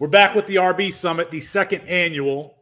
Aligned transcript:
We're 0.00 0.06
back 0.06 0.36
with 0.36 0.46
the 0.46 0.56
RB 0.56 0.92
Summit, 0.92 1.28
the 1.32 1.40
second 1.40 1.80
annual. 1.88 2.58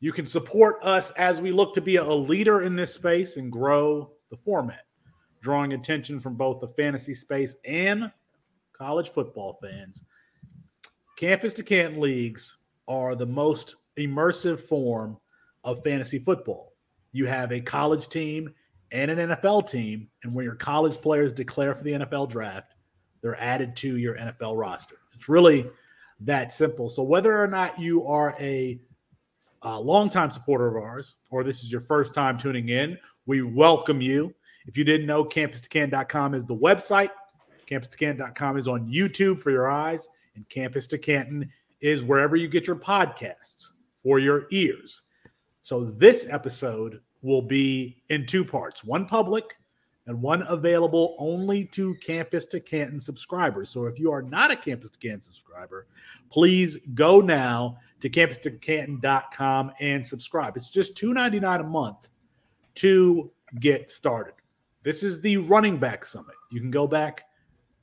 You 0.00 0.12
can 0.12 0.26
support 0.26 0.84
us 0.84 1.10
as 1.12 1.40
we 1.40 1.50
look 1.50 1.72
to 1.72 1.80
be 1.80 1.96
a 1.96 2.04
leader 2.04 2.60
in 2.60 2.76
this 2.76 2.92
space 2.92 3.38
and 3.38 3.50
grow 3.50 4.10
the 4.30 4.36
format, 4.36 4.84
drawing 5.40 5.72
attention 5.72 6.20
from 6.20 6.34
both 6.34 6.60
the 6.60 6.68
fantasy 6.68 7.14
space 7.14 7.56
and 7.64 8.12
college 8.76 9.08
football 9.08 9.58
fans. 9.62 10.04
Campus 11.16 11.54
to 11.54 11.62
Canton 11.62 12.02
leagues 12.02 12.58
are 12.86 13.14
the 13.14 13.24
most 13.24 13.76
immersive 13.98 14.60
form 14.60 15.16
of 15.64 15.82
fantasy 15.82 16.18
football. 16.18 16.74
You 17.12 17.24
have 17.24 17.50
a 17.50 17.62
college 17.62 18.08
team 18.08 18.52
and 18.90 19.10
an 19.10 19.30
NFL 19.30 19.70
team, 19.70 20.10
and 20.22 20.34
when 20.34 20.44
your 20.44 20.56
college 20.56 21.00
players 21.00 21.32
declare 21.32 21.74
for 21.74 21.82
the 21.82 21.92
NFL 21.92 22.28
draft, 22.28 22.74
they're 23.22 23.40
added 23.40 23.74
to 23.76 23.96
your 23.96 24.16
NFL 24.18 24.58
roster. 24.58 24.96
It's 25.14 25.30
really 25.30 25.66
that 26.24 26.52
simple. 26.52 26.88
So 26.88 27.02
whether 27.02 27.40
or 27.42 27.48
not 27.48 27.78
you 27.78 28.06
are 28.06 28.36
a, 28.38 28.80
a 29.62 29.80
longtime 29.80 30.30
supporter 30.30 30.68
of 30.68 30.82
ours 30.82 31.16
or 31.30 31.44
this 31.44 31.62
is 31.62 31.70
your 31.70 31.80
first 31.80 32.14
time 32.14 32.38
tuning 32.38 32.68
in, 32.68 32.98
we 33.26 33.42
welcome 33.42 34.00
you. 34.00 34.34
If 34.66 34.76
you 34.76 34.84
didn't 34.84 35.06
know, 35.06 35.24
campus2canton.com 35.24 36.34
is 36.34 36.46
the 36.46 36.56
website. 36.56 37.10
Campus2canton.com 37.70 38.56
is 38.56 38.68
on 38.68 38.88
YouTube 38.88 39.40
for 39.40 39.50
your 39.50 39.70
eyes, 39.70 40.08
and 40.34 40.48
Campus 40.48 40.86
to 40.88 40.98
Canton 40.98 41.48
is 41.80 42.04
wherever 42.04 42.36
you 42.36 42.48
get 42.48 42.66
your 42.66 42.76
podcasts 42.76 43.70
for 44.02 44.18
your 44.18 44.46
ears. 44.50 45.02
So 45.62 45.84
this 45.84 46.26
episode 46.28 47.00
will 47.22 47.42
be 47.42 48.02
in 48.08 48.26
two 48.26 48.44
parts 48.44 48.84
one 48.84 49.06
public 49.06 49.56
and 50.06 50.20
one 50.20 50.44
available 50.48 51.14
only 51.18 51.64
to 51.66 51.94
Campus 51.96 52.46
to 52.46 52.60
Canton 52.60 52.98
subscribers. 52.98 53.70
So 53.70 53.86
if 53.86 53.98
you 53.98 54.10
are 54.10 54.22
not 54.22 54.50
a 54.50 54.56
Campus 54.56 54.90
to 54.90 54.98
Canton 54.98 55.22
subscriber, 55.22 55.86
please 56.30 56.76
go 56.94 57.20
now 57.20 57.78
to 58.00 58.10
campus2canton.com 58.10 59.72
and 59.80 60.06
subscribe. 60.06 60.56
It's 60.56 60.70
just 60.70 60.96
$2.99 60.96 61.60
a 61.60 61.62
month 61.62 62.08
to 62.76 63.30
get 63.60 63.90
started. 63.90 64.34
This 64.82 65.02
is 65.04 65.20
the 65.20 65.36
running 65.36 65.78
back 65.78 66.04
summit. 66.04 66.34
You 66.50 66.60
can 66.60 66.72
go 66.72 66.88
back 66.88 67.24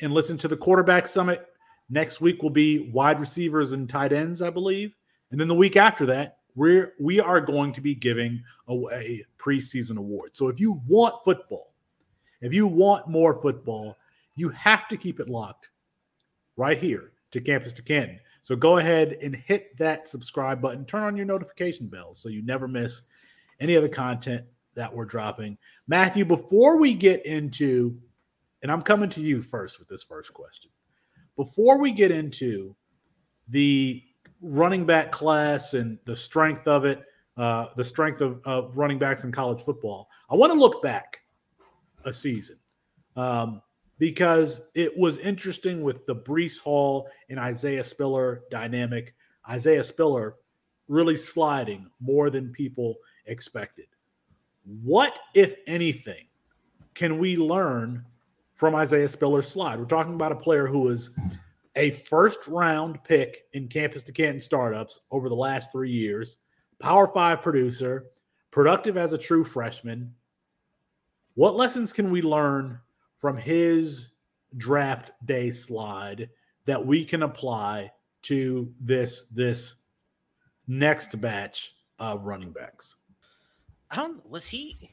and 0.02 0.14
listen 0.14 0.38
to 0.40 0.48
the 0.48 0.58
quarterback 0.58 1.08
summit. 1.08 1.46
Next 1.90 2.20
week 2.20 2.44
will 2.44 2.50
be 2.50 2.90
wide 2.92 3.20
receivers 3.20 3.72
and 3.72 3.88
tight 3.88 4.12
ends, 4.12 4.42
I 4.42 4.50
believe. 4.50 4.94
And 5.32 5.40
then 5.40 5.48
the 5.48 5.56
week 5.56 5.78
after 5.78 6.06
that, 6.08 6.38
we're 6.56 6.94
we 7.00 7.20
are 7.20 7.40
going 7.40 7.72
to 7.74 7.82
be 7.82 7.96
giving 7.96 8.44
away 8.68 9.26
preseason 9.38 9.98
awards. 9.98 10.38
So 10.38 10.50
if 10.50 10.60
you 10.60 10.82
want 10.88 11.16
football, 11.24 11.69
if 12.42 12.54
you 12.54 12.68
want 12.68 13.08
more 13.08 13.40
football, 13.42 13.98
you 14.36 14.50
have 14.50 14.88
to 14.88 14.98
keep 14.98 15.20
it 15.20 15.30
locked 15.30 15.70
right 16.56 16.80
here 16.80 17.12
to 17.32 17.42
Campus 17.42 17.74
to 17.74 17.82
Canton. 17.82 18.20
So 18.42 18.56
go 18.56 18.78
ahead 18.78 19.18
and 19.22 19.36
hit 19.36 19.78
that 19.78 20.08
subscribe 20.08 20.62
button, 20.62 20.86
turn 20.86 21.04
on 21.04 21.16
your 21.16 21.26
notification 21.26 21.88
bell 21.88 22.14
so 22.14 22.30
you 22.30 22.42
never 22.42 22.68
miss 22.68 23.04
any 23.60 23.76
of 23.76 23.84
the 23.84 23.90
content 23.90 24.46
that 24.76 24.94
we're 24.94 25.06
dropping. 25.06 25.58
Matthew, 25.88 26.26
before 26.26 26.78
we 26.78 26.94
get 26.94 27.26
into, 27.26 27.98
and 28.62 28.72
I'm 28.72 28.82
coming 28.82 29.10
to 29.10 29.22
you 29.22 29.42
first 29.42 29.80
with 29.80 29.88
this 29.88 30.04
first 30.04 30.34
question. 30.34 30.72
Before 31.36 31.80
we 31.80 31.92
get 31.92 32.12
into 32.12 32.76
the 33.48 34.04
running 34.42 34.86
back 34.86 35.12
class 35.12 35.74
and 35.74 36.00
the 36.06 36.16
strength 36.16 36.68
of 36.68 36.86
it, 36.86 37.04
uh, 37.38 37.68
the 37.76 37.84
strength 37.84 38.22
of, 38.22 38.42
of 38.46 38.78
running 38.78 39.00
backs 39.00 39.24
in 39.24 39.32
college 39.32 39.62
football, 39.62 40.10
I 40.30 40.36
want 40.36 40.54
to 40.54 40.60
look 40.60 40.82
back 40.82 41.22
a 42.06 42.14
season. 42.14 42.58
Um, 43.16 43.62
because 43.98 44.62
it 44.76 44.98
was 44.98 45.18
interesting 45.18 45.82
with 45.84 46.06
the 46.06 46.16
Breece 46.16 46.60
Hall 46.60 47.10
and 47.30 47.38
Isaiah 47.38 47.84
Spiller 47.84 48.44
dynamic. 48.50 49.14
Isaiah 49.48 49.84
Spiller 49.84 50.36
really 50.88 51.18
sliding 51.18 51.90
more 52.00 52.30
than 52.30 52.52
people 52.52 52.96
expected. 53.26 53.88
What, 54.84 55.20
if 55.34 55.56
anything, 55.68 56.28
can 56.94 57.20
we 57.20 57.38
learn 57.38 58.06
from 58.54 58.76
Isaiah 58.76 59.10
Spiller's 59.10 59.48
slide? 59.48 59.80
We're 59.80 59.86
talking 59.86 60.16
about 60.16 60.32
a 60.32 60.36
player 60.36 60.66
who 60.66 60.80
was 60.80 61.12
a 61.76 61.92
first 61.92 62.48
round 62.48 63.04
pick 63.04 63.46
in 63.54 63.68
campus 63.68 64.04
to 64.04 64.12
Canton 64.12 64.40
startups 64.40 65.02
over 65.12 65.30
the 65.30 65.36
last 65.36 65.72
three 65.72 65.92
years, 65.92 66.38
Power 66.80 67.08
Five 67.08 67.42
producer, 67.42 68.08
productive 68.52 68.98
as 68.98 69.14
a 69.14 69.18
true 69.18 69.44
freshman, 69.44 70.14
what 71.36 71.56
lessons 71.56 71.94
can 71.94 72.12
we 72.12 72.22
learn 72.22 72.80
from 73.18 73.38
his 73.38 74.10
draft 74.58 75.12
day 75.26 75.52
slide 75.52 76.30
that 76.66 76.86
we 76.86 77.06
can 77.06 77.24
apply 77.24 77.92
to 78.22 78.72
this 78.80 79.24
this 79.28 79.76
next 80.68 81.20
batch 81.22 81.76
of 82.00 82.26
running 82.26 82.52
backs? 82.52 82.96
I 83.92 83.96
don't 83.96 84.28
was 84.30 84.48
he 84.48 84.92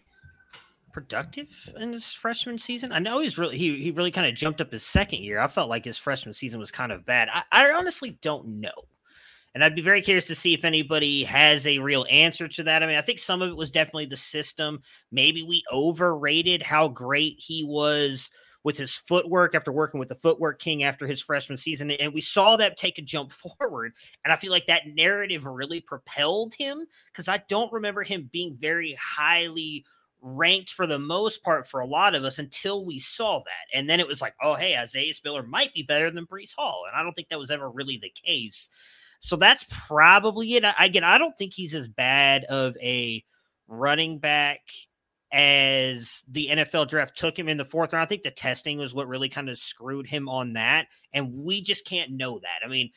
productive 0.93 1.49
in 1.79 1.93
his 1.93 2.13
freshman 2.13 2.59
season? 2.59 2.91
I 2.93 2.99
know 2.99 3.21
he's 3.21 3.37
really 3.39 3.59
he 3.59 3.83
he 3.83 3.91
really 3.91 4.11
kind 4.11 4.27
of 4.27 4.35
jumped 4.35 4.61
up 4.61 4.73
his 4.73 4.83
second 4.83 5.23
year. 5.23 5.41
I 5.41 5.49
felt 5.49 5.69
like 5.69 5.85
his 5.85 5.99
freshman 5.99 6.33
season 6.33 6.59
was 6.59 6.71
kind 6.71 6.93
of 6.93 7.05
bad. 7.05 7.29
I, 7.33 7.43
I 7.53 7.71
honestly 7.73 8.19
don't 8.23 8.61
know. 8.61 8.71
And 9.57 9.65
I'd 9.65 9.75
be 9.75 9.81
very 9.81 10.03
curious 10.03 10.27
to 10.27 10.35
see 10.35 10.53
if 10.53 10.67
anybody 10.67 11.25
has 11.25 11.67
a 11.67 11.79
real 11.79 12.05
answer 12.11 12.47
to 12.47 12.63
that. 12.65 12.83
I 12.83 12.87
mean, 12.87 12.99
I 12.99 13.01
think 13.01 13.19
some 13.19 13.41
of 13.41 13.49
it 13.49 13.57
was 13.57 13.71
definitely 13.71 14.05
the 14.05 14.15
system. 14.15 14.83
Maybe 15.11 15.43
we 15.43 15.65
overrated 15.73 16.63
how 16.63 16.89
great 16.89 17.37
he 17.39 17.65
was 17.65 18.29
with 18.65 18.77
his 18.77 18.93
footwork 18.93 19.55
after 19.55 19.73
working 19.73 19.99
with 19.99 20.11
the 20.11 20.15
footwork 20.15 20.59
king 20.59 20.83
after 20.83 21.07
his 21.07 21.23
freshman 21.23 21.57
season. 21.57 21.91
And 21.91 22.13
we 22.13 22.21
saw 22.21 22.59
that 22.59 22.77
take 22.77 22.99
a 22.99 23.03
jump 23.03 23.33
forward. 23.59 23.95
And 24.27 24.31
I 24.31 24.37
feel 24.37 24.53
like 24.53 24.67
that 24.67 24.89
narrative 24.95 25.47
really 25.47 25.81
propelled 25.81 26.53
him 26.53 26.85
because 27.11 27.27
I 27.27 27.43
don't 27.49 27.73
remember 27.73 28.03
him 28.03 28.29
being 28.31 28.55
very 28.61 28.95
highly 29.01 29.87
ranked 30.21 30.75
for 30.75 30.87
the 30.87 30.99
most 30.99 31.43
part 31.43 31.67
for 31.67 31.81
a 31.81 31.87
lot 31.87 32.15
of 32.15 32.25
us 32.25 32.39
until 32.39 32.85
we 32.85 32.99
saw 32.99 33.39
that. 33.39 33.79
And 33.79 33.89
then 33.89 34.01
it 34.01 34.07
was 34.07 34.21
like, 34.21 34.35
oh, 34.43 34.55
hey, 34.55 34.77
Isaiah 34.77 35.15
Spiller 35.15 35.45
might 35.45 35.73
be 35.73 35.83
better 35.83 36.11
than 36.11 36.27
Breece 36.27 36.55
Hall. 36.55 36.85
And 36.87 36.95
I 36.95 37.03
don't 37.03 37.15
think 37.15 37.31
that 37.31 37.39
was 37.39 37.51
ever 37.51 37.71
really 37.71 37.97
the 37.97 38.13
case. 38.23 38.69
So 39.27 39.35
that's 39.35 39.67
probably 39.69 40.55
it. 40.55 40.65
I, 40.65 40.85
again, 40.85 41.03
I 41.03 41.19
don't 41.19 41.37
think 41.37 41.53
he's 41.53 41.75
as 41.75 41.89
bad 41.89 42.45
of 42.45 42.77
a 42.81 43.25
running 43.67 44.21
back 44.21 44.61
as 45.33 46.23
the 46.31 46.47
NFL 46.53 46.87
draft 46.87 47.19
took 47.19 47.37
him 47.37 47.49
in 47.49 47.57
the 47.57 47.65
fourth 47.65 47.93
round. 47.93 48.05
I 48.05 48.07
think 48.07 48.23
the 48.23 48.31
testing 48.31 48.79
was 48.79 48.95
what 48.95 49.09
really 49.09 49.29
kind 49.29 49.49
of 49.49 49.59
screwed 49.59 50.07
him 50.07 50.29
on 50.29 50.53
that. 50.53 50.87
And 51.13 51.35
we 51.35 51.61
just 51.61 51.85
can't 51.85 52.13
know 52.13 52.39
that. 52.39 52.65
I 52.65 52.69
mean, 52.69 52.91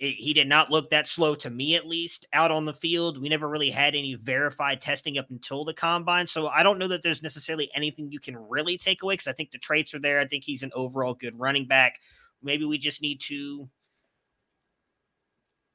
it, 0.00 0.14
he 0.14 0.32
did 0.32 0.48
not 0.48 0.68
look 0.68 0.90
that 0.90 1.06
slow 1.06 1.36
to 1.36 1.48
me, 1.48 1.76
at 1.76 1.86
least 1.86 2.26
out 2.32 2.50
on 2.50 2.64
the 2.64 2.74
field. 2.74 3.22
We 3.22 3.28
never 3.28 3.48
really 3.48 3.70
had 3.70 3.94
any 3.94 4.16
verified 4.16 4.80
testing 4.80 5.16
up 5.16 5.30
until 5.30 5.64
the 5.64 5.74
combine. 5.74 6.26
So 6.26 6.48
I 6.48 6.64
don't 6.64 6.80
know 6.80 6.88
that 6.88 7.02
there's 7.02 7.22
necessarily 7.22 7.70
anything 7.72 8.10
you 8.10 8.18
can 8.18 8.36
really 8.36 8.78
take 8.78 9.04
away 9.04 9.14
because 9.14 9.28
I 9.28 9.32
think 9.32 9.52
the 9.52 9.58
traits 9.58 9.94
are 9.94 10.00
there. 10.00 10.18
I 10.18 10.26
think 10.26 10.42
he's 10.42 10.64
an 10.64 10.72
overall 10.74 11.14
good 11.14 11.38
running 11.38 11.68
back. 11.68 12.00
Maybe 12.42 12.64
we 12.64 12.78
just 12.78 13.00
need 13.00 13.20
to 13.26 13.68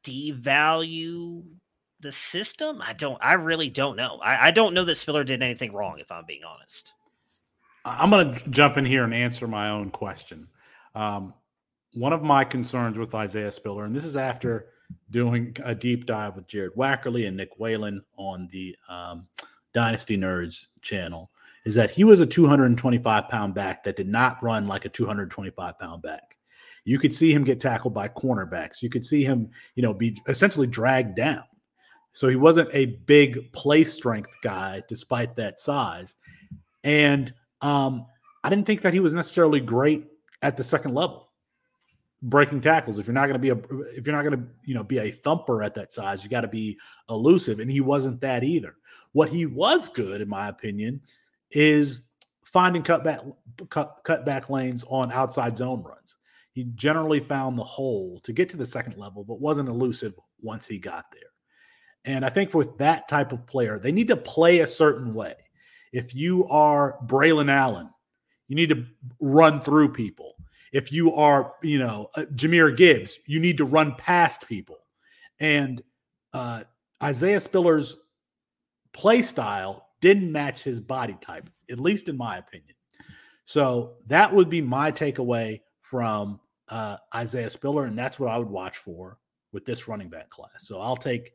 devalue 0.03 1.43
the 1.99 2.11
system? 2.11 2.81
I 2.81 2.93
don't. 2.93 3.17
I 3.21 3.33
really 3.33 3.69
don't 3.69 3.95
know. 3.95 4.19
I, 4.23 4.47
I 4.47 4.51
don't 4.51 4.73
know 4.73 4.83
that 4.85 4.95
Spiller 4.95 5.23
did 5.23 5.41
anything 5.41 5.73
wrong. 5.73 5.99
If 5.99 6.11
I'm 6.11 6.25
being 6.25 6.43
honest, 6.43 6.93
I'm 7.85 8.09
going 8.09 8.33
to 8.33 8.49
jump 8.49 8.77
in 8.77 8.85
here 8.85 9.03
and 9.03 9.13
answer 9.13 9.47
my 9.47 9.69
own 9.69 9.91
question. 9.91 10.47
Um, 10.95 11.33
one 11.93 12.13
of 12.13 12.23
my 12.23 12.43
concerns 12.43 12.97
with 12.97 13.13
Isaiah 13.13 13.51
Spiller, 13.51 13.85
and 13.85 13.95
this 13.95 14.05
is 14.05 14.17
after 14.17 14.67
doing 15.09 15.55
a 15.63 15.75
deep 15.75 16.05
dive 16.05 16.35
with 16.35 16.47
Jared 16.47 16.75
Wackerly 16.75 17.27
and 17.27 17.37
Nick 17.37 17.59
Whalen 17.59 18.03
on 18.17 18.47
the 18.51 18.75
um, 18.89 19.27
Dynasty 19.73 20.17
Nerds 20.17 20.67
channel, 20.81 21.31
is 21.65 21.75
that 21.75 21.91
he 21.91 22.03
was 22.03 22.19
a 22.19 22.25
225 22.25 23.29
pound 23.29 23.53
back 23.53 23.83
that 23.83 23.95
did 23.95 24.07
not 24.07 24.41
run 24.43 24.67
like 24.67 24.85
a 24.85 24.89
225 24.89 25.79
pound 25.79 26.01
back. 26.01 26.37
You 26.85 26.99
could 26.99 27.13
see 27.13 27.33
him 27.33 27.43
get 27.43 27.61
tackled 27.61 27.93
by 27.93 28.09
cornerbacks. 28.09 28.81
You 28.81 28.89
could 28.89 29.05
see 29.05 29.23
him, 29.23 29.49
you 29.75 29.83
know, 29.83 29.93
be 29.93 30.17
essentially 30.27 30.67
dragged 30.67 31.15
down. 31.15 31.43
So 32.11 32.27
he 32.27 32.35
wasn't 32.35 32.69
a 32.73 32.85
big 32.85 33.51
play 33.53 33.83
strength 33.83 34.35
guy, 34.41 34.83
despite 34.87 35.35
that 35.37 35.59
size. 35.59 36.15
And 36.83 37.33
um, 37.61 38.05
I 38.43 38.49
didn't 38.49 38.65
think 38.65 38.81
that 38.81 38.93
he 38.93 38.99
was 38.99 39.13
necessarily 39.13 39.59
great 39.59 40.05
at 40.41 40.57
the 40.57 40.63
second 40.63 40.93
level, 40.93 41.29
breaking 42.21 42.61
tackles. 42.61 42.99
If 42.99 43.07
you're 43.07 43.13
not 43.13 43.27
going 43.27 43.33
to 43.33 43.39
be 43.39 43.49
a, 43.49 43.55
if 43.97 44.05
you're 44.05 44.15
not 44.15 44.23
going 44.23 44.37
to, 44.37 44.47
you 44.63 44.75
know, 44.75 44.83
be 44.83 44.99
a 44.99 45.09
thumper 45.09 45.63
at 45.63 45.73
that 45.75 45.93
size, 45.93 46.23
you 46.23 46.29
got 46.29 46.41
to 46.41 46.47
be 46.47 46.77
elusive. 47.09 47.59
And 47.59 47.71
he 47.71 47.81
wasn't 47.81 48.21
that 48.21 48.43
either. 48.43 48.75
What 49.13 49.29
he 49.29 49.45
was 49.45 49.89
good, 49.89 50.21
in 50.21 50.29
my 50.29 50.49
opinion, 50.49 51.01
is 51.51 52.01
finding 52.43 52.83
cutback 52.83 53.33
cut, 53.69 54.03
cutback 54.03 54.49
lanes 54.49 54.83
on 54.87 55.11
outside 55.11 55.57
zone 55.57 55.81
runs. 55.81 56.17
He 56.53 56.65
generally 56.75 57.19
found 57.19 57.57
the 57.57 57.63
hole 57.63 58.19
to 58.23 58.31
get 58.31 58.49
to 58.49 58.57
the 58.57 58.65
second 58.65 58.97
level, 58.97 59.23
but 59.23 59.41
wasn't 59.41 59.69
elusive 59.69 60.13
once 60.41 60.67
he 60.67 60.77
got 60.77 61.05
there. 61.11 61.21
And 62.05 62.25
I 62.25 62.29
think 62.29 62.53
with 62.53 62.77
that 62.77 63.07
type 63.07 63.31
of 63.31 63.45
player, 63.47 63.79
they 63.79 63.91
need 63.91 64.07
to 64.09 64.15
play 64.15 64.59
a 64.59 64.67
certain 64.67 65.13
way. 65.13 65.35
If 65.91 66.13
you 66.13 66.47
are 66.47 66.97
Braylon 67.05 67.51
Allen, 67.51 67.89
you 68.47 68.55
need 68.55 68.69
to 68.69 68.85
run 69.21 69.61
through 69.61 69.93
people. 69.93 70.35
If 70.71 70.91
you 70.91 71.13
are, 71.13 71.53
you 71.61 71.79
know, 71.79 72.09
uh, 72.15 72.25
Jahmyr 72.35 72.75
Gibbs, 72.75 73.19
you 73.27 73.39
need 73.39 73.57
to 73.57 73.65
run 73.65 73.95
past 73.95 74.47
people. 74.47 74.77
And 75.39 75.81
uh, 76.33 76.63
Isaiah 77.01 77.39
Spiller's 77.39 77.95
play 78.91 79.21
style 79.21 79.87
didn't 80.01 80.31
match 80.31 80.63
his 80.63 80.81
body 80.81 81.17
type, 81.21 81.49
at 81.71 81.79
least 81.79 82.09
in 82.09 82.17
my 82.17 82.37
opinion. 82.37 82.75
So 83.45 83.95
that 84.07 84.33
would 84.33 84.49
be 84.49 84.61
my 84.61 84.91
takeaway 84.91 85.61
from 85.81 86.39
uh, 86.73 86.97
Isaiah 87.13 87.51
Spiller, 87.51 87.85
and 87.85 87.97
that's 87.97 88.19
what 88.19 88.31
I 88.31 88.37
would 88.37 88.49
watch 88.49 88.77
for 88.77 89.19
with 89.51 89.63
this 89.63 89.87
running 89.87 90.09
back 90.09 90.31
class. 90.31 90.67
So 90.67 90.81
I'll 90.81 90.97
take, 90.97 91.33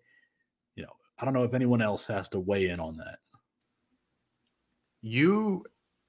you 0.75 0.82
know, 0.82 0.93
I 1.17 1.25
don't 1.25 1.32
know 1.32 1.44
if 1.44 1.55
anyone 1.55 1.81
else 1.81 2.08
has 2.08 2.29
to 2.31 2.40
weigh 2.40 2.70
in 2.70 2.81
on 2.81 2.96
that. 2.96 3.20
You 5.00 5.64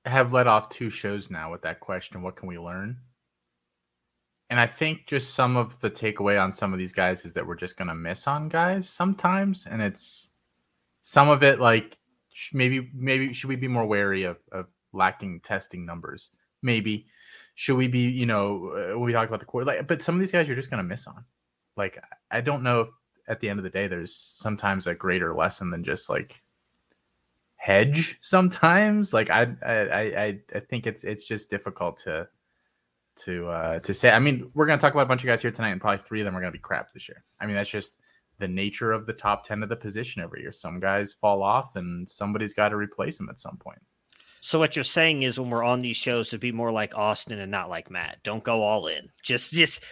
have 0.06 0.34
led 0.34 0.48
off 0.48 0.70
two 0.70 0.90
shows 0.90 1.30
now 1.30 1.52
with 1.52 1.62
that 1.62 1.80
question. 1.80 2.24
What 2.24 2.38
can 2.38 2.50
we 2.50 2.58
learn? 2.58 2.98
And 4.50 4.60
I 4.60 4.66
think 4.66 5.06
just 5.06 5.36
some 5.36 5.58
of 5.58 5.80
the 5.80 5.92
takeaway 5.92 6.42
on 6.42 6.52
some 6.52 6.74
of 6.74 6.80
these 6.80 6.92
guys 6.92 7.24
is 7.24 7.34
that 7.34 7.46
we're 7.46 7.54
just 7.54 7.78
going 7.78 7.90
to 7.90 7.94
miss 7.94 8.26
on 8.26 8.50
guys 8.50 8.90
sometimes. 8.90 9.68
And 9.68 9.80
it's 9.80 10.32
some 11.04 11.30
of 11.30 11.44
it 11.44 11.60
like 11.60 12.00
maybe, 12.52 12.90
maybe 12.96 13.32
should 13.32 13.50
we 13.50 13.58
be 13.58 13.68
more 13.68 13.86
wary 13.86 14.24
of, 14.24 14.38
of 14.52 14.66
lacking 14.92 15.42
testing 15.42 15.86
numbers? 15.86 16.32
Maybe. 16.64 17.06
Should 17.60 17.76
we 17.76 17.90
be, 17.90 18.04
you 18.04 18.26
know, 18.26 18.94
uh, 18.94 18.98
we 18.98 19.12
talked 19.12 19.30
about 19.30 19.42
the 19.42 19.46
quarter, 19.46 19.66
like, 19.66 19.86
but 19.86 20.02
some 20.02 20.16
of 20.16 20.22
these 20.22 20.32
guys 20.32 20.48
you're 20.48 20.56
just 20.56 20.70
going 20.70 20.82
to 20.82 20.84
miss 20.88 21.06
on. 21.08 21.26
Like, 21.76 22.02
I 22.32 22.40
don't 22.40 22.64
know 22.64 22.80
if 22.80 22.88
at 23.28 23.42
the 23.42 23.50
end 23.50 23.60
of 23.60 23.64
the 23.64 23.70
day, 23.70 23.86
there's 23.86 24.16
sometimes 24.16 24.88
a 24.88 24.96
greater 24.96 25.36
lesson 25.36 25.70
than 25.70 25.84
just 25.84 26.10
like 26.10 26.42
hedge 27.58 28.18
sometimes. 28.22 29.14
Like 29.20 29.30
I 29.30 29.48
I 29.62 29.74
I 29.74 30.40
I 30.56 30.60
think 30.62 30.88
it's 30.88 31.04
it's 31.04 31.28
just 31.28 31.50
difficult 31.50 31.98
to 32.06 32.30
to 33.26 33.50
uh 33.50 33.80
to 33.80 33.94
say. 33.94 34.10
I 34.10 34.20
mean, 34.20 34.50
we're 34.54 34.66
gonna 34.66 34.80
talk 34.80 34.94
about 34.94 35.04
a 35.04 35.10
bunch 35.10 35.24
of 35.24 35.28
guys 35.28 35.42
here 35.42 35.52
tonight, 35.52 35.72
and 35.72 35.82
probably 35.82 35.98
three 35.98 36.22
of 36.22 36.26
them 36.26 36.38
are 36.38 36.40
gonna 36.40 36.54
be 36.54 36.60
crap 36.60 36.94
this 36.94 37.10
year. 37.10 37.26
I 37.42 37.46
mean, 37.46 37.58
that's 37.58 37.70
just 37.70 37.92
the 38.38 38.48
nature 38.48 38.94
of 38.94 39.06
the 39.06 39.12
top 39.12 39.44
ten 39.44 39.64
of 39.64 39.68
the 39.68 39.76
position 39.76 40.22
every 40.22 40.44
year. 40.44 40.54
Some 40.54 40.80
guys 40.80 41.12
fall 41.12 41.44
off, 41.44 41.76
and 41.76 42.10
somebody's 42.10 42.54
got 42.54 42.70
to 42.70 42.78
replace 42.78 43.18
them 43.18 43.28
at 43.28 43.42
some 43.42 43.58
point. 43.58 43.82
So 44.42 44.60
what 44.60 44.76
you're 44.76 44.84
saying 44.84 45.24
is 45.24 45.40
when 45.40 45.50
we're 45.50 45.64
on 45.64 45.80
these 45.80 45.98
shows 45.98 46.30
to 46.30 46.38
be 46.38 46.52
more 46.52 46.72
like 46.72 46.96
Austin 46.96 47.40
and 47.40 47.52
not 47.52 47.70
like 47.70 47.92
Matt. 47.92 48.18
Don't 48.24 48.44
go 48.44 48.64
all 48.64 48.88
in. 48.88 49.10
Just 49.24 49.52
just 49.52 49.84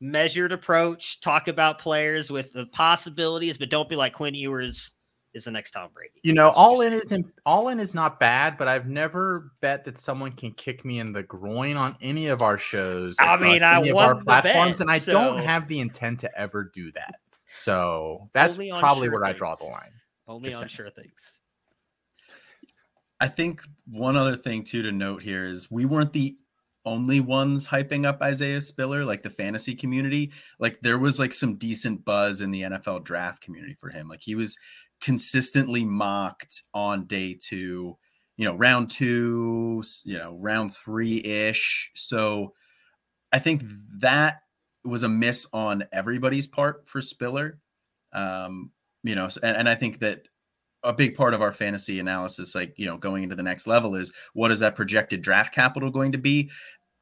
measured 0.00 0.52
approach. 0.52 1.20
Talk 1.20 1.48
about 1.48 1.78
players 1.78 2.30
with 2.30 2.52
the 2.52 2.66
possibilities, 2.66 3.58
but 3.58 3.70
don't 3.70 3.88
be 3.88 3.96
like 3.96 4.12
Quinn 4.12 4.34
Ewers 4.34 4.92
is 5.34 5.44
the 5.44 5.50
next 5.50 5.72
Tom 5.72 5.90
Brady. 5.92 6.20
You 6.22 6.32
know, 6.32 6.50
all 6.50 6.80
in 6.82 6.92
isn't 6.92 7.26
all 7.46 7.68
in 7.68 7.80
is 7.80 7.94
not 7.94 8.20
bad, 8.20 8.58
but 8.58 8.68
I've 8.68 8.86
never 8.86 9.52
bet 9.60 9.84
that 9.84 9.98
someone 9.98 10.32
can 10.32 10.52
kick 10.52 10.84
me 10.84 11.00
in 11.00 11.12
the 11.12 11.22
groin 11.22 11.76
on 11.76 11.96
any 12.00 12.28
of 12.28 12.42
our 12.42 12.58
shows. 12.58 13.16
I 13.20 13.36
mean, 13.36 13.62
I 13.62 13.80
of 13.80 13.96
our 13.96 14.14
platforms, 14.16 14.78
bet, 14.78 14.80
and 14.80 14.90
I 14.90 14.98
so... 14.98 15.12
don't 15.12 15.38
have 15.38 15.68
the 15.68 15.80
intent 15.80 16.20
to 16.20 16.38
ever 16.38 16.70
do 16.74 16.92
that. 16.92 17.16
So 17.50 18.28
that's 18.34 18.56
probably 18.56 19.06
sure 19.06 19.12
where 19.12 19.26
things. 19.26 19.36
I 19.36 19.38
draw 19.38 19.54
the 19.54 19.64
line. 19.64 19.90
Only 20.26 20.50
Just 20.50 20.62
on 20.62 20.68
saying. 20.68 20.76
sure 20.76 20.90
things. 20.90 21.37
I 23.20 23.28
think 23.28 23.62
one 23.86 24.16
other 24.16 24.36
thing 24.36 24.64
too 24.64 24.82
to 24.82 24.92
note 24.92 25.22
here 25.22 25.44
is 25.44 25.70
we 25.70 25.84
weren't 25.84 26.12
the 26.12 26.36
only 26.84 27.20
ones 27.20 27.68
hyping 27.68 28.06
up 28.06 28.22
Isaiah 28.22 28.60
Spiller, 28.60 29.04
like 29.04 29.22
the 29.22 29.30
fantasy 29.30 29.74
community. 29.74 30.32
Like 30.58 30.80
there 30.80 30.98
was 30.98 31.18
like 31.18 31.34
some 31.34 31.56
decent 31.56 32.04
buzz 32.04 32.40
in 32.40 32.50
the 32.50 32.62
NFL 32.62 33.04
draft 33.04 33.42
community 33.42 33.76
for 33.78 33.90
him. 33.90 34.08
Like 34.08 34.22
he 34.22 34.34
was 34.34 34.56
consistently 35.00 35.84
mocked 35.84 36.62
on 36.74 37.06
day 37.06 37.36
two, 37.40 37.98
you 38.36 38.44
know, 38.44 38.54
round 38.54 38.90
two, 38.90 39.82
you 40.04 40.18
know, 40.18 40.36
round 40.40 40.74
three 40.74 41.22
ish. 41.24 41.90
So 41.94 42.54
I 43.32 43.38
think 43.38 43.62
that 43.98 44.42
was 44.84 45.02
a 45.02 45.08
miss 45.08 45.46
on 45.52 45.84
everybody's 45.92 46.46
part 46.46 46.88
for 46.88 47.00
Spiller. 47.00 47.58
Um, 48.12 48.70
you 49.02 49.14
know, 49.14 49.28
and, 49.42 49.56
and 49.56 49.68
I 49.68 49.74
think 49.74 49.98
that 49.98 50.22
a 50.82 50.92
big 50.92 51.14
part 51.14 51.34
of 51.34 51.42
our 51.42 51.52
fantasy 51.52 51.98
analysis, 51.98 52.54
like, 52.54 52.74
you 52.76 52.86
know, 52.86 52.96
going 52.96 53.22
into 53.22 53.34
the 53.34 53.42
next 53.42 53.66
level 53.66 53.94
is 53.94 54.12
what 54.32 54.50
is 54.50 54.60
that 54.60 54.76
projected 54.76 55.22
draft 55.22 55.54
capital 55.54 55.90
going 55.90 56.12
to 56.12 56.18
be? 56.18 56.50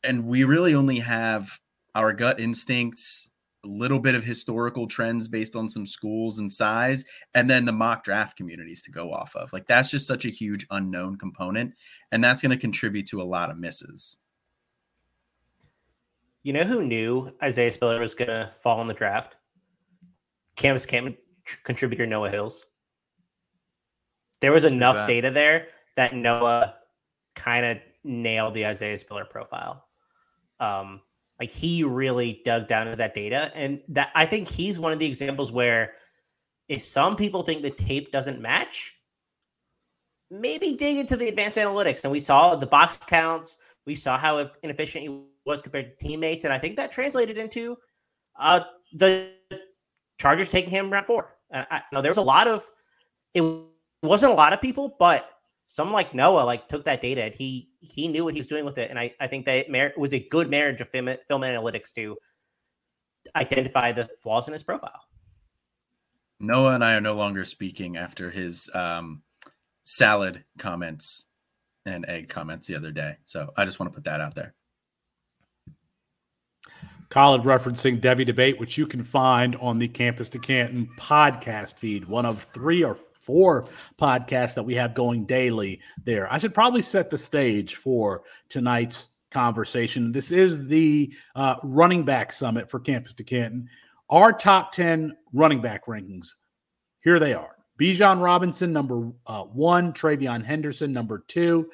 And 0.03 0.27
we 0.27 0.45
really 0.45 0.75
only 0.75 1.01
have 1.01 1.59
our 1.95 2.13
gut 2.13 2.41
instincts 2.41 3.31
a 3.65 3.69
little 3.69 3.99
bit 3.99 4.15
of 4.15 4.25
historical 4.25 4.87
trends 4.87 5.29
based 5.29 5.57
on 5.57 5.69
some 5.69 5.85
schools 5.85 6.39
and 6.39 6.51
size, 6.51 7.05
and 7.35 7.51
then 7.51 7.65
the 7.65 7.73
mock 7.73 8.05
draft 8.05 8.37
communities 8.37 8.83
to 8.83 8.91
go 8.91 9.13
off 9.13 9.35
of. 9.35 9.53
Like 9.53 9.67
that's 9.67 9.91
just 9.91 10.07
such 10.07 10.25
a 10.25 10.31
huge 10.31 10.67
unknown 10.71 11.17
component, 11.17 11.75
and 12.13 12.23
that's 12.23 12.43
going 12.43 12.51
to 12.51 12.57
contribute 12.57 13.07
to 13.09 13.21
a 13.21 13.25
lot 13.25 13.51
of 13.51 13.59
misses. 13.59 14.19
You 16.45 16.53
know 16.53 16.63
who 16.63 16.85
knew 16.85 17.33
Isaiah 17.43 17.73
Spiller 17.73 17.99
was 17.99 18.15
going 18.15 18.29
to 18.29 18.53
fall 18.63 18.81
in 18.81 18.87
the 18.87 18.95
draft? 18.95 19.35
Canvas 20.55 20.87
camp 20.87 21.17
contributor 21.65 22.07
Noah 22.07 22.31
Hills. 22.31 22.67
There 24.41 24.53
was 24.53 24.65
enough 24.65 25.07
data 25.07 25.31
there 25.31 25.69
that 25.97 26.15
Noah 26.15 26.75
kind 27.35 27.65
of 27.65 27.79
nailed 28.05 28.55
the 28.55 28.67
Isaiah 28.67 28.99
Spiller 28.99 29.25
profile. 29.25 29.85
Um, 30.61 31.01
like 31.39 31.51
he 31.51 31.85
really 31.85 32.41
dug 32.45 32.67
down 32.67 32.87
into 32.87 32.97
that 32.97 33.15
data. 33.15 33.51
And 33.55 33.81
that 33.89 34.11
I 34.15 34.27
think 34.27 34.49
he's 34.49 34.79
one 34.79 34.93
of 34.93 34.99
the 34.99 35.07
examples 35.07 35.53
where 35.53 35.95
if 36.69 36.83
some 36.83 37.17
people 37.17 37.43
think 37.43 37.63
the 37.63 37.71
tape 37.71 38.11
doesn't 38.11 38.41
match, 38.41 38.95
maybe 40.31 40.77
dig 40.77 40.97
into 40.97 41.17
the 41.17 41.29
advanced 41.29 41.59
analytics. 41.59 42.05
And 42.05 42.13
we 42.13 42.21
saw 42.21 42.57
the 42.57 42.67
box 42.67 42.97
counts, 42.97 43.59
we 43.85 43.95
saw 43.95 44.17
how 44.17 44.51
inefficient 44.63 45.03
he 45.03 45.21
was 45.45 45.63
compared 45.63 45.99
to 45.99 46.05
teammates. 46.05 46.45
And 46.45 46.53
I 46.53 46.59
think 46.59 46.77
that 46.77 46.91
translated 46.91 47.39
into 47.39 47.77
uh, 48.39 48.61
the 48.93 49.33
Chargers 50.19 50.51
taking 50.51 50.71
him 50.71 50.91
round 50.91 51.07
four. 51.07 51.37
Uh, 51.53 51.65
I, 51.71 51.83
know 51.93 52.03
there 52.03 52.11
was 52.11 52.19
a 52.19 52.23
lot 52.23 52.49
of, 52.49 52.69
it 53.35 53.43
wasn't 54.03 54.33
a 54.33 54.35
lot 54.35 54.53
of 54.53 54.61
people, 54.61 54.97
but 54.99 55.31
someone 55.67 55.95
like 55.95 56.15
Noah 56.15 56.43
like 56.43 56.69
took 56.69 56.85
that 56.85 57.01
data 57.01 57.25
and 57.25 57.35
he 57.35 57.71
he 57.81 58.09
knew 58.09 58.25
what 58.25 58.35
he 58.35 58.41
was 58.41 58.49
doing 58.49 58.65
with 58.65 58.79
it, 58.79 58.91
and 58.91 58.99
I 58.99 59.15
I 59.21 59.27
think 59.27 59.47
that 59.47 59.69
it 59.69 59.99
was 59.99 60.15
a 60.15 60.21
good 60.29 60.51
marriage 60.51 60.81
of 60.81 60.89
film, 60.89 61.11
film 61.29 61.43
analytics 61.43 61.93
to 61.95 62.17
identify 63.35 63.93
the 63.93 64.09
flaws 64.21 64.49
in 64.49 64.53
his 64.53 64.63
profile. 64.63 65.03
Noah 66.39 66.75
and 66.75 66.85
I 66.85 66.95
are 66.95 67.01
no 67.01 67.15
longer 67.15 67.45
speaking 67.45 67.97
after 67.97 68.31
his 68.31 68.71
um, 68.75 69.23
salad 69.85 70.45
comments 70.59 71.25
and 71.85 72.05
egg 72.07 72.29
comments 72.29 72.67
the 72.67 72.77
other 72.77 72.93
day, 72.93 73.17
so 73.25 73.53
I 73.57 73.65
just 73.65 73.81
want 73.81 73.93
to 73.93 73.95
put 73.95 74.05
that 74.05 74.21
out 74.21 74.35
there. 74.35 74.55
Colin 77.09 77.43
referencing 77.43 78.01
Devy 78.01 78.27
debate, 78.27 78.59
which 78.59 78.77
you 78.77 78.87
can 78.87 79.05
find 79.05 79.55
on 79.57 79.79
the 79.79 79.89
Campus 79.89 80.29
to 80.31 80.39
Canton 80.39 80.89
podcast 80.99 81.75
feed, 81.75 82.05
one 82.05 82.27
of 82.27 82.43
three 82.53 82.83
or 82.83 82.99
four 83.27 83.67
podcasts 83.99 84.55
that 84.55 84.63
we 84.63 84.77
have 84.77 84.95
going 84.95 85.27
daily 85.27 85.81
there. 86.05 86.33
I 86.33 86.39
should 86.39 86.55
probably 86.55 86.83
set 86.83 87.11
the 87.11 87.19
stage 87.19 87.75
for 87.75 88.23
tonight's 88.49 89.09
conversation. 89.31 90.13
This 90.13 90.31
is 90.31 90.67
the 90.67 91.13
uh, 91.35 91.57
running 91.63 92.05
back 92.05 92.33
summit 92.33 92.71
for 92.71 92.81
Campus 92.81 93.13
to 93.15 93.25
Canton. 93.25 93.69
Our 94.09 94.33
top 94.33 94.73
10 94.73 95.17
running 95.33 95.61
back 95.61 95.87
rankings, 95.87 96.29
here 97.03 97.19
they 97.19 97.35
are. 97.35 97.57
Bijan 97.79 98.23
Robinson, 98.23 98.73
number 98.73 99.11
uh, 99.27 99.43
one. 99.43 99.93
TreVeyon 99.93 100.45
Henderson, 100.45 100.93
number 100.93 101.25
two. 101.27 101.71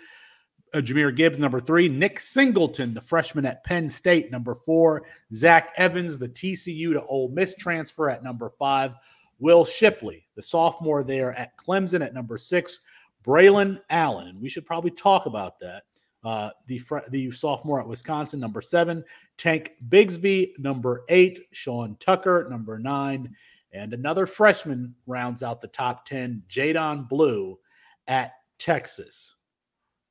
Uh, 0.75 0.79
Jahmyr 0.79 1.15
Gibbs, 1.15 1.39
number 1.39 1.61
three. 1.61 1.87
Nick 1.87 2.19
Singleton, 2.19 2.95
the 2.95 3.01
freshman 3.01 3.47
at 3.47 3.63
Penn 3.63 3.89
State, 3.89 4.33
number 4.33 4.55
four. 4.55 5.05
Zach 5.33 5.73
Evans, 5.77 6.19
the 6.19 6.29
TCU 6.29 6.95
to 6.95 7.05
Ole 7.05 7.29
Miss 7.29 7.55
transfer 7.55 8.11
at 8.11 8.25
number 8.25 8.51
five. 8.59 8.95
Will 9.43 9.65
Shipley, 9.65 10.25
the 10.37 10.43
sophomore 10.43 11.03
there 11.03 11.35
at 11.35 11.57
Clemson 11.57 12.01
at 12.01 12.15
number 12.15 12.39
six, 12.39 12.81
Braylon 13.25 13.81
Allen, 13.91 14.29
and 14.29 14.41
we 14.41 14.49
should 14.49 14.65
probably 14.65 14.93
talk 14.93 15.27
about 15.27 15.59
that. 15.59 15.83
Uh, 16.23 16.51
the 16.69 16.79
fr- 16.79 17.09
the 17.11 17.29
sophomore 17.33 17.81
at 17.81 17.89
Wisconsin, 17.89 18.39
number 18.39 18.63
seven, 18.63 19.03
Tank 19.37 19.73
Bigsby, 19.89 20.53
number 20.61 21.03
eight, 21.09 21.41
Sean 21.51 21.97
Tucker, 21.99 22.47
number 22.49 22.79
nine, 22.79 23.35
and 23.73 23.93
another 23.93 24.27
freshman 24.27 24.95
rounds 25.09 25.43
out 25.43 25.61
the 25.61 25.67
top 25.67 26.07
ten, 26.07 26.45
Jaydon 26.49 27.09
Blue 27.09 27.59
at 28.07 28.35
Texas. 28.61 29.35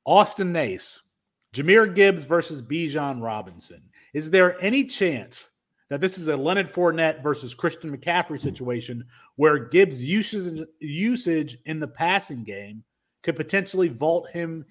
Austin 0.03 0.51
Nace, 0.51 0.99
Jahmyr 1.53 1.95
Gibbs 1.95 2.25
versus 2.25 2.61
Bijan 2.61 3.21
Robinson. 3.21 3.81
Is 4.13 4.29
there 4.29 4.61
any 4.61 4.83
chance 4.83 5.50
that 5.91 5.99
this 5.99 6.17
is 6.17 6.29
a 6.29 6.37
Leonard 6.37 6.71
Fournette 6.71 7.21
versus 7.21 7.53
Christian 7.53 7.95
McCaffrey 7.95 8.39
situation 8.39 9.03
where 9.35 9.59
Gibbs' 9.59 10.01
usage 10.01 10.65
usage 10.79 11.57
in 11.65 11.81
the 11.81 11.87
passing 11.87 12.45
game 12.45 12.85
could 13.23 13.35
potentially 13.35 13.89
vault 13.89 14.29
him 14.29 14.65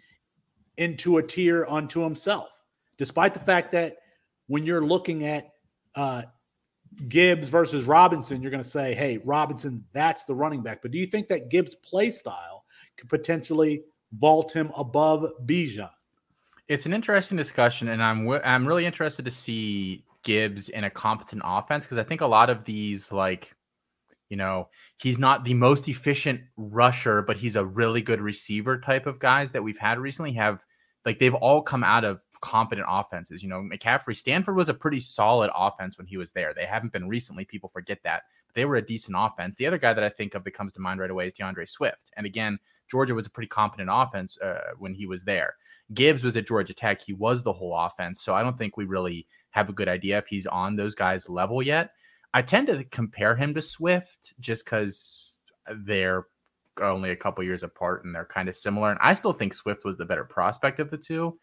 into 0.79 1.19
a 1.19 1.23
tier 1.23 1.67
unto 1.69 2.01
himself, 2.01 2.49
despite 2.97 3.35
the 3.35 3.41
fact 3.41 3.71
that 3.73 3.97
when 4.47 4.65
you're 4.65 4.81
looking 4.81 5.27
at 5.27 5.51
uh, 5.95 6.23
Gibbs 7.07 7.51
versus 7.51 7.85
Robinson, 7.85 8.41
you're 8.41 8.51
going 8.51 8.65
to 8.65 8.69
say, 8.69 8.95
"Hey, 8.95 9.19
Robinson, 9.23 9.85
that's 9.93 10.25
the 10.25 10.35
running 10.35 10.63
back." 10.63 10.81
But 10.81 10.91
do 10.91 10.97
you 10.97 11.07
think 11.07 11.29
that 11.29 11.51
Gibbs' 11.51 11.75
play 11.75 12.11
style 12.13 12.65
could 12.97 13.11
potentially 13.11 13.83
vault 14.13 14.55
him 14.55 14.73
above 14.75 15.31
Bijan? 15.45 15.91
It's 16.69 16.87
an 16.87 16.95
interesting 16.95 17.37
discussion, 17.37 17.89
and 17.89 18.03
I'm 18.03 18.25
w- 18.25 18.43
I'm 18.43 18.67
really 18.67 18.87
interested 18.87 19.27
to 19.27 19.31
see 19.31 20.07
Gibbs 20.25 20.69
in 20.69 20.85
a 20.85 20.91
competent 20.91 21.43
offense 21.45 21.85
because 21.85 21.99
I 21.99 22.05
think 22.05 22.21
a 22.21 22.27
lot 22.27 22.51
of 22.51 22.65
these 22.65 23.13
like 23.13 23.55
you 24.31 24.37
know, 24.37 24.69
he's 24.99 25.19
not 25.19 25.45
the 25.45 25.55
most 25.55 25.89
efficient 25.89 26.41
rusher, 26.57 27.21
but 27.21 27.37
he's 27.37 27.57
a 27.57 27.65
really 27.65 28.01
good 28.01 28.21
receiver 28.21 28.81
type 28.81 29.07
of 29.07 29.19
guys 29.19 29.51
that 29.53 29.63
we've 29.63 29.77
had 29.77 29.99
recently 29.99 30.33
have 30.35 30.65
like 31.05 31.19
they've 31.19 31.35
all 31.35 31.63
come 31.63 31.83
out 31.83 32.05
of 32.05 32.23
competent 32.41 32.87
offenses. 32.91 33.43
You 33.43 33.49
know, 33.49 33.61
McCaffrey, 33.61 34.17
Stanford 34.17 34.57
was 34.57 34.69
a 34.69 34.75
pretty 34.75 35.01
solid 35.01 35.51
offense 35.55 35.99
when 35.99 36.07
he 36.07 36.17
was 36.17 36.33
there. 36.33 36.55
They 36.55 36.65
haven't 36.65 36.93
been 36.93 37.09
recently. 37.09 37.45
People 37.45 37.69
forget 37.69 37.99
that. 38.05 38.23
But 38.47 38.55
they 38.55 38.65
were 38.65 38.77
a 38.77 38.87
decent 38.87 39.17
offense. 39.19 39.57
The 39.57 39.67
other 39.67 39.79
guy 39.79 39.93
that 39.93 40.05
I 40.05 40.09
think 40.09 40.35
of 40.35 40.45
that 40.45 40.53
comes 40.53 40.73
to 40.73 40.81
mind 40.81 41.01
right 41.01 41.11
away 41.11 41.27
is 41.27 41.35
DeAndre 41.35 41.69
Swift. 41.69 42.11
And 42.17 42.27
again, 42.27 42.59
Georgia 42.91 43.15
was 43.15 43.27
a 43.27 43.31
pretty 43.31 43.49
competent 43.49 43.91
offense 43.93 44.39
uh, 44.41 44.73
when 44.79 44.95
he 44.95 45.07
was 45.07 45.25
there. 45.25 45.55
Gibbs 45.95 46.25
was 46.25 46.37
at 46.37 46.47
Georgia 46.47 46.75
Tech. 46.75 47.03
He 47.03 47.13
was 47.13 47.43
the 47.43 47.53
whole 47.53 47.77
offense. 47.77 48.23
So 48.23 48.35
I 48.35 48.43
don't 48.43 48.59
think 48.59 48.77
we 48.77 48.85
really 48.85 49.27
have 49.51 49.69
a 49.69 49.75
good 49.75 49.89
idea 49.89 50.19
if 50.19 50.27
he's 50.27 50.47
on 50.47 50.77
those 50.77 50.95
guys' 50.95 51.29
level 51.29 51.63
yet. 51.63 51.91
I 52.33 52.43
tend 52.43 52.69
to 52.69 52.85
compare 52.85 53.35
him 53.35 53.55
to 53.55 53.63
Swift 53.63 54.35
just 54.41 54.65
because 54.65 55.33
they're 55.85 56.27
only 56.81 57.11
a 57.11 57.17
couple 57.17 57.45
years 57.45 57.63
apart 57.63 58.05
and 58.05 58.15
they're 58.15 58.25
kind 58.25 58.49
of 58.49 58.55
similar. 58.55 58.91
And 58.91 58.99
I 59.03 59.15
still 59.15 59.33
think 59.33 59.53
Swift 59.53 59.85
was 59.85 59.97
the 59.97 60.05
better 60.05 60.25
prospect 60.25 60.79
of 60.79 60.91
the 60.91 60.97
two. 60.97 61.39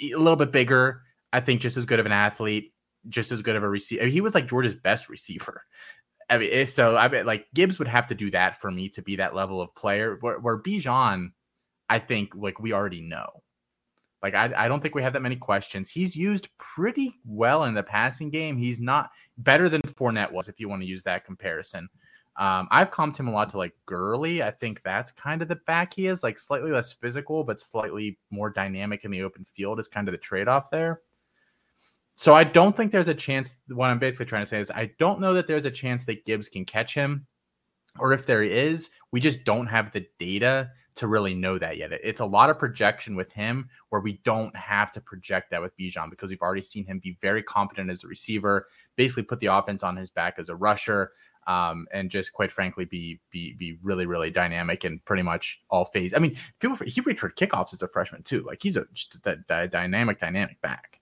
A 0.00 0.14
little 0.16 0.36
bit 0.36 0.52
bigger, 0.52 1.02
I 1.32 1.40
think 1.40 1.60
just 1.60 1.76
as 1.76 1.86
good 1.86 2.00
of 2.00 2.06
an 2.06 2.12
athlete, 2.12 2.72
just 3.08 3.32
as 3.32 3.42
good 3.42 3.56
of 3.56 3.62
a 3.62 3.68
receiver. 3.68 4.02
I 4.02 4.04
mean, 4.06 4.12
he 4.12 4.20
was 4.20 4.34
like 4.34 4.48
Georgia's 4.48 4.74
best 4.74 5.08
receiver. 5.08 5.62
I 6.30 6.38
mean, 6.38 6.50
eh, 6.52 6.64
so 6.64 6.96
I 6.96 7.08
mean, 7.08 7.26
like 7.26 7.46
Gibbs 7.54 7.78
would 7.78 7.88
have 7.88 8.06
to 8.06 8.14
do 8.14 8.30
that 8.32 8.60
for 8.60 8.70
me 8.70 8.88
to 8.90 9.02
be 9.02 9.16
that 9.16 9.34
level 9.34 9.60
of 9.60 9.74
player. 9.74 10.18
Where, 10.20 10.38
where 10.38 10.58
Bijan, 10.58 11.32
I 11.88 11.98
think 11.98 12.34
like 12.34 12.60
we 12.60 12.72
already 12.72 13.00
know. 13.00 13.42
Like 14.22 14.34
I, 14.34 14.52
I 14.56 14.68
don't 14.68 14.80
think 14.80 14.94
we 14.94 15.02
have 15.02 15.12
that 15.12 15.22
many 15.22 15.36
questions. 15.36 15.90
He's 15.90 16.16
used 16.16 16.48
pretty 16.58 17.14
well 17.24 17.64
in 17.64 17.74
the 17.74 17.82
passing 17.82 18.30
game. 18.30 18.58
He's 18.58 18.80
not 18.80 19.10
better 19.38 19.68
than 19.68 19.80
Fournette 19.82 20.32
was, 20.32 20.48
if 20.48 20.58
you 20.58 20.68
want 20.68 20.82
to 20.82 20.88
use 20.88 21.04
that 21.04 21.24
comparison. 21.24 21.88
Um, 22.38 22.68
I've 22.70 22.92
comped 22.92 23.16
him 23.16 23.26
a 23.26 23.32
lot 23.32 23.50
to 23.50 23.58
like 23.58 23.74
Gurley. 23.84 24.44
I 24.44 24.52
think 24.52 24.82
that's 24.84 25.10
kind 25.10 25.42
of 25.42 25.48
the 25.48 25.56
back 25.56 25.94
he 25.94 26.06
is, 26.06 26.22
like 26.22 26.38
slightly 26.38 26.70
less 26.70 26.92
physical, 26.92 27.42
but 27.42 27.58
slightly 27.58 28.16
more 28.30 28.48
dynamic 28.48 29.04
in 29.04 29.10
the 29.10 29.22
open 29.22 29.44
field 29.44 29.80
is 29.80 29.88
kind 29.88 30.06
of 30.06 30.12
the 30.12 30.18
trade-off 30.18 30.70
there. 30.70 31.00
So 32.14 32.34
I 32.34 32.44
don't 32.44 32.76
think 32.76 32.92
there's 32.92 33.08
a 33.08 33.14
chance. 33.14 33.58
What 33.68 33.90
I'm 33.90 33.98
basically 33.98 34.26
trying 34.26 34.42
to 34.42 34.48
say 34.48 34.60
is 34.60 34.70
I 34.70 34.92
don't 34.98 35.20
know 35.20 35.34
that 35.34 35.48
there's 35.48 35.64
a 35.64 35.70
chance 35.70 36.04
that 36.04 36.24
Gibbs 36.24 36.48
can 36.48 36.64
catch 36.64 36.94
him, 36.94 37.26
or 37.98 38.12
if 38.12 38.24
there 38.24 38.44
is, 38.44 38.90
we 39.10 39.18
just 39.18 39.42
don't 39.44 39.66
have 39.66 39.90
the 39.92 40.06
data 40.20 40.70
to 40.98 41.06
really 41.06 41.34
know 41.34 41.58
that 41.58 41.76
yet. 41.76 41.92
It's 41.92 42.18
a 42.18 42.26
lot 42.26 42.50
of 42.50 42.58
projection 42.58 43.14
with 43.14 43.32
him 43.32 43.68
where 43.90 44.00
we 44.00 44.20
don't 44.24 44.54
have 44.56 44.90
to 44.92 45.00
project 45.00 45.50
that 45.50 45.62
with 45.62 45.76
Bijan 45.76 46.10
because 46.10 46.30
we've 46.30 46.42
already 46.42 46.62
seen 46.62 46.84
him 46.84 46.98
be 46.98 47.16
very 47.20 47.42
competent 47.42 47.88
as 47.88 48.02
a 48.02 48.08
receiver, 48.08 48.66
basically 48.96 49.22
put 49.22 49.38
the 49.38 49.46
offense 49.46 49.84
on 49.84 49.96
his 49.96 50.10
back 50.10 50.34
as 50.38 50.48
a 50.48 50.56
rusher, 50.56 51.12
um, 51.48 51.88
and 51.92 52.10
just 52.10 52.32
quite 52.32 52.52
frankly 52.52 52.84
be 52.84 53.18
be 53.30 53.54
be 53.54 53.78
really 53.82 54.06
really 54.06 54.30
dynamic 54.30 54.84
in 54.84 55.00
pretty 55.00 55.22
much 55.22 55.60
all 55.70 55.86
phase. 55.86 56.14
I 56.14 56.18
mean, 56.18 56.36
people 56.60 56.76
he 56.86 57.00
returned 57.00 57.34
kickoffs 57.34 57.72
as 57.72 57.82
a 57.82 57.88
freshman 57.88 58.22
too. 58.22 58.44
Like 58.46 58.62
he's 58.62 58.76
a, 58.76 58.86
just 58.92 59.18
a, 59.26 59.38
a 59.48 59.66
dynamic 59.66 60.20
dynamic 60.20 60.60
back. 60.60 61.00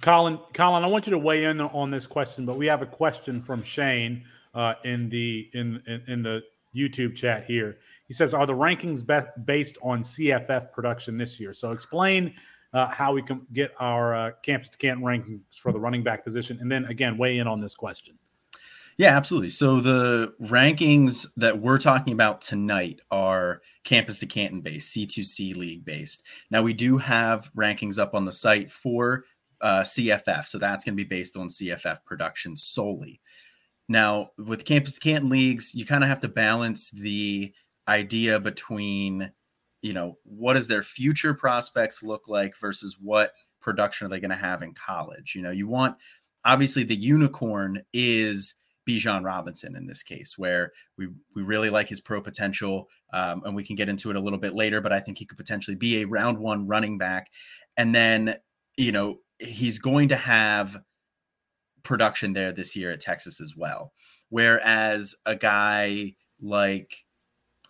Colin, 0.00 0.40
Colin, 0.52 0.82
I 0.82 0.88
want 0.88 1.06
you 1.06 1.12
to 1.12 1.18
weigh 1.18 1.44
in 1.44 1.60
on 1.60 1.90
this 1.92 2.08
question, 2.08 2.44
but 2.44 2.56
we 2.56 2.66
have 2.66 2.82
a 2.82 2.86
question 2.86 3.40
from 3.40 3.62
Shane 3.62 4.24
uh, 4.52 4.74
in 4.84 5.08
the 5.08 5.48
in, 5.54 5.80
in 5.86 6.02
in 6.08 6.22
the 6.24 6.42
YouTube 6.74 7.14
chat 7.14 7.44
here. 7.44 7.78
He 8.08 8.12
says, 8.12 8.34
"Are 8.34 8.44
the 8.44 8.54
rankings 8.54 9.06
be- 9.06 9.42
based 9.44 9.78
on 9.82 10.02
CFF 10.02 10.72
production 10.72 11.16
this 11.16 11.38
year?" 11.38 11.52
So 11.52 11.70
explain 11.70 12.34
uh, 12.72 12.88
how 12.88 13.12
we 13.12 13.22
can 13.22 13.46
get 13.52 13.72
our 13.78 14.14
uh, 14.16 14.30
campus 14.42 14.68
to 14.70 14.78
Canton 14.78 15.04
rankings 15.04 15.42
for 15.60 15.70
the 15.70 15.78
running 15.78 16.02
back 16.02 16.24
position, 16.24 16.58
and 16.60 16.70
then 16.70 16.86
again 16.86 17.16
weigh 17.16 17.38
in 17.38 17.46
on 17.46 17.60
this 17.60 17.76
question. 17.76 18.18
Yeah, 18.96 19.16
absolutely. 19.16 19.50
So 19.50 19.80
the 19.80 20.34
rankings 20.40 21.26
that 21.36 21.58
we're 21.58 21.78
talking 21.78 22.12
about 22.12 22.40
tonight 22.40 23.00
are 23.10 23.60
campus 23.82 24.18
to 24.18 24.26
Canton 24.26 24.60
based, 24.60 24.96
C2C 24.96 25.56
league 25.56 25.84
based. 25.84 26.22
Now 26.50 26.62
we 26.62 26.72
do 26.72 26.98
have 26.98 27.50
rankings 27.56 27.98
up 27.98 28.14
on 28.14 28.24
the 28.24 28.32
site 28.32 28.70
for 28.70 29.24
uh, 29.60 29.80
CFF, 29.80 30.46
so 30.46 30.58
that's 30.58 30.84
going 30.84 30.94
to 30.94 31.02
be 31.02 31.08
based 31.08 31.36
on 31.36 31.48
CFF 31.48 32.04
production 32.04 32.54
solely. 32.56 33.20
Now 33.88 34.30
with 34.38 34.64
campus 34.64 34.94
to 34.94 35.00
Canton 35.00 35.30
leagues, 35.30 35.74
you 35.74 35.84
kind 35.84 36.04
of 36.04 36.08
have 36.08 36.20
to 36.20 36.28
balance 36.28 36.90
the 36.90 37.52
idea 37.88 38.40
between 38.40 39.32
you 39.82 39.92
know 39.92 40.16
what 40.24 40.54
does 40.54 40.68
their 40.68 40.82
future 40.82 41.34
prospects 41.34 42.02
look 42.02 42.28
like 42.28 42.56
versus 42.58 42.96
what 42.98 43.32
production 43.60 44.06
are 44.06 44.10
they 44.10 44.20
going 44.20 44.30
to 44.30 44.36
have 44.36 44.62
in 44.62 44.72
college 44.72 45.34
you 45.34 45.42
know 45.42 45.50
you 45.50 45.68
want 45.68 45.94
obviously 46.46 46.82
the 46.82 46.96
unicorn 46.96 47.82
is 47.92 48.54
Bijan 48.88 49.24
Robinson 49.24 49.76
in 49.76 49.86
this 49.86 50.02
case, 50.02 50.36
where 50.36 50.72
we 50.96 51.08
we 51.34 51.42
really 51.42 51.70
like 51.70 51.88
his 51.88 52.00
pro 52.00 52.20
potential, 52.20 52.88
um, 53.12 53.42
and 53.44 53.54
we 53.54 53.64
can 53.64 53.76
get 53.76 53.88
into 53.88 54.10
it 54.10 54.16
a 54.16 54.20
little 54.20 54.38
bit 54.38 54.54
later. 54.54 54.80
But 54.80 54.92
I 54.92 55.00
think 55.00 55.18
he 55.18 55.24
could 55.24 55.38
potentially 55.38 55.76
be 55.76 56.02
a 56.02 56.06
round 56.06 56.38
one 56.38 56.66
running 56.66 56.98
back, 56.98 57.30
and 57.76 57.94
then 57.94 58.36
you 58.76 58.92
know 58.92 59.18
he's 59.38 59.78
going 59.78 60.08
to 60.08 60.16
have 60.16 60.82
production 61.82 62.32
there 62.32 62.52
this 62.52 62.74
year 62.76 62.90
at 62.90 63.00
Texas 63.00 63.40
as 63.40 63.54
well. 63.56 63.92
Whereas 64.30 65.14
a 65.26 65.36
guy 65.36 66.14
like 66.40 67.04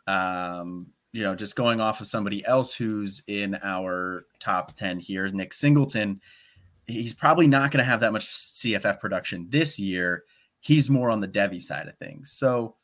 um, 0.06 0.88
you 1.14 1.22
know, 1.22 1.36
just 1.36 1.54
going 1.54 1.80
off 1.80 2.00
of 2.00 2.08
somebody 2.08 2.44
else 2.44 2.74
who's 2.74 3.22
in 3.28 3.56
our 3.62 4.26
top 4.40 4.74
10 4.74 4.98
here, 4.98 5.28
Nick 5.28 5.54
Singleton, 5.54 6.20
he's 6.88 7.14
probably 7.14 7.46
not 7.46 7.70
going 7.70 7.78
to 7.78 7.88
have 7.88 8.00
that 8.00 8.12
much 8.12 8.26
CFF 8.26 8.98
production 8.98 9.46
this 9.48 9.78
year. 9.78 10.24
He's 10.64 10.88
more 10.88 11.10
on 11.10 11.20
the 11.20 11.28
Devy 11.28 11.60
side 11.60 11.88
of 11.88 11.96
things. 11.98 12.32
So 12.32 12.76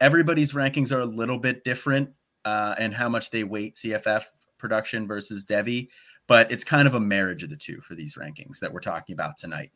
everybody's 0.00 0.54
rankings 0.54 0.90
are 0.90 0.98
a 0.98 1.06
little 1.06 1.38
bit 1.38 1.62
different 1.62 2.10
uh, 2.44 2.74
and 2.80 2.92
how 2.92 3.08
much 3.08 3.30
they 3.30 3.44
weight 3.44 3.76
CFF 3.76 4.24
production 4.58 5.06
versus 5.06 5.44
Devy, 5.44 5.88
but 6.26 6.50
it's 6.50 6.64
kind 6.64 6.88
of 6.88 6.96
a 6.96 7.00
marriage 7.00 7.44
of 7.44 7.50
the 7.50 7.56
two 7.56 7.80
for 7.80 7.94
these 7.94 8.16
rankings 8.16 8.58
that 8.58 8.72
we're 8.72 8.80
talking 8.80 9.12
about 9.12 9.36
tonight. 9.36 9.70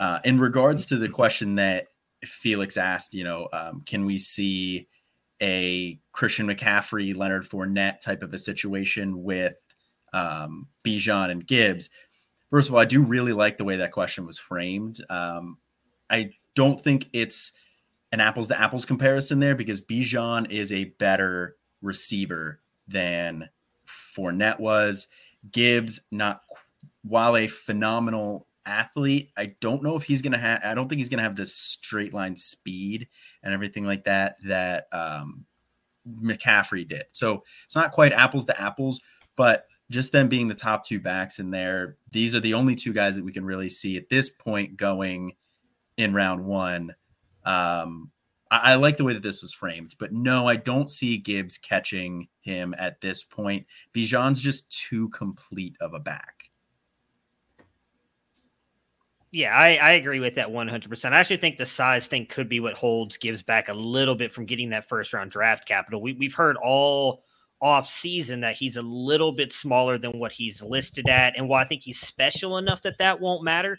Uh, 0.00 0.18
in 0.24 0.40
regards 0.40 0.86
to 0.86 0.96
the 0.96 1.08
question 1.08 1.54
that 1.54 1.86
Felix 2.24 2.76
asked, 2.76 3.14
you 3.14 3.22
know, 3.22 3.48
um, 3.52 3.82
can 3.86 4.04
we 4.04 4.18
see 4.18 4.88
a 5.40 6.00
Christian 6.10 6.48
McCaffrey, 6.48 7.16
Leonard 7.16 7.44
Fournette 7.44 8.00
type 8.00 8.24
of 8.24 8.34
a 8.34 8.38
situation 8.38 9.22
with 9.22 9.54
um, 10.12 10.66
Bijan 10.84 11.30
and 11.30 11.46
Gibbs. 11.46 11.90
First 12.50 12.68
of 12.68 12.74
all, 12.74 12.80
I 12.80 12.86
do 12.86 13.02
really 13.02 13.32
like 13.32 13.58
the 13.58 13.64
way 13.64 13.76
that 13.76 13.92
question 13.92 14.26
was 14.26 14.38
framed. 14.38 15.00
Um, 15.08 15.58
I 16.10 16.32
don't 16.58 16.82
think 16.82 17.08
it's 17.12 17.52
an 18.10 18.18
apples 18.18 18.48
to 18.48 18.60
apples 18.60 18.84
comparison 18.84 19.38
there 19.38 19.54
because 19.54 19.80
Bijan 19.80 20.50
is 20.50 20.72
a 20.72 20.86
better 20.98 21.54
receiver 21.82 22.58
than 22.88 23.48
Fournette 23.86 24.58
was. 24.58 25.06
Gibbs, 25.52 26.08
not 26.10 26.42
while 27.04 27.36
a 27.36 27.46
phenomenal 27.46 28.48
athlete, 28.66 29.30
I 29.36 29.54
don't 29.60 29.84
know 29.84 29.94
if 29.94 30.02
he's 30.02 30.20
gonna 30.20 30.36
have. 30.36 30.60
I 30.64 30.74
don't 30.74 30.88
think 30.88 30.98
he's 30.98 31.08
gonna 31.08 31.22
have 31.22 31.36
this 31.36 31.54
straight 31.54 32.12
line 32.12 32.34
speed 32.34 33.06
and 33.44 33.54
everything 33.54 33.84
like 33.84 34.02
that 34.06 34.38
that 34.42 34.88
um, 34.90 35.44
McCaffrey 36.10 36.88
did. 36.88 37.04
So 37.12 37.44
it's 37.66 37.76
not 37.76 37.92
quite 37.92 38.10
apples 38.10 38.46
to 38.46 38.60
apples, 38.60 39.00
but 39.36 39.68
just 39.92 40.10
them 40.10 40.28
being 40.28 40.48
the 40.48 40.56
top 40.56 40.84
two 40.84 40.98
backs 40.98 41.38
in 41.38 41.52
there, 41.52 41.98
these 42.10 42.34
are 42.34 42.40
the 42.40 42.54
only 42.54 42.74
two 42.74 42.92
guys 42.92 43.14
that 43.14 43.24
we 43.24 43.32
can 43.32 43.44
really 43.44 43.68
see 43.68 43.96
at 43.96 44.08
this 44.08 44.28
point 44.28 44.76
going 44.76 45.34
in 45.98 46.14
round 46.14 46.46
one. 46.46 46.94
Um, 47.44 48.10
I, 48.50 48.72
I 48.72 48.74
like 48.76 48.96
the 48.96 49.04
way 49.04 49.12
that 49.12 49.22
this 49.22 49.42
was 49.42 49.52
framed, 49.52 49.94
but 49.98 50.12
no, 50.12 50.48
I 50.48 50.56
don't 50.56 50.88
see 50.88 51.18
Gibbs 51.18 51.58
catching 51.58 52.28
him 52.40 52.74
at 52.78 53.02
this 53.02 53.22
point. 53.22 53.66
Bijan's 53.94 54.40
just 54.40 54.70
too 54.70 55.10
complete 55.10 55.76
of 55.80 55.92
a 55.92 56.00
back. 56.00 56.44
Yeah, 59.30 59.54
I, 59.54 59.76
I 59.76 59.90
agree 59.92 60.20
with 60.20 60.36
that 60.36 60.48
100%. 60.48 61.12
I 61.12 61.18
actually 61.18 61.36
think 61.36 61.58
the 61.58 61.66
size 61.66 62.06
thing 62.06 62.24
could 62.24 62.48
be 62.48 62.60
what 62.60 62.72
holds 62.72 63.18
Gibbs 63.18 63.42
back 63.42 63.68
a 63.68 63.74
little 63.74 64.14
bit 64.14 64.32
from 64.32 64.46
getting 64.46 64.70
that 64.70 64.88
first 64.88 65.12
round 65.12 65.30
draft 65.30 65.68
capital. 65.68 66.00
We, 66.00 66.14
we've 66.14 66.34
heard 66.34 66.56
all 66.56 67.24
off 67.60 67.88
season 67.88 68.40
that 68.40 68.54
he's 68.54 68.78
a 68.78 68.82
little 68.82 69.32
bit 69.32 69.52
smaller 69.52 69.98
than 69.98 70.18
what 70.18 70.32
he's 70.32 70.62
listed 70.62 71.08
at. 71.10 71.36
And 71.36 71.46
while 71.46 71.60
I 71.60 71.66
think 71.66 71.82
he's 71.82 72.00
special 72.00 72.56
enough 72.56 72.80
that 72.82 72.98
that 72.98 73.20
won't 73.20 73.44
matter, 73.44 73.78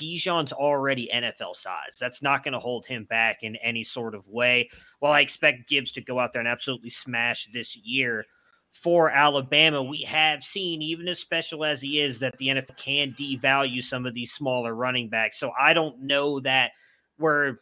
Bijan's 0.00 0.52
already 0.52 1.10
NFL 1.12 1.56
size. 1.56 1.96
That's 1.98 2.22
not 2.22 2.44
going 2.44 2.52
to 2.52 2.60
hold 2.60 2.86
him 2.86 3.04
back 3.04 3.42
in 3.42 3.56
any 3.56 3.84
sort 3.84 4.14
of 4.14 4.28
way. 4.28 4.70
While 5.00 5.12
I 5.12 5.20
expect 5.20 5.68
Gibbs 5.68 5.92
to 5.92 6.00
go 6.00 6.18
out 6.18 6.32
there 6.32 6.40
and 6.40 6.48
absolutely 6.48 6.90
smash 6.90 7.48
this 7.52 7.76
year, 7.76 8.26
for 8.70 9.10
Alabama, 9.10 9.82
we 9.82 10.02
have 10.02 10.44
seen, 10.44 10.82
even 10.82 11.08
as 11.08 11.18
special 11.18 11.64
as 11.64 11.80
he 11.80 12.00
is, 12.00 12.18
that 12.18 12.36
the 12.36 12.48
NFL 12.48 12.76
can 12.76 13.12
devalue 13.12 13.82
some 13.82 14.04
of 14.06 14.12
these 14.12 14.32
smaller 14.32 14.74
running 14.74 15.08
backs. 15.08 15.38
So 15.38 15.50
I 15.58 15.72
don't 15.72 16.02
know 16.02 16.40
that 16.40 16.72
we're 17.18 17.56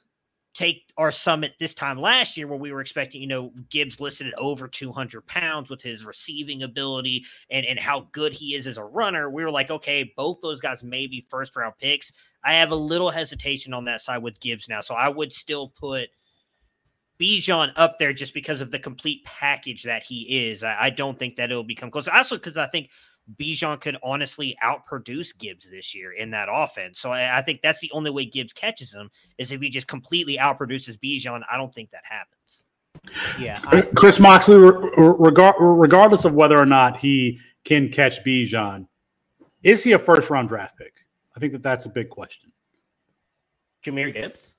take 0.54 0.92
our 0.96 1.10
summit 1.10 1.54
this 1.58 1.74
time 1.74 2.00
last 2.00 2.36
year 2.36 2.46
where 2.46 2.58
we 2.58 2.72
were 2.72 2.80
expecting, 2.80 3.20
you 3.20 3.26
know, 3.26 3.52
Gibbs 3.70 4.00
listed 4.00 4.28
at 4.28 4.38
over 4.38 4.68
200 4.68 5.26
pounds 5.26 5.68
with 5.68 5.82
his 5.82 6.04
receiving 6.04 6.62
ability 6.62 7.24
and, 7.50 7.66
and 7.66 7.78
how 7.78 8.08
good 8.12 8.32
he 8.32 8.54
is 8.54 8.66
as 8.68 8.78
a 8.78 8.84
runner. 8.84 9.28
We 9.28 9.44
were 9.44 9.50
like, 9.50 9.70
okay, 9.70 10.12
both 10.16 10.40
those 10.40 10.60
guys 10.60 10.84
may 10.84 11.08
be 11.08 11.26
first 11.28 11.56
round 11.56 11.74
picks. 11.78 12.12
I 12.44 12.54
have 12.54 12.70
a 12.70 12.76
little 12.76 13.10
hesitation 13.10 13.74
on 13.74 13.84
that 13.84 14.00
side 14.00 14.22
with 14.22 14.40
Gibbs 14.40 14.68
now. 14.68 14.80
So 14.80 14.94
I 14.94 15.08
would 15.08 15.32
still 15.32 15.68
put 15.68 16.08
Bijan 17.20 17.72
up 17.74 17.98
there 17.98 18.12
just 18.12 18.32
because 18.32 18.60
of 18.60 18.70
the 18.70 18.78
complete 18.78 19.24
package 19.24 19.82
that 19.84 20.04
he 20.04 20.48
is. 20.48 20.62
I, 20.62 20.76
I 20.84 20.90
don't 20.90 21.18
think 21.18 21.36
that 21.36 21.50
it'll 21.50 21.64
become 21.64 21.90
close. 21.90 22.06
Also, 22.08 22.36
because 22.36 22.56
I 22.56 22.66
think 22.68 22.90
Bijan 23.36 23.80
could 23.80 23.96
honestly 24.02 24.56
outproduce 24.62 25.36
Gibbs 25.36 25.70
this 25.70 25.94
year 25.94 26.12
in 26.12 26.30
that 26.30 26.48
offense. 26.50 27.00
So 27.00 27.12
I, 27.12 27.38
I, 27.38 27.42
think 27.42 27.62
that's 27.62 27.80
the 27.80 27.90
only 27.92 28.10
way 28.10 28.26
Gibbs 28.26 28.52
catches 28.52 28.92
him 28.92 29.10
is 29.38 29.50
if 29.50 29.60
he 29.60 29.70
just 29.70 29.86
completely 29.86 30.36
outproduces 30.36 30.98
Bijan. 30.98 31.42
I 31.50 31.56
don't 31.56 31.74
think 31.74 31.90
that 31.90 32.02
happens. 32.04 32.64
Yeah, 33.38 33.58
uh, 33.66 33.78
I, 33.78 33.82
Chris 33.96 34.20
Moxley, 34.20 34.56
regard, 34.56 35.56
regardless 35.58 36.24
of 36.24 36.34
whether 36.34 36.58
or 36.58 36.66
not 36.66 36.98
he 36.98 37.40
can 37.64 37.88
catch 37.88 38.22
Bijan, 38.24 38.86
is 39.62 39.82
he 39.82 39.92
a 39.92 39.98
first 39.98 40.30
round 40.30 40.48
draft 40.48 40.76
pick? 40.78 40.92
I 41.36 41.40
think 41.40 41.52
that 41.52 41.62
that's 41.62 41.86
a 41.86 41.90
big 41.90 42.10
question. 42.10 42.52
Jahmyr 43.84 44.12
Gibbs. 44.12 44.54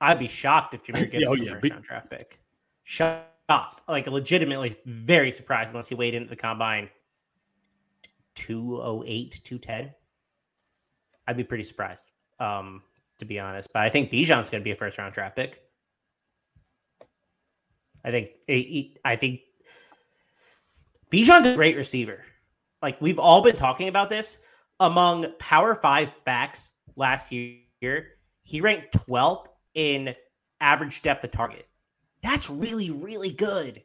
I'd 0.00 0.18
be 0.18 0.28
shocked 0.28 0.74
if 0.74 0.84
Jahmyr 0.84 1.10
Gibbs 1.12 1.24
oh, 1.28 1.34
yeah. 1.34 1.54
was 1.54 1.58
a 1.58 1.60
first 1.60 1.72
round 1.72 1.84
draft 1.84 2.10
pick. 2.10 2.40
Shocked, 2.84 3.80
like 3.88 4.06
legitimately 4.06 4.76
very 4.84 5.30
surprised 5.30 5.70
unless 5.70 5.88
he 5.88 5.94
weighed 5.94 6.14
into 6.14 6.28
the 6.28 6.36
combine 6.36 6.88
208, 8.36 9.40
210. 9.42 9.92
I'd 11.26 11.36
be 11.36 11.44
pretty 11.44 11.64
surprised, 11.64 12.10
um, 12.38 12.82
to 13.18 13.24
be 13.24 13.40
honest. 13.40 13.68
But 13.72 13.82
I 13.82 13.90
think 13.90 14.10
Bijan's 14.10 14.50
going 14.50 14.62
to 14.62 14.64
be 14.64 14.70
a 14.70 14.76
first 14.76 14.98
round 14.98 15.12
draft 15.12 15.36
pick. 15.36 15.62
I 18.04 18.12
think 18.12 18.30
I 19.04 19.16
think 19.16 19.40
Bijan's 21.10 21.46
a 21.46 21.54
great 21.56 21.76
receiver. 21.76 22.24
Like 22.80 23.00
we've 23.00 23.18
all 23.18 23.42
been 23.42 23.56
talking 23.56 23.88
about 23.88 24.10
this 24.10 24.38
among 24.78 25.26
Power 25.38 25.74
Five 25.74 26.10
backs 26.24 26.70
last 26.94 27.32
year. 27.32 28.06
He 28.44 28.60
ranked 28.60 28.96
12th 29.08 29.46
in 29.74 30.14
average 30.60 31.02
depth 31.02 31.24
of 31.24 31.32
target. 31.32 31.66
That's 32.22 32.48
really, 32.48 32.90
really 32.90 33.32
good 33.32 33.82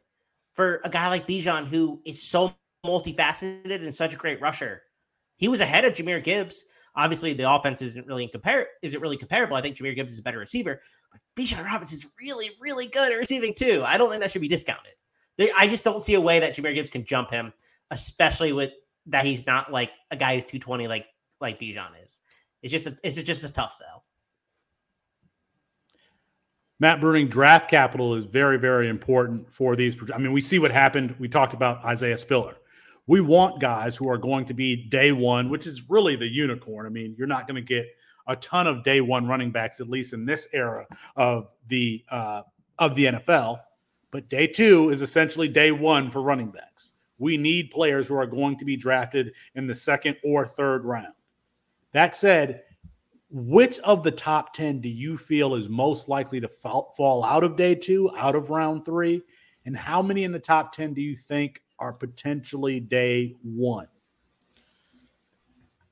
for 0.52 0.80
a 0.84 0.90
guy 0.90 1.08
like 1.08 1.26
Bijan 1.26 1.66
who 1.66 2.00
is 2.04 2.28
so 2.28 2.54
multifaceted 2.84 3.82
and 3.82 3.94
such 3.94 4.14
a 4.14 4.16
great 4.16 4.40
rusher. 4.40 4.82
He 5.36 5.48
was 5.48 5.60
ahead 5.60 5.84
of 5.84 5.92
Jahmyr 5.92 6.22
Gibbs. 6.22 6.64
Obviously, 6.94 7.32
the 7.32 7.50
offense 7.50 7.80
isn't 7.80 8.06
really 8.06 8.28
compare 8.28 8.66
isn't 8.82 9.00
really 9.00 9.16
comparable. 9.16 9.56
I 9.56 9.62
think 9.62 9.76
Jahmyr 9.76 9.94
Gibbs 9.94 10.12
is 10.12 10.18
a 10.18 10.22
better 10.22 10.38
receiver, 10.38 10.80
but 11.10 11.20
Bijan 11.36 11.64
Robinson 11.64 11.96
is 11.96 12.06
really, 12.20 12.50
really 12.60 12.86
good 12.86 13.12
at 13.12 13.16
receiving 13.16 13.54
too. 13.54 13.82
I 13.86 13.96
don't 13.96 14.10
think 14.10 14.20
that 14.20 14.30
should 14.30 14.42
be 14.42 14.48
discounted. 14.48 14.92
I 15.56 15.66
just 15.66 15.84
don't 15.84 16.02
see 16.02 16.14
a 16.14 16.20
way 16.20 16.40
that 16.40 16.54
Jahmyr 16.54 16.74
Gibbs 16.74 16.90
can 16.90 17.04
jump 17.04 17.30
him, 17.30 17.52
especially 17.90 18.52
with 18.52 18.72
that 19.06 19.24
he's 19.24 19.46
not 19.46 19.72
like 19.72 19.94
a 20.10 20.16
guy 20.16 20.34
who's 20.34 20.46
220 20.46 20.88
like 20.88 21.06
like 21.40 21.58
Bijan 21.60 21.90
is. 22.04 22.20
It's 22.62 22.72
just 22.72 22.86
a, 22.86 22.96
it's 23.02 23.20
just 23.20 23.44
a 23.44 23.52
tough 23.52 23.72
sell. 23.72 24.04
Matt 26.78 27.00
Bruning 27.00 27.30
draft 27.30 27.70
capital 27.70 28.14
is 28.16 28.24
very, 28.24 28.58
very 28.58 28.88
important 28.88 29.52
for 29.52 29.76
these. 29.76 29.96
I 30.12 30.18
mean, 30.18 30.32
we 30.32 30.40
see 30.40 30.58
what 30.58 30.72
happened. 30.72 31.14
We 31.20 31.28
talked 31.28 31.54
about 31.54 31.84
Isaiah 31.84 32.18
Spiller 32.18 32.56
we 33.12 33.20
want 33.20 33.60
guys 33.60 33.94
who 33.94 34.08
are 34.08 34.16
going 34.16 34.46
to 34.46 34.54
be 34.54 34.74
day 34.74 35.12
one, 35.12 35.50
which 35.50 35.66
is 35.66 35.90
really 35.90 36.16
the 36.16 36.26
unicorn. 36.26 36.86
I 36.86 36.88
mean, 36.88 37.14
you're 37.18 37.26
not 37.26 37.46
going 37.46 37.56
to 37.56 37.60
get 37.60 37.86
a 38.26 38.34
ton 38.36 38.66
of 38.66 38.82
day 38.84 39.02
one 39.02 39.26
running 39.26 39.50
backs, 39.50 39.82
at 39.82 39.90
least 39.90 40.14
in 40.14 40.24
this 40.24 40.48
era 40.54 40.86
of 41.14 41.48
the 41.68 42.02
uh, 42.08 42.40
of 42.78 42.94
the 42.94 43.04
NFL. 43.04 43.60
But 44.12 44.30
day 44.30 44.46
two 44.46 44.88
is 44.88 45.02
essentially 45.02 45.46
day 45.46 45.72
one 45.72 46.10
for 46.10 46.22
running 46.22 46.50
backs. 46.52 46.92
We 47.18 47.36
need 47.36 47.70
players 47.70 48.08
who 48.08 48.14
are 48.14 48.24
going 48.24 48.56
to 48.56 48.64
be 48.64 48.78
drafted 48.78 49.34
in 49.56 49.66
the 49.66 49.74
second 49.74 50.16
or 50.24 50.46
third 50.46 50.86
round. 50.86 51.12
That 51.92 52.16
said, 52.16 52.62
which 53.28 53.78
of 53.80 54.02
the 54.02 54.10
top 54.10 54.54
10 54.54 54.80
do 54.80 54.88
you 54.88 55.18
feel 55.18 55.54
is 55.54 55.68
most 55.68 56.08
likely 56.08 56.40
to 56.40 56.48
fall, 56.48 56.94
fall 56.96 57.24
out 57.24 57.44
of 57.44 57.56
day 57.56 57.74
two, 57.74 58.10
out 58.16 58.36
of 58.36 58.48
round 58.48 58.86
three? 58.86 59.20
And 59.66 59.76
how 59.76 60.00
many 60.00 60.24
in 60.24 60.32
the 60.32 60.38
top 60.38 60.72
10 60.72 60.94
do 60.94 61.02
you 61.02 61.14
think 61.14 61.60
are 61.82 61.92
potentially 61.92 62.78
day 62.78 63.34
one? 63.42 63.88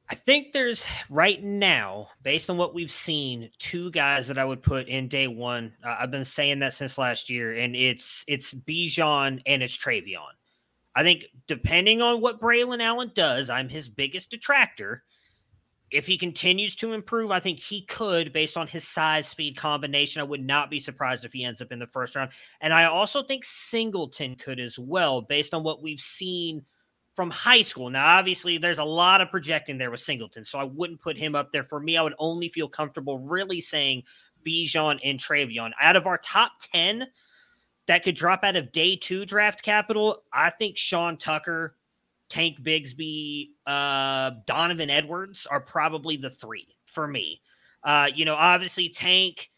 I 0.08 0.14
think 0.14 0.52
there's 0.52 0.86
right 1.08 1.42
now, 1.42 2.08
based 2.22 2.48
on 2.48 2.56
what 2.56 2.74
we've 2.74 2.90
seen, 2.90 3.50
two 3.58 3.90
guys 3.90 4.28
that 4.28 4.38
I 4.38 4.44
would 4.44 4.62
put 4.62 4.88
in 4.88 5.08
day 5.08 5.26
one. 5.26 5.72
Uh, 5.84 5.96
I've 6.00 6.10
been 6.10 6.24
saying 6.24 6.60
that 6.60 6.74
since 6.74 6.96
last 6.96 7.28
year, 7.28 7.54
and 7.54 7.74
it's 7.76 8.24
it's 8.26 8.54
Bijan 8.54 9.42
and 9.46 9.62
it's 9.62 9.76
TreVeyon. 9.76 10.32
I 10.94 11.02
think 11.02 11.26
depending 11.46 12.02
on 12.02 12.20
what 12.20 12.40
Braylon 12.40 12.82
Allen 12.82 13.12
does, 13.14 13.50
I'm 13.50 13.68
his 13.68 13.88
biggest 13.88 14.30
detractor 14.30 15.02
if 15.90 16.06
he 16.06 16.16
continues 16.16 16.76
to 16.76 16.92
improve, 16.92 17.30
I 17.30 17.40
think 17.40 17.58
he 17.58 17.82
could, 17.82 18.32
based 18.32 18.56
on 18.56 18.66
his 18.66 18.86
size 18.86 19.26
speed 19.26 19.56
combination. 19.56 20.20
I 20.20 20.24
would 20.24 20.44
not 20.44 20.70
be 20.70 20.78
surprised 20.78 21.24
if 21.24 21.32
he 21.32 21.44
ends 21.44 21.60
up 21.60 21.72
in 21.72 21.78
the 21.78 21.86
first 21.86 22.14
round. 22.14 22.30
And 22.60 22.72
I 22.72 22.84
also 22.84 23.22
think 23.22 23.44
Singleton 23.44 24.36
could 24.36 24.60
as 24.60 24.78
well, 24.78 25.20
based 25.20 25.52
on 25.52 25.64
what 25.64 25.82
we've 25.82 26.00
seen 26.00 26.62
from 27.14 27.30
high 27.30 27.62
school. 27.62 27.90
Now, 27.90 28.18
obviously, 28.18 28.56
there's 28.56 28.78
a 28.78 28.84
lot 28.84 29.20
of 29.20 29.30
projecting 29.30 29.78
there 29.78 29.90
with 29.90 30.00
Singleton, 30.00 30.44
so 30.44 30.58
I 30.58 30.64
wouldn't 30.64 31.00
put 31.00 31.16
him 31.16 31.34
up 31.34 31.50
there. 31.50 31.64
For 31.64 31.80
me, 31.80 31.96
I 31.96 32.02
would 32.02 32.14
only 32.18 32.48
feel 32.48 32.68
comfortable 32.68 33.18
really 33.18 33.60
saying 33.60 34.04
Bijan 34.46 35.00
and 35.04 35.18
TreVeyon. 35.18 35.72
Out 35.80 35.96
of 35.96 36.06
our 36.06 36.18
top 36.18 36.52
10 36.72 37.06
that 37.86 38.04
could 38.04 38.14
drop 38.14 38.44
out 38.44 38.56
of 38.56 38.70
day 38.70 38.94
two 38.94 39.26
draft 39.26 39.62
capital, 39.62 40.22
I 40.32 40.50
think 40.50 40.76
Sean 40.76 41.16
Tucker 41.16 41.74
Tank 42.30 42.62
Bigsby, 42.62 43.48
uh, 43.66 44.30
Donovan 44.46 44.88
Edwards 44.88 45.46
are 45.46 45.60
probably 45.60 46.16
the 46.16 46.30
three 46.30 46.68
for 46.86 47.06
me. 47.06 47.42
Uh, 47.84 48.08
you 48.14 48.24
know, 48.24 48.34
obviously 48.34 48.88
Tank 48.88 49.50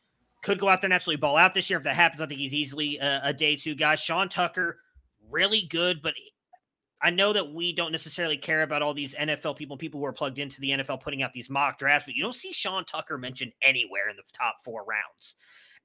could 0.43 0.59
go 0.59 0.69
out 0.69 0.81
there 0.81 0.89
and 0.89 0.95
absolutely 0.95 1.21
ball 1.21 1.37
out 1.37 1.55
this 1.55 1.71
year. 1.71 1.79
If 1.79 1.85
that 1.85 1.95
happens, 1.95 2.21
I 2.21 2.27
think 2.27 2.41
he's 2.41 2.55
easily 2.55 2.99
a, 2.99 3.21
a 3.25 3.33
day 3.33 3.57
two 3.57 3.75
guy. 3.75 3.95
Sean 3.95 4.29
Tucker, 4.29 4.79
really 5.31 5.63
good, 5.71 6.03
but 6.03 6.15
I 7.01 7.11
know 7.11 7.33
that 7.33 7.53
we 7.53 7.73
don't 7.73 7.93
necessarily 7.93 8.37
care 8.37 8.63
about 8.63 8.81
all 8.81 8.95
these 8.95 9.15
NFL 9.15 9.57
people, 9.57 9.77
people 9.77 10.01
who 10.01 10.07
are 10.07 10.13
plugged 10.13 10.39
into 10.39 10.61
the 10.61 10.71
NFL 10.71 11.01
putting 11.01 11.23
out 11.23 11.33
these 11.33 11.51
mock 11.51 11.77
drafts, 11.77 12.07
but 12.07 12.15
you 12.15 12.23
don't 12.23 12.35
see 12.35 12.53
Sean 12.53 12.85
Tucker 12.85 13.19
mentioned 13.19 13.53
anywhere 13.61 14.09
in 14.09 14.17
the 14.17 14.23
top 14.33 14.57
four 14.65 14.85
rounds. 14.85 15.35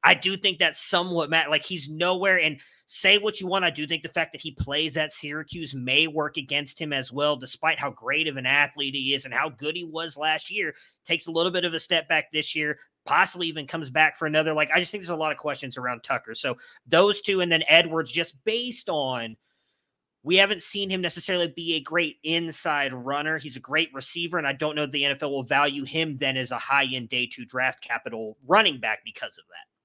I 0.03 0.13
do 0.13 0.37
think 0.37 0.59
that's 0.59 0.79
somewhat 0.79 1.29
Matt, 1.29 1.49
like 1.49 1.63
he's 1.63 1.89
nowhere. 1.89 2.39
And 2.39 2.59
say 2.85 3.17
what 3.17 3.41
you 3.41 3.47
want, 3.47 3.65
I 3.65 3.69
do 3.69 3.85
think 3.85 4.03
the 4.03 4.09
fact 4.09 4.31
that 4.31 4.41
he 4.41 4.51
plays 4.51 4.95
at 4.95 5.11
Syracuse 5.11 5.75
may 5.75 6.07
work 6.07 6.37
against 6.37 6.79
him 6.79 6.93
as 6.93 7.11
well, 7.11 7.35
despite 7.35 7.79
how 7.79 7.91
great 7.91 8.27
of 8.27 8.37
an 8.37 8.45
athlete 8.45 8.95
he 8.95 9.13
is 9.13 9.25
and 9.25 9.33
how 9.33 9.49
good 9.49 9.75
he 9.75 9.83
was 9.83 10.15
last 10.15 10.49
year. 10.49 10.73
Takes 11.03 11.27
a 11.27 11.31
little 11.31 11.51
bit 11.51 11.65
of 11.65 11.73
a 11.73 11.79
step 11.79 12.07
back 12.07 12.31
this 12.31 12.55
year, 12.55 12.77
possibly 13.05 13.47
even 13.47 13.67
comes 13.67 13.89
back 13.89 14.17
for 14.17 14.27
another. 14.27 14.53
Like 14.53 14.69
I 14.73 14.79
just 14.79 14.91
think 14.91 15.03
there's 15.03 15.09
a 15.09 15.15
lot 15.15 15.31
of 15.31 15.37
questions 15.37 15.77
around 15.77 16.03
Tucker. 16.03 16.33
So 16.33 16.57
those 16.85 17.21
two, 17.21 17.41
and 17.41 17.51
then 17.51 17.63
Edwards, 17.67 18.11
just 18.11 18.41
based 18.45 18.89
on 18.89 19.35
we 20.23 20.35
haven't 20.35 20.61
seen 20.61 20.89
him 20.89 21.01
necessarily 21.01 21.47
be 21.55 21.75
a 21.75 21.79
great 21.79 22.17
inside 22.23 22.93
runner. 22.93 23.37
He's 23.37 23.55
a 23.55 23.61
great 23.61 23.89
receiver, 23.93 24.37
and 24.37 24.45
I 24.45 24.51
don't 24.51 24.75
know 24.75 24.85
the 24.85 25.03
NFL 25.03 25.31
will 25.31 25.43
value 25.43 25.85
him 25.85 26.17
then 26.17 26.35
as 26.35 26.51
a 26.51 26.57
high 26.57 26.85
end 26.85 27.09
day 27.09 27.27
two 27.27 27.45
draft 27.45 27.81
capital 27.81 28.37
running 28.45 28.79
back 28.79 28.99
because 29.05 29.37
of 29.37 29.45
that. 29.47 29.76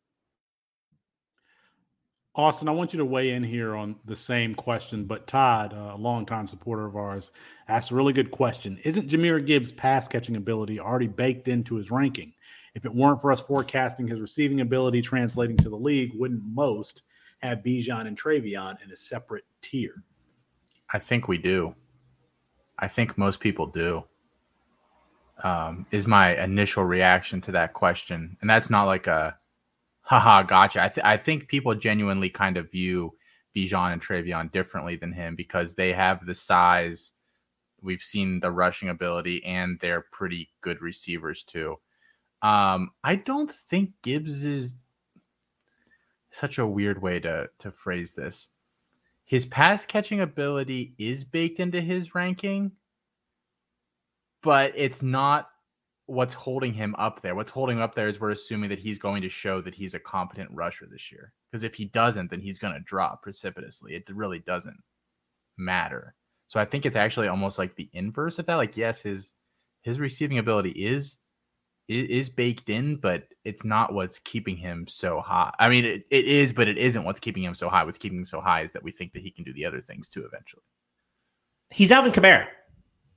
Austin, 2.35 2.67
I 2.67 2.73
want 2.73 2.95
you 2.95 2.99
to 2.99 3.05
weigh 3.05 3.33
in 3.33 3.43
here 3.43 3.77
on 3.77 3.97
the 4.07 4.17
same 4.17 4.55
question, 4.55 5.05
but 5.05 5.27
Todd, 5.27 5.75
a 5.75 5.97
longtime 5.97 6.47
supporter 6.47 6.87
of 6.87 6.97
ours, 6.97 7.31
asked 7.69 7.91
a 7.91 7.95
really 7.95 8.15
good 8.15 8.31
question. 8.31 8.79
Isn't 8.85 9.09
Jahmyr 9.09 9.45
Gibbs' 9.45 9.71
pass 9.71 10.09
catching 10.09 10.37
ability 10.37 10.81
already 10.81 11.09
baked 11.09 11.49
into 11.49 11.75
his 11.75 11.91
ranking? 11.91 12.33
If 12.75 12.87
it 12.87 12.95
weren't 12.95 13.21
for 13.21 13.33
us 13.33 13.41
forecasting 13.41 14.09
his 14.09 14.19
receiving 14.19 14.63
ability 14.63 15.03
translating 15.03 15.59
to 15.59 15.69
the 15.69 15.77
league, 15.77 16.13
wouldn't 16.15 16.43
most 16.43 17.03
have 17.43 17.59
Bijan 17.59 18.07
and 18.07 18.19
TreVeyon 18.19 18.83
in 18.83 18.91
a 18.91 18.97
separate 18.97 19.45
tier? 19.61 20.03
I 20.91 20.99
think 20.99 21.29
we 21.29 21.37
do. 21.37 21.75
I 22.79 22.89
think 22.89 23.19
most 23.19 23.41
people 23.41 23.67
do. 23.67 24.05
Um, 25.45 25.87
is 25.91 26.07
my 26.07 26.43
initial 26.43 26.85
reaction 26.85 27.43
to 27.43 27.53
that 27.53 27.75
question, 27.75 28.39
and 28.41 28.49
that's 28.49 28.71
not 28.71 28.85
like 28.85 29.07
a 29.07 29.37
haha, 30.03 30.43
gotcha. 30.43 30.83
I, 30.83 30.89
th- 30.89 31.05
I 31.05 31.17
think 31.17 31.49
people 31.49 31.75
genuinely 31.75 32.29
kind 32.31 32.57
of 32.57 32.71
view 32.71 33.15
Bijan 33.57 33.93
and 33.93 34.03
TreVeyon 34.03 34.53
differently 34.53 34.97
than 34.97 35.13
him 35.13 35.37
because 35.37 35.75
they 35.75 35.93
have 35.93 36.27
the 36.27 36.35
size. 36.35 37.13
We've 37.81 38.03
seen 38.03 38.41
the 38.41 38.51
rushing 38.51 38.89
ability, 38.89 39.45
and 39.45 39.79
they're 39.81 40.07
pretty 40.13 40.51
good 40.61 40.81
receivers 40.81 41.43
too. 41.43 41.77
Um, 42.43 42.91
I 43.03 43.17
don't 43.17 43.51
think 43.51 43.93
Gibbs 44.03 44.45
is 44.45 44.79
such 46.31 46.59
a 46.59 46.67
weird 46.67 47.03
way 47.03 47.21
to 47.21 47.49
to 47.59 47.71
phrase 47.71 48.15
this. 48.15 48.49
His 49.25 49.47
pass 49.47 49.87
catching 49.87 50.21
ability 50.21 50.95
is 50.99 51.25
baked 51.25 51.61
into 51.61 51.81
his 51.81 52.15
ranking, 52.15 52.73
but 54.43 54.73
it's 54.77 55.03
not 55.03 55.49
what's 56.07 56.35
holding 56.35 56.73
him 56.75 56.95
up 56.99 57.23
there. 57.23 57.35
What's 57.35 57.51
holding 57.51 57.79
him 57.79 57.83
up 57.83 57.95
there 57.95 58.09
is 58.09 58.21
we're 58.21 58.31
assuming 58.31 58.71
that 58.71 58.79
he's 58.79 58.99
going 58.99 59.23
to 59.23 59.29
show 59.29 59.61
that 59.63 59.75
he's 59.75 59.95
a 59.95 60.01
competent 60.01 60.51
rusher 60.53 60.87
this 60.91 61.13
year. 61.13 61.33
Because 61.51 61.63
if 61.63 61.75
he 61.75 61.87
doesn't, 61.87 62.31
then 62.31 62.41
he's 62.41 62.59
going 62.59 62.75
to 62.75 62.81
drop 62.81 63.23
precipitously. 63.23 63.95
It 63.95 64.05
really 64.09 64.41
doesn't 64.41 64.81
matter. 65.57 66.15
So 66.47 66.61
I 66.61 66.65
think 66.65 66.85
it's 66.85 66.97
actually 66.97 67.29
almost 67.29 67.59
like 67.59 67.77
the 67.77 67.89
inverse 67.93 68.39
of 68.39 68.47
that. 68.47 68.57
Like, 68.57 68.77
yes, 68.77 69.01
his 69.01 69.33
his 69.83 69.99
receiving 69.99 70.39
ability 70.39 70.71
is 70.71 71.19
is 71.89 72.31
baked 72.31 72.69
in, 72.69 72.97
but 72.97 73.25
it's 73.45 73.65
not 73.65 73.93
what's 73.93 74.19
keeping 74.19 74.57
him 74.57 74.87
so 74.89 75.21
high. 75.21 75.53
I 75.59 75.69
mean, 75.69 75.85
it, 75.85 76.05
it 76.11 76.27
is, 76.27 76.53
but 76.53 76.69
it 76.69 76.79
isn't 76.79 77.05
what's 77.05 77.21
keeping 77.21 77.43
him 77.43 77.55
so 77.55 77.69
high. 77.69 77.85
What's 77.85 77.99
keeping 77.99 78.19
him 78.19 78.25
so 78.25 78.41
high 78.41 78.63
is 78.63 78.73
that 78.73 78.83
we 78.83 78.93
think 78.93 79.13
that 79.13 79.23
he 79.23 79.31
can 79.31 79.45
do 79.45 79.53
the 79.53 79.65
other 79.65 79.81
things 79.81 80.09
too 80.09 80.25
eventually. 80.25 80.63
He's 81.71 81.91
Alvin 81.91 82.13
Kamara. 82.13 82.47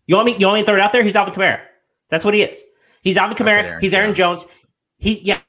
You 0.07 0.15
want 0.15 0.27
me? 0.27 0.37
You 0.37 0.47
want 0.47 0.59
me 0.59 0.61
to 0.61 0.65
throw 0.65 0.75
it 0.75 0.81
out 0.81 0.91
there? 0.91 1.03
He's 1.03 1.15
Alvin 1.15 1.33
Kamara. 1.33 1.61
That's 2.09 2.25
what 2.25 2.33
he 2.33 2.41
is. 2.41 2.63
He's 3.05 3.17
Alvin 3.17 3.37
Kamara. 3.37 3.63
Aaron 3.63 3.81
he's 3.81 3.93
Aaron 3.93 4.13
Jones. 4.13 4.41
Jones. 4.41 4.53
He 4.97 5.21
yeah. 5.21 5.39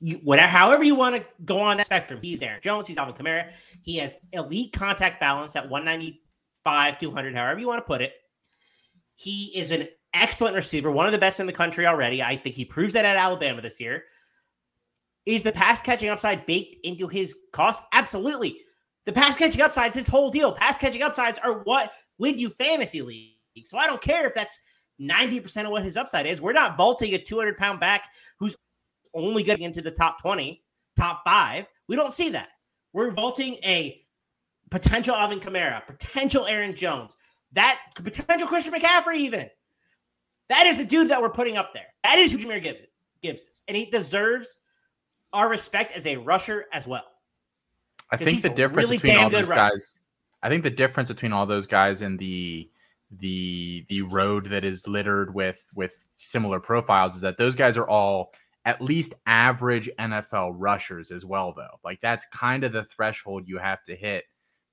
You, 0.00 0.18
whatever, 0.18 0.46
however 0.46 0.84
you 0.84 0.94
want 0.94 1.16
to 1.16 1.24
go 1.44 1.58
on 1.58 1.78
that 1.78 1.86
spectrum, 1.86 2.20
he's 2.22 2.40
Aaron 2.40 2.60
Jones. 2.62 2.86
He's 2.86 2.98
Alvin 2.98 3.14
Kamara. 3.14 3.50
He 3.82 3.96
has 3.96 4.18
elite 4.32 4.72
contact 4.72 5.18
balance 5.18 5.56
at 5.56 5.68
195, 5.68 6.98
200, 6.98 7.34
however 7.34 7.58
you 7.58 7.66
want 7.66 7.78
to 7.78 7.86
put 7.86 8.00
it. 8.00 8.12
He 9.16 9.46
is 9.56 9.72
an 9.72 9.88
excellent 10.14 10.54
receiver, 10.54 10.92
one 10.92 11.06
of 11.06 11.12
the 11.12 11.18
best 11.18 11.40
in 11.40 11.46
the 11.46 11.52
country 11.52 11.84
already. 11.86 12.22
I 12.22 12.36
think 12.36 12.54
he 12.54 12.64
proves 12.64 12.92
that 12.92 13.04
at 13.04 13.16
Alabama 13.16 13.60
this 13.60 13.80
year. 13.80 14.04
Is 15.26 15.42
the 15.42 15.52
pass 15.52 15.82
catching 15.82 16.10
upside 16.10 16.46
baked 16.46 16.76
into 16.84 17.08
his 17.08 17.34
cost? 17.52 17.82
Absolutely. 17.92 18.60
The 19.04 19.12
pass 19.12 19.36
catching 19.36 19.62
upsides 19.62 19.96
his 19.96 20.06
whole 20.06 20.30
deal. 20.30 20.52
Pass 20.52 20.78
catching 20.78 21.02
upsides 21.02 21.38
are 21.42 21.64
what 21.64 21.92
win 22.18 22.38
you 22.38 22.50
fantasy 22.50 23.02
league. 23.02 23.32
So 23.64 23.78
I 23.78 23.86
don't 23.86 24.00
care 24.00 24.26
if 24.26 24.34
that's 24.34 24.60
90% 25.00 25.64
of 25.64 25.70
what 25.70 25.82
his 25.82 25.96
upside 25.96 26.26
is. 26.26 26.40
We're 26.40 26.52
not 26.52 26.76
vaulting 26.76 27.14
a 27.14 27.18
200 27.18 27.56
pound 27.56 27.80
back 27.80 28.08
who's 28.38 28.56
only 29.14 29.42
getting 29.42 29.64
into 29.64 29.82
the 29.82 29.90
top 29.90 30.20
20, 30.20 30.62
top 30.96 31.22
five. 31.24 31.66
We 31.88 31.96
don't 31.96 32.12
see 32.12 32.30
that. 32.30 32.48
We're 32.92 33.12
vaulting 33.12 33.54
a 33.64 34.02
potential 34.70 35.14
Alvin 35.14 35.40
Kamara, 35.40 35.86
potential 35.86 36.46
Aaron 36.46 36.74
Jones, 36.74 37.16
that 37.52 37.78
potential 37.94 38.48
Christian 38.48 38.74
McCaffrey, 38.74 39.16
even. 39.16 39.48
That 40.48 40.66
is 40.66 40.78
the 40.78 40.84
dude 40.84 41.08
that 41.08 41.20
we're 41.20 41.30
putting 41.30 41.56
up 41.56 41.72
there. 41.74 41.86
That 42.02 42.18
is 42.18 42.32
who 42.32 42.38
Jahmyr 42.38 42.62
Gibbs, 42.62 42.84
Gibbs 43.22 43.42
is. 43.42 43.62
And 43.68 43.76
he 43.76 43.86
deserves 43.86 44.58
our 45.32 45.48
respect 45.48 45.92
as 45.92 46.06
a 46.06 46.16
rusher 46.16 46.66
as 46.72 46.86
well. 46.86 47.04
I 48.10 48.16
think 48.16 48.42
the 48.42 48.48
difference 48.48 48.88
really 48.88 48.96
between 48.96 49.18
all 49.18 49.28
those 49.28 49.46
rusher. 49.46 49.70
guys, 49.70 49.98
I 50.42 50.48
think 50.48 50.62
the 50.62 50.70
difference 50.70 51.10
between 51.10 51.32
all 51.32 51.44
those 51.44 51.66
guys 51.66 52.00
in 52.00 52.16
the 52.16 52.70
the 53.10 53.84
the 53.88 54.02
road 54.02 54.50
that 54.50 54.64
is 54.64 54.86
littered 54.86 55.34
with 55.34 55.64
with 55.74 56.04
similar 56.16 56.60
profiles 56.60 57.14
is 57.14 57.22
that 57.22 57.38
those 57.38 57.54
guys 57.54 57.76
are 57.76 57.88
all 57.88 58.32
at 58.64 58.82
least 58.82 59.14
average 59.26 59.88
NFL 59.98 60.52
rushers 60.56 61.10
as 61.10 61.24
well 61.24 61.54
though. 61.56 61.78
Like 61.84 62.00
that's 62.00 62.26
kind 62.32 62.64
of 62.64 62.72
the 62.72 62.84
threshold 62.84 63.44
you 63.46 63.58
have 63.58 63.82
to 63.84 63.96
hit 63.96 64.24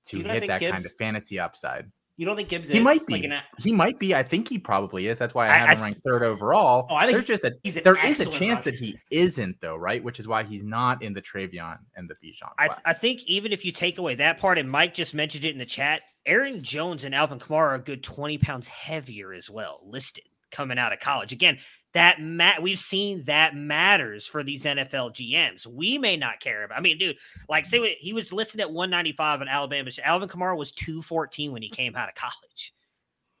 to 0.06 0.18
hit 0.18 0.46
that 0.46 0.60
Gibbs, 0.60 0.72
kind 0.72 0.86
of 0.86 0.92
fantasy 0.98 1.40
upside. 1.40 1.90
You 2.18 2.24
don't 2.24 2.36
think 2.36 2.48
Gibbs 2.48 2.68
he 2.68 2.78
might 2.78 3.06
be. 3.06 3.14
Like 3.14 3.24
an, 3.24 3.34
he 3.58 3.72
might 3.72 3.98
be. 3.98 4.14
I 4.14 4.22
think 4.22 4.48
he 4.48 4.58
probably 4.58 5.06
is. 5.06 5.18
That's 5.18 5.34
why 5.34 5.48
I, 5.48 5.54
I 5.54 5.58
have 5.58 5.76
him 5.76 5.82
ranked 5.82 6.00
third 6.02 6.22
overall. 6.22 6.86
Oh, 6.88 6.94
I 6.94 7.02
think 7.02 7.12
there's 7.12 7.24
just 7.26 7.44
a 7.44 7.82
there 7.82 8.06
is 8.06 8.20
a 8.20 8.24
chance 8.24 8.60
rusher. 8.60 8.70
that 8.70 8.74
he 8.74 8.98
isn't 9.10 9.60
though, 9.60 9.76
right? 9.76 10.02
Which 10.02 10.18
is 10.18 10.26
why 10.26 10.42
he's 10.44 10.62
not 10.62 11.02
in 11.02 11.12
the 11.12 11.20
TreVeyon 11.20 11.78
and 11.94 12.08
the 12.08 12.14
Bijan. 12.14 12.50
I, 12.58 12.70
I, 12.86 12.94
think 12.94 13.22
even 13.24 13.52
if 13.52 13.66
you 13.66 13.72
take 13.72 13.98
away 13.98 14.14
that 14.14 14.38
part, 14.38 14.56
and 14.56 14.70
Mike 14.70 14.94
just 14.94 15.12
mentioned 15.12 15.44
it 15.44 15.50
in 15.50 15.58
the 15.58 15.66
chat, 15.66 16.00
Aaron 16.26 16.62
Jones 16.62 17.04
and 17.04 17.14
Alvin 17.14 17.38
Kamara 17.38 17.58
are 17.58 17.74
a 17.74 17.78
good 17.78 18.02
20 18.02 18.38
pounds 18.38 18.66
heavier 18.66 19.32
as 19.32 19.48
well, 19.48 19.80
listed 19.84 20.24
coming 20.50 20.78
out 20.78 20.92
of 20.92 21.00
college. 21.00 21.32
Again, 21.32 21.58
that 21.94 22.20
mat 22.20 22.62
we've 22.62 22.78
seen 22.78 23.24
that 23.24 23.56
matters 23.56 24.26
for 24.26 24.42
these 24.42 24.64
NFL 24.64 25.14
GMs. 25.14 25.66
We 25.66 25.98
may 25.98 26.16
not 26.16 26.40
care 26.40 26.64
about. 26.64 26.78
I 26.78 26.80
mean, 26.80 26.98
dude, 26.98 27.16
like 27.48 27.64
say 27.64 27.96
he 28.00 28.12
was 28.12 28.32
listed 28.32 28.60
at 28.60 28.70
195 28.70 29.42
in 29.42 29.48
Alabama. 29.48 29.90
Alvin 30.04 30.28
Kamara 30.28 30.56
was 30.56 30.72
214 30.72 31.52
when 31.52 31.62
he 31.62 31.70
came 31.70 31.96
out 31.96 32.08
of 32.08 32.14
college. 32.14 32.74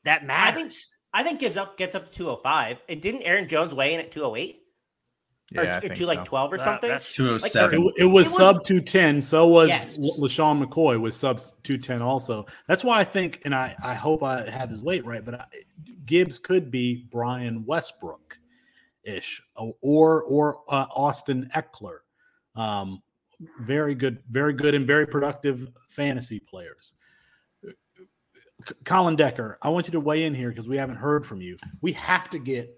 That 0.04 0.24
matters. 0.24 0.46
I 0.48 0.52
think 0.52 0.72
I 1.12 1.22
think 1.22 1.40
gives 1.40 1.56
up 1.56 1.76
gets 1.76 1.94
up 1.94 2.08
to 2.08 2.16
205. 2.16 2.78
And 2.88 3.02
didn't 3.02 3.22
Aaron 3.22 3.48
Jones 3.48 3.74
weigh 3.74 3.94
in 3.94 4.00
at 4.00 4.10
208? 4.10 4.62
Yeah, 5.52 5.78
or, 5.78 5.86
or 5.86 5.94
two 5.94 6.04
so. 6.04 6.06
like 6.06 6.24
12 6.24 6.52
or 6.52 6.58
something. 6.58 6.90
That's 6.90 7.14
207. 7.14 7.84
Like, 7.84 7.94
it, 7.96 8.02
it, 8.02 8.06
was 8.06 8.26
it 8.26 8.34
sub 8.34 8.64
210. 8.64 9.22
So 9.22 9.46
was 9.46 9.68
yes. 9.68 10.18
LeSean 10.18 10.64
McCoy 10.64 11.00
was 11.00 11.14
sub 11.14 11.38
210 11.62 12.02
also. 12.02 12.46
That's 12.66 12.82
why 12.82 12.98
I 12.98 13.04
think, 13.04 13.42
and 13.44 13.54
I, 13.54 13.74
I 13.82 13.94
hope 13.94 14.24
I 14.24 14.50
have 14.50 14.68
his 14.68 14.82
weight 14.82 15.06
right, 15.06 15.24
but 15.24 15.34
I, 15.36 15.44
Gibbs 16.04 16.38
could 16.38 16.70
be 16.70 17.06
Brian 17.10 17.64
Westbrook 17.64 18.38
ish 19.04 19.40
or 19.54 20.24
or 20.24 20.58
uh, 20.68 20.86
Austin 20.94 21.48
Ekeler. 21.54 21.98
Um, 22.56 23.02
very 23.60 23.94
good, 23.94 24.18
very 24.30 24.52
good, 24.52 24.74
and 24.74 24.86
very 24.86 25.06
productive 25.06 25.68
fantasy 25.90 26.40
players. 26.40 26.94
Colin 28.84 29.14
Decker, 29.14 29.58
I 29.62 29.68
want 29.68 29.86
you 29.86 29.92
to 29.92 30.00
weigh 30.00 30.24
in 30.24 30.34
here 30.34 30.48
because 30.48 30.68
we 30.68 30.76
haven't 30.76 30.96
heard 30.96 31.24
from 31.24 31.40
you. 31.40 31.56
We 31.82 31.92
have 31.92 32.28
to 32.30 32.38
get 32.38 32.74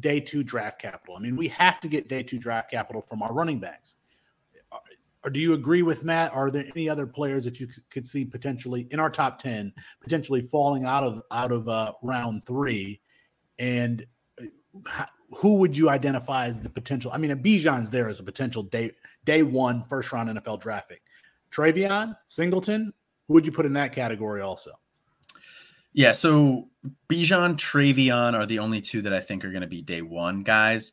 day 0.00 0.20
two 0.20 0.42
draft 0.42 0.80
capital. 0.80 1.16
I 1.16 1.20
mean, 1.20 1.36
we 1.36 1.48
have 1.48 1.80
to 1.80 1.88
get 1.88 2.08
day 2.08 2.22
two 2.22 2.38
draft 2.38 2.70
capital 2.70 3.02
from 3.02 3.22
our 3.22 3.32
running 3.32 3.58
backs. 3.58 3.96
Or 5.22 5.30
do 5.30 5.40
you 5.40 5.54
agree 5.54 5.82
with 5.82 6.04
Matt? 6.04 6.34
Are 6.34 6.50
there 6.50 6.66
any 6.76 6.88
other 6.88 7.06
players 7.06 7.44
that 7.44 7.58
you 7.58 7.66
could 7.88 8.06
see 8.06 8.26
potentially 8.26 8.86
in 8.90 9.00
our 9.00 9.08
top 9.08 9.38
ten, 9.38 9.72
potentially 10.02 10.42
falling 10.42 10.84
out 10.84 11.02
of 11.02 11.22
out 11.30 11.50
of 11.50 11.66
uh, 11.66 11.92
round 12.02 12.44
three? 12.44 13.00
And 13.58 14.04
uh, 14.38 15.04
who 15.38 15.54
would 15.56 15.74
you 15.74 15.88
identify 15.88 16.46
as 16.46 16.60
the 16.60 16.68
potential? 16.68 17.10
I 17.14 17.16
mean, 17.16 17.30
Bijan's 17.42 17.90
there 17.90 18.08
as 18.08 18.20
a 18.20 18.22
potential 18.22 18.64
day 18.64 18.92
day 19.24 19.42
one 19.42 19.84
first 19.84 20.12
round 20.12 20.28
NFL 20.28 20.60
draft 20.60 20.90
pick. 20.90 21.00
TreVeyon, 21.50 22.14
Singleton, 22.28 22.92
who 23.26 23.34
would 23.34 23.46
you 23.46 23.52
put 23.52 23.64
in 23.64 23.72
that 23.74 23.92
category 23.92 24.42
also? 24.42 24.72
Yeah, 25.94 26.12
so 26.12 26.68
Bijan, 27.08 27.54
TreVeyon 27.54 28.34
are 28.34 28.46
the 28.46 28.58
only 28.58 28.80
two 28.80 29.00
that 29.02 29.14
I 29.14 29.20
think 29.20 29.44
are 29.44 29.50
going 29.50 29.62
to 29.62 29.68
be 29.68 29.80
day 29.80 30.02
one 30.02 30.42
guys. 30.42 30.92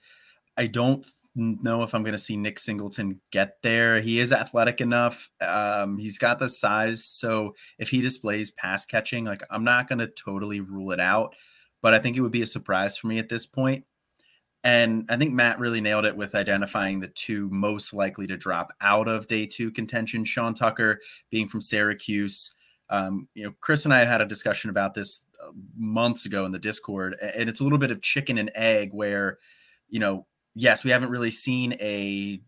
I 0.55 0.67
don't 0.67 1.03
know 1.35 1.81
if 1.81 1.95
I'm 1.95 2.03
going 2.03 2.13
to 2.13 2.19
see 2.19 2.37
Nick 2.37 2.59
Singleton 2.59 3.19
get 3.31 3.57
there. 3.63 3.99
He 3.99 4.19
is 4.19 4.31
athletic 4.31 4.79
enough. 4.79 5.29
Um, 5.41 5.97
he's 5.97 6.19
got 6.19 6.39
the 6.39 6.49
size, 6.49 7.03
so 7.03 7.55
if 7.79 7.89
he 7.89 8.01
displays 8.01 8.51
pass 8.51 8.85
catching, 8.85 9.25
like 9.25 9.41
I'm 9.49 9.63
not 9.63 9.87
going 9.87 9.99
to 9.99 10.07
totally 10.07 10.61
rule 10.61 10.91
it 10.91 10.99
out, 10.99 11.35
but 11.81 11.95
I 11.95 11.99
think 11.99 12.15
it 12.15 12.21
would 12.21 12.31
be 12.31 12.43
a 12.43 12.47
surprise 12.47 12.95
for 12.95 13.07
me 13.07 13.17
at 13.17 13.29
this 13.29 13.45
point. 13.45 13.85
And 14.63 15.07
I 15.09 15.17
think 15.17 15.33
Matt 15.33 15.57
really 15.57 15.81
nailed 15.81 16.05
it 16.05 16.15
with 16.15 16.35
identifying 16.35 16.99
the 16.99 17.07
two 17.07 17.49
most 17.49 17.93
likely 17.93 18.27
to 18.27 18.37
drop 18.37 18.71
out 18.79 19.07
of 19.07 19.27
day 19.27 19.47
two 19.47 19.71
contention. 19.71 20.23
Sean 20.23 20.53
Tucker 20.53 20.99
being 21.31 21.47
from 21.47 21.61
Syracuse. 21.61 22.53
Um, 22.91 23.30
you 23.34 23.45
know, 23.45 23.54
Chris 23.62 23.86
and 23.86 23.93
I 23.93 24.04
had 24.04 24.21
a 24.21 24.25
discussion 24.25 24.69
about 24.69 24.93
this 24.93 25.25
uh, 25.41 25.51
months 25.77 26.25
ago 26.25 26.45
in 26.45 26.51
the 26.51 26.60
Discord, 26.60 27.15
and 27.21 27.49
it's 27.49 27.62
a 27.62 27.63
little 27.63 27.80
bit 27.80 27.89
of 27.89 28.01
chicken 28.01 28.38
and 28.38 28.51
egg 28.54 28.89
where, 28.91 29.38
you 29.89 29.99
know, 29.99 30.27
yes, 30.54 30.84
we 30.84 30.91
haven't 30.91 31.10
really 31.10 31.32
seen 31.32 31.73
a, 31.80 32.41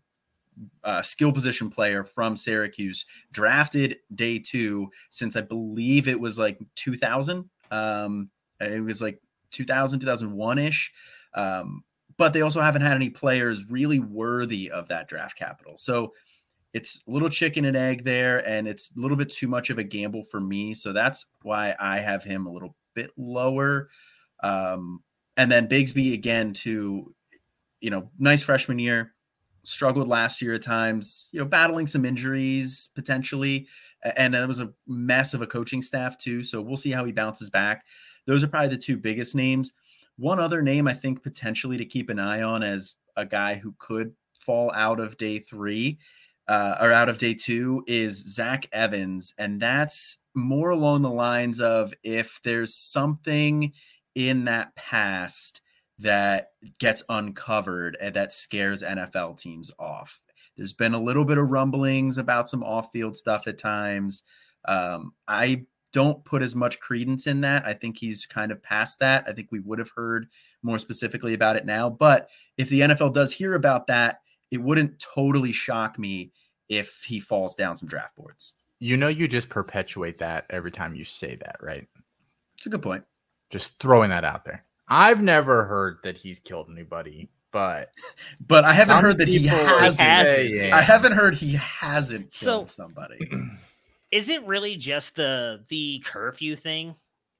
a 0.84 1.02
skill 1.02 1.32
position 1.32 1.70
player 1.70 2.04
from 2.04 2.36
Syracuse 2.36 3.06
drafted 3.32 3.96
day 4.14 4.38
two 4.38 4.90
since 5.10 5.34
I 5.34 5.40
believe 5.40 6.06
it 6.06 6.20
was 6.20 6.38
like 6.38 6.60
2000. 6.76 7.48
Um, 7.70 8.30
it 8.60 8.84
was 8.84 9.00
like 9.00 9.20
2000, 9.50 9.98
2001 10.00 10.58
ish. 10.58 10.92
Um, 11.34 11.84
but 12.16 12.32
they 12.32 12.42
also 12.42 12.60
haven't 12.60 12.82
had 12.82 12.94
any 12.94 13.10
players 13.10 13.64
really 13.70 13.98
worthy 13.98 14.70
of 14.70 14.88
that 14.88 15.08
draft 15.08 15.36
capital. 15.36 15.76
So 15.76 16.12
it's 16.74 17.00
a 17.06 17.10
little 17.10 17.28
chicken 17.28 17.64
and 17.64 17.76
egg 17.76 18.02
there, 18.02 18.46
and 18.46 18.66
it's 18.66 18.94
a 18.96 19.00
little 19.00 19.16
bit 19.16 19.30
too 19.30 19.46
much 19.46 19.70
of 19.70 19.78
a 19.78 19.84
gamble 19.84 20.24
for 20.24 20.40
me. 20.40 20.74
So 20.74 20.92
that's 20.92 21.26
why 21.42 21.76
I 21.78 22.00
have 22.00 22.24
him 22.24 22.46
a 22.46 22.52
little 22.52 22.76
bit 22.94 23.12
lower. 23.16 23.88
Um, 24.42 25.02
and 25.36 25.50
then 25.50 25.68
Bigsby 25.68 26.12
again 26.12 26.52
to, 26.52 27.14
you 27.80 27.90
know, 27.90 28.10
nice 28.18 28.42
freshman 28.42 28.80
year, 28.80 29.14
struggled 29.62 30.08
last 30.08 30.42
year 30.42 30.54
at 30.54 30.62
times, 30.62 31.28
you 31.32 31.38
know, 31.38 31.46
battling 31.46 31.86
some 31.86 32.04
injuries 32.04 32.90
potentially, 32.96 33.68
and 34.16 34.34
it 34.34 34.46
was 34.46 34.60
a 34.60 34.72
mess 34.86 35.32
of 35.32 35.42
a 35.42 35.46
coaching 35.46 35.80
staff 35.80 36.18
too. 36.18 36.42
So 36.42 36.60
we'll 36.60 36.76
see 36.76 36.90
how 36.90 37.04
he 37.04 37.12
bounces 37.12 37.50
back. 37.50 37.84
Those 38.26 38.42
are 38.42 38.48
probably 38.48 38.68
the 38.68 38.82
two 38.82 38.96
biggest 38.96 39.34
names. 39.36 39.74
One 40.16 40.40
other 40.40 40.60
name 40.60 40.88
I 40.88 40.94
think 40.94 41.22
potentially 41.22 41.76
to 41.76 41.84
keep 41.84 42.10
an 42.10 42.18
eye 42.18 42.42
on 42.42 42.62
as 42.64 42.94
a 43.16 43.24
guy 43.24 43.54
who 43.54 43.74
could 43.78 44.14
fall 44.34 44.72
out 44.74 44.98
of 44.98 45.16
day 45.16 45.38
three 45.38 45.98
uh, 46.46 46.76
or 46.80 46.92
out 46.92 47.08
of 47.08 47.18
day 47.18 47.34
two 47.34 47.82
is 47.86 48.34
Zach 48.34 48.66
Evans. 48.72 49.34
And 49.38 49.60
that's 49.60 50.24
more 50.34 50.70
along 50.70 51.02
the 51.02 51.10
lines 51.10 51.60
of 51.60 51.94
if 52.02 52.40
there's 52.44 52.74
something 52.74 53.72
in 54.14 54.44
that 54.44 54.74
past 54.76 55.60
that 55.98 56.50
gets 56.78 57.02
uncovered 57.08 57.96
and 58.00 58.14
that 58.14 58.32
scares 58.32 58.82
NFL 58.82 59.38
teams 59.38 59.70
off. 59.78 60.22
There's 60.56 60.72
been 60.72 60.94
a 60.94 61.02
little 61.02 61.24
bit 61.24 61.38
of 61.38 61.50
rumblings 61.50 62.18
about 62.18 62.48
some 62.48 62.62
off 62.62 62.90
field 62.92 63.16
stuff 63.16 63.46
at 63.46 63.58
times. 63.58 64.22
Um, 64.66 65.14
I 65.26 65.66
don't 65.92 66.24
put 66.24 66.42
as 66.42 66.56
much 66.56 66.80
credence 66.80 67.26
in 67.26 67.42
that. 67.42 67.64
I 67.64 67.72
think 67.72 67.98
he's 67.98 68.26
kind 68.26 68.50
of 68.50 68.62
past 68.62 68.98
that. 68.98 69.24
I 69.28 69.32
think 69.32 69.50
we 69.50 69.60
would 69.60 69.78
have 69.78 69.92
heard 69.94 70.26
more 70.62 70.78
specifically 70.78 71.34
about 71.34 71.56
it 71.56 71.64
now. 71.64 71.88
But 71.88 72.28
if 72.56 72.68
the 72.68 72.80
NFL 72.80 73.14
does 73.14 73.32
hear 73.32 73.54
about 73.54 73.86
that, 73.86 74.20
it 74.54 74.62
wouldn't 74.62 74.98
totally 74.98 75.52
shock 75.52 75.98
me 75.98 76.32
if 76.68 77.02
he 77.06 77.20
falls 77.20 77.54
down 77.56 77.76
some 77.76 77.88
draft 77.88 78.16
boards. 78.16 78.54
You 78.78 78.96
know, 78.96 79.08
you 79.08 79.28
just 79.28 79.48
perpetuate 79.48 80.18
that 80.18 80.46
every 80.50 80.70
time 80.70 80.94
you 80.94 81.04
say 81.04 81.36
that, 81.36 81.56
right? 81.60 81.86
It's 82.56 82.66
a 82.66 82.70
good 82.70 82.82
point. 82.82 83.04
Just 83.50 83.78
throwing 83.78 84.10
that 84.10 84.24
out 84.24 84.44
there. 84.44 84.64
I've 84.88 85.22
never 85.22 85.64
heard 85.64 85.98
that 86.04 86.16
he's 86.18 86.38
killed 86.38 86.68
anybody, 86.70 87.28
but 87.52 87.90
but 88.46 88.64
I 88.64 88.72
haven't 88.72 89.02
heard 89.02 89.18
that 89.18 89.28
he 89.28 89.46
hasn't. 89.46 90.06
hasn't. 90.08 90.72
I 90.72 90.80
haven't 90.82 91.12
heard 91.12 91.34
he 91.34 91.54
hasn't 91.54 92.30
killed 92.32 92.70
So- 92.70 92.82
somebody. 92.84 93.18
Is 94.10 94.28
it 94.28 94.44
really 94.46 94.76
just 94.76 95.16
the 95.16 95.64
the 95.68 95.98
curfew 96.04 96.54
thing? 96.54 96.94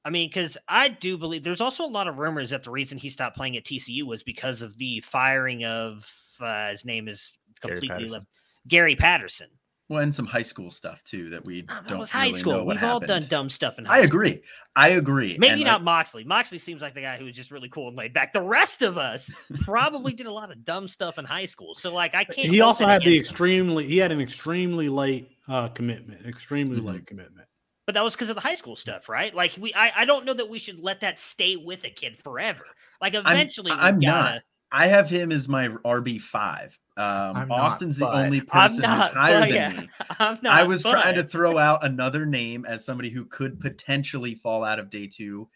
I 0.05 0.11
mean, 0.11 0.29
because 0.29 0.59
I 0.69 0.89
do 0.89 1.17
believe 1.17 1.43
there's 1.45 1.61
also 1.63 1.85
a 1.85 1.89
lot 1.89 2.09
of 2.09 2.19
rumors 2.19 2.51
that 2.51 2.63
the 2.65 2.71
reason 2.71 2.99
he 2.99 3.09
stopped 3.09 3.37
playing 3.37 3.57
at 3.57 3.65
TCU 3.65 4.03
was 4.05 4.23
because 4.23 4.61
of 4.63 4.77
the 4.79 5.01
firing 5.01 5.65
of 5.65 6.07
uh, 6.41 6.71
his 6.71 6.85
name 6.85 7.09
is 7.09 7.33
completely 7.61 7.89
Patterson. 7.89 8.11
left 8.13 8.27
Gary 8.69 8.97
Patterson. 8.97 9.49
Well, 9.91 10.03
and 10.03 10.15
some 10.15 10.25
high 10.27 10.43
school 10.43 10.71
stuff 10.71 11.05
too 11.05 11.29
that 11.31 11.45
we 11.45 11.65
Ah, 11.69 11.83
don't 11.87 11.99
was 11.99 12.11
high 12.11 12.27
really 12.29 12.39
school. 12.41 12.53
know 12.55 12.65
what 12.65 12.77
We've 12.77 12.85
all 12.85 13.01
done 13.01 13.23
dumb 13.29 13.51
stuff 13.51 13.79
in 13.79 13.85
high 13.85 13.97
school. 13.97 14.03
I 14.03 14.07
school. 14.07 14.21
agree. 14.21 14.43
I 14.77 14.89
agree. 14.91 15.37
Maybe 15.39 15.53
And, 15.53 15.65
not 15.65 15.81
like, 15.81 15.85
Moxley. 15.85 16.25
Moxley 16.25 16.59
seems 16.59 16.81
like 16.81 16.95
the 16.95 17.03
guy 17.03 17.19
who 17.19 17.27
was 17.27 17.37
just 17.37 17.51
really 17.51 17.69
cool 17.69 17.89
and 17.89 17.97
laid 17.97 18.15
back. 18.15 18.33
The 18.33 18.41
rest 18.41 18.81
of 18.81 18.97
us 18.97 19.31
probably 19.63 20.15
did 20.15 20.27
a 20.27 20.33
lot 20.33 20.51
of 20.51 20.65
dumb 20.65 20.89
stuff 20.89 21.19
in 21.19 21.27
high 21.27 21.45
school. 21.45 21.75
So 21.75 21.93
like 21.93 22.15
I 22.15 22.25
can't. 22.25 22.49
He 22.49 22.63
also 22.63 22.87
had 22.87 23.03
the 23.03 23.13
against 23.13 23.31
him. 23.31 23.33
extremely 23.35 23.87
he 23.87 23.99
had 23.99 24.11
an 24.11 24.23
extremely 24.23 24.89
late 24.89 25.31
uh, 25.49 25.69
commitment, 25.69 26.25
extremely 26.27 26.81
Mhm. 26.81 26.85
late 26.85 27.07
commitment. 27.07 27.47
But 27.87 27.95
that 27.95 28.05
was 28.05 28.15
because 28.15 28.31
of 28.31 28.35
the 28.35 28.41
high 28.41 28.55
school 28.55 28.77
stuff, 28.77 29.09
right? 29.09 29.35
Like 29.35 29.57
we, 29.59 29.75
I, 29.75 29.93
I 29.97 30.05
don't 30.05 30.25
know 30.25 30.33
that 30.35 30.49
we 30.49 30.59
should 30.59 30.81
let 30.81 31.01
that 31.01 31.19
stay 31.19 31.57
with 31.57 31.85
a 31.85 31.91
kid 31.91 32.17
forever. 32.17 32.65
Like 33.01 33.15
eventually, 33.15 33.73
we 33.73 33.79
I'm 33.79 34.01
gotta. 34.01 34.35
not. 34.35 34.43
I 34.73 34.87
have 34.87 35.09
him 35.09 35.31
as 35.31 35.49
my 35.49 35.69
RB 35.69 36.21
five. 36.21 36.79
Um, 36.97 37.37
I'm 37.37 37.49
not, 37.49 37.61
Austin's 37.61 37.99
the 37.99 38.11
only 38.11 38.41
I'm 38.41 38.47
person 38.47 38.85
who's 38.85 39.05
higher 39.07 39.41
but 39.41 39.49
than 39.51 39.55
yeah, 39.55 39.81
me. 39.81 39.89
I'm 40.19 40.39
not. 40.43 40.53
I 40.53 40.65
was 40.65 40.83
trying 40.83 41.15
to 41.17 41.25
throw 41.25 41.59
out 41.59 41.85
another 41.85 42.27
name 42.27 42.65
as 42.65 42.85
somebody 42.85 43.11
who 43.11 43.25
could 43.27 43.61
potentially 43.61 44.35
fall 44.35 44.65
out 44.65 44.79
of 44.79 44.91
day 44.91 45.07
two. 45.07 45.49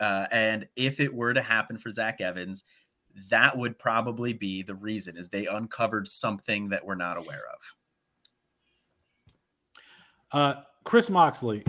Uh, 0.00 0.26
and 0.32 0.68
if 0.76 0.98
it 0.98 1.14
were 1.14 1.34
to 1.34 1.42
happen 1.42 1.78
for 1.78 1.90
Zach 1.90 2.20
Evans, 2.20 2.64
that 3.30 3.56
would 3.56 3.78
probably 3.78 4.32
be 4.32 4.62
the 4.62 4.74
reason 4.74 5.16
is 5.16 5.30
they 5.30 5.46
uncovered 5.46 6.08
something 6.08 6.68
that 6.70 6.84
we're 6.84 6.94
not 6.94 7.16
aware 7.16 7.44
of. 7.54 7.74
Uh, 10.32 10.60
Chris 10.86 11.10
Moxley, 11.10 11.64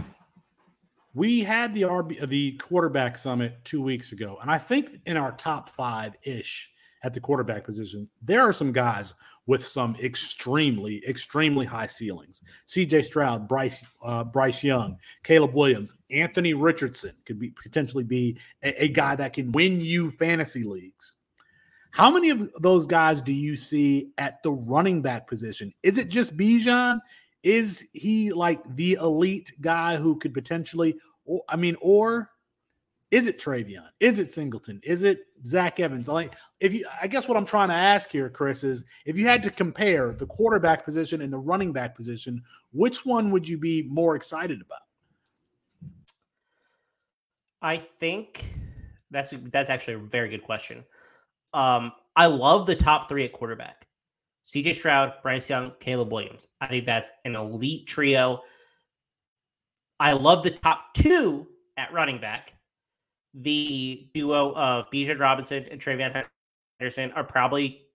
we 1.15 1.43
had 1.43 1.73
the 1.73 1.81
RB, 1.81 2.29
the 2.29 2.51
quarterback 2.57 3.17
summit 3.17 3.57
two 3.65 3.81
weeks 3.81 4.11
ago, 4.11 4.37
and 4.43 4.51
I 4.51 4.59
think 4.59 5.01
in 5.07 5.17
our 5.17 5.31
top 5.31 5.71
five 5.71 6.13
ish 6.21 6.69
at 7.01 7.15
the 7.15 7.19
quarterback 7.19 7.63
position, 7.63 8.07
there 8.21 8.41
are 8.41 8.53
some 8.53 8.71
guys 8.71 9.15
with 9.47 9.65
some 9.65 9.95
extremely, 9.95 11.03
extremely 11.07 11.65
high 11.65 11.87
ceilings. 11.87 12.43
C.J. 12.67 13.01
Stroud, 13.01 13.47
Bryce, 13.47 13.83
uh, 14.03 14.23
Bryce 14.23 14.63
Young, 14.63 14.97
Caleb 15.23 15.55
Williams, 15.55 15.95
Anthony 16.11 16.53
Richardson 16.53 17.13
could 17.25 17.39
be 17.39 17.49
potentially 17.49 18.03
be 18.03 18.37
a, 18.61 18.83
a 18.83 18.87
guy 18.89 19.15
that 19.15 19.33
can 19.33 19.51
win 19.51 19.81
you 19.81 20.11
fantasy 20.11 20.63
leagues. 20.63 21.15
How 21.89 22.11
many 22.11 22.29
of 22.29 22.51
those 22.61 22.85
guys 22.85 23.23
do 23.23 23.33
you 23.33 23.55
see 23.55 24.11
at 24.19 24.43
the 24.43 24.51
running 24.51 25.01
back 25.01 25.27
position? 25.27 25.73
Is 25.81 25.97
it 25.97 26.11
just 26.11 26.37
Bijan? 26.37 26.99
Is 27.47 27.87
he 27.93 28.33
like 28.33 28.61
the 28.75 28.95
elite 28.95 29.53
guy 29.61 29.95
who 29.95 30.17
could 30.17 30.33
potentially, 30.33 30.97
or, 31.23 31.43
I 31.47 31.55
mean, 31.55 31.77
or 31.79 32.29
is 33.09 33.25
it 33.25 33.39
TreVeyon? 33.39 33.87
Is 34.01 34.19
it 34.19 34.33
Singleton? 34.33 34.81
Is 34.83 35.03
it 35.03 35.19
Zach 35.45 35.79
Evans? 35.79 36.09
Like, 36.09 36.35
if 36.59 36.73
you, 36.73 36.85
I 37.01 37.07
guess 37.07 37.25
what 37.25 37.37
I'm 37.37 37.45
trying 37.45 37.69
to 37.69 37.73
ask 37.73 38.11
here, 38.11 38.29
Chris, 38.29 38.65
is 38.65 38.83
if 39.05 39.17
you 39.17 39.25
had 39.25 39.41
to 39.43 39.49
compare 39.49 40.11
the 40.11 40.25
quarterback 40.25 40.83
position 40.83 41.21
and 41.21 41.31
the 41.31 41.39
running 41.39 41.71
back 41.71 41.95
position, 41.95 42.43
which 42.73 43.05
one 43.05 43.31
would 43.31 43.47
you 43.47 43.57
be 43.57 43.83
more 43.83 44.17
excited 44.17 44.59
about? 44.61 44.81
I 47.61 47.77
think 47.77 48.43
that's 49.09 49.33
that's 49.51 49.69
actually 49.69 49.93
a 49.93 49.99
very 49.99 50.27
good 50.27 50.43
question. 50.43 50.83
Um, 51.53 51.93
I 52.17 52.25
love 52.25 52.65
the 52.65 52.75
top 52.75 53.07
three 53.07 53.23
at 53.23 53.31
quarterback: 53.31 53.86
C.J. 54.47 54.73
Stroud, 54.73 55.15
Bryce 55.21 55.49
Young, 55.49 55.73
Caleb 55.81 56.09
Williams. 56.09 56.47
I 56.61 56.67
think 56.67 56.85
that's 56.85 57.11
an 57.25 57.35
elite 57.35 57.85
trio. 57.85 58.39
I 59.99 60.13
love 60.13 60.41
the 60.41 60.51
top 60.51 60.93
two 60.93 61.47
at 61.75 61.91
running 61.91 62.21
back. 62.21 62.53
The 63.33 64.07
duo 64.13 64.53
of 64.53 64.89
Bijan 64.89 65.19
Robinson 65.19 65.65
and 65.69 65.81
TreVeyon 65.81 66.25
Henderson 66.79 67.11
are 67.11 67.25
probably 67.25 67.87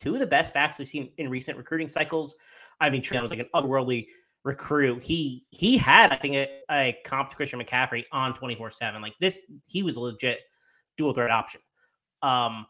two 0.00 0.14
of 0.14 0.20
the 0.20 0.28
best 0.28 0.54
backs 0.54 0.78
we've 0.78 0.86
seen 0.86 1.10
in 1.18 1.28
recent 1.28 1.58
recruiting 1.58 1.88
cycles. 1.88 2.36
I 2.80 2.88
mean, 2.88 3.02
TreVeyon 3.02 3.22
was 3.22 3.32
like 3.32 3.40
an 3.40 3.48
otherworldly 3.52 4.06
recruit. 4.44 5.02
He 5.02 5.44
he 5.50 5.76
had, 5.76 6.12
I 6.12 6.16
think, 6.18 6.36
a, 6.36 6.48
a 6.70 6.98
comp 7.04 7.30
to 7.30 7.36
Christian 7.36 7.60
McCaffrey 7.60 8.04
on 8.12 8.32
24-7. 8.32 9.02
Like 9.02 9.14
this, 9.20 9.44
he 9.66 9.82
was 9.82 9.96
a 9.96 10.00
legit 10.00 10.38
dual 10.96 11.12
threat 11.12 11.32
option. 11.32 11.60
Um 12.22 12.66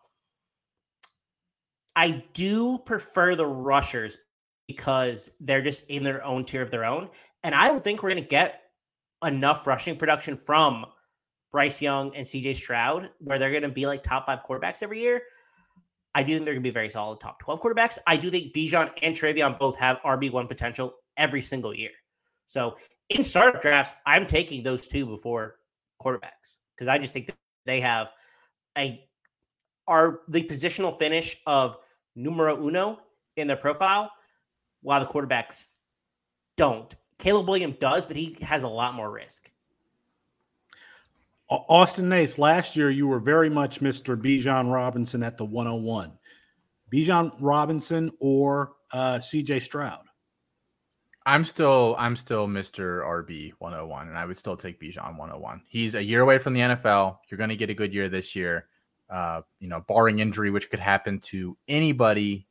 I 1.97 2.23
do 2.35 2.79
prefer 2.79 3.35
the 3.35 3.47
rushers 3.47 4.19
because 4.69 5.31
they're 5.41 5.63
just 5.63 5.85
in 5.89 6.05
their 6.05 6.23
own 6.25 6.45
tier 6.45 6.63
of 6.63 6.71
their 6.71 6.85
own. 6.85 7.09
And 7.43 7.55
I 7.55 7.69
don't 7.69 7.83
think 7.83 8.03
we're 8.03 8.11
gonna 8.11 8.21
get 8.21 8.63
enough 9.25 9.67
rushing 9.67 9.97
production 9.97 10.37
from 10.37 10.85
Bryce 11.53 11.81
Young 11.81 12.15
and 12.15 12.27
CJ 12.27 12.55
Stroud, 12.55 13.11
where 13.19 13.39
they're 13.39 13.53
gonna 13.53 13.71
be 13.71 13.87
like 13.87 14.03
top 14.03 14.27
five 14.27 14.41
quarterbacks 14.47 14.83
every 14.83 15.01
year. 15.01 15.23
I 16.15 16.23
do 16.23 16.35
think 16.35 16.45
they're 16.45 16.55
gonna 16.55 16.63
be 16.63 16.71
very 16.71 16.91
solid 16.91 17.19
top 17.21 17.41
12 17.41 17.61
quarterbacks. 17.61 17.99
I 18.07 18.17
do 18.17 18.31
think 18.31 18.55
Bijan 18.55 18.91
and 19.03 19.17
TreVeyon 19.17 19.59
both 19.59 19.79
have 19.79 19.99
RB1 20.03 20.49
potential 20.49 20.97
every 21.17 21.41
single 21.41 21.75
year. 21.75 21.91
So 22.47 22.77
in 23.09 23.25
startup 23.25 23.63
drafts, 23.63 23.95
I'm 24.05 24.27
taking 24.27 24.63
those 24.63 24.87
two 24.87 25.07
before 25.07 25.57
quarterbacks 26.03 26.59
because 26.75 26.89
I 26.89 26.99
just 26.99 27.13
think 27.13 27.31
they 27.65 27.81
have 27.81 28.13
a 28.77 29.03
are 29.89 30.21
the 30.29 30.43
positional 30.43 30.97
finish 30.99 31.41
of 31.47 31.79
numero 32.17 32.67
uno 32.67 32.99
in 33.37 33.47
their 33.47 33.57
profile, 33.57 34.11
while 34.83 35.01
the 35.01 35.07
quarterbacks 35.07 35.69
don't. 36.57 36.95
Caleb 37.19 37.49
Williams 37.49 37.77
does, 37.79 38.07
but 38.07 38.17
he 38.17 38.37
has 38.43 38.63
a 38.63 38.69
lot 38.69 38.95
more 38.95 39.11
risk. 39.11 39.51
Austin 41.49 42.09
Nace, 42.09 42.39
last 42.39 42.77
year 42.77 42.91
you 42.91 43.07
were 43.07 43.21
very 43.21 43.49
much 43.49 43.81
Mr. 43.81 44.21
Bijan 44.21 44.73
Robinson 44.73 45.23
at 45.23 45.37
the 45.37 45.45
101. 45.45 46.13
Bijan 46.93 47.33
Robinson 47.41 48.11
or 48.21 48.73
uh, 48.93 49.17
CJ 49.17 49.63
Stroud? 49.63 50.01
I'm 51.25 51.45
still 51.45 51.97
I'm 51.99 52.15
still 52.15 52.47
Mr. 52.47 53.03
RB 53.03 53.53
101, 53.59 54.09
and 54.09 54.17
I 54.17 54.25
would 54.25 54.37
still 54.37 54.57
take 54.57 54.81
Bijan 54.81 55.19
101. 55.19 55.63
He's 55.67 55.97
a 55.97 56.03
year 56.03 56.21
away 56.21 56.39
from 56.39 56.53
the 56.53 56.61
NFL. 56.61 57.19
You're 57.29 57.39
going 57.39 57.51
to 57.51 57.57
get 57.57 57.71
a 57.71 57.75
good 57.75 57.93
year 57.93 58.09
this 58.09 58.37
year. 58.37 58.67
Uh, 59.09 59.43
you 59.61 59.69
know, 59.69 59.85
barring 59.87 60.19
injury, 60.19 60.51
which 60.51 60.69
could 60.69 60.81
happen 60.81 61.21
to 61.21 61.57
anybody 61.69 62.47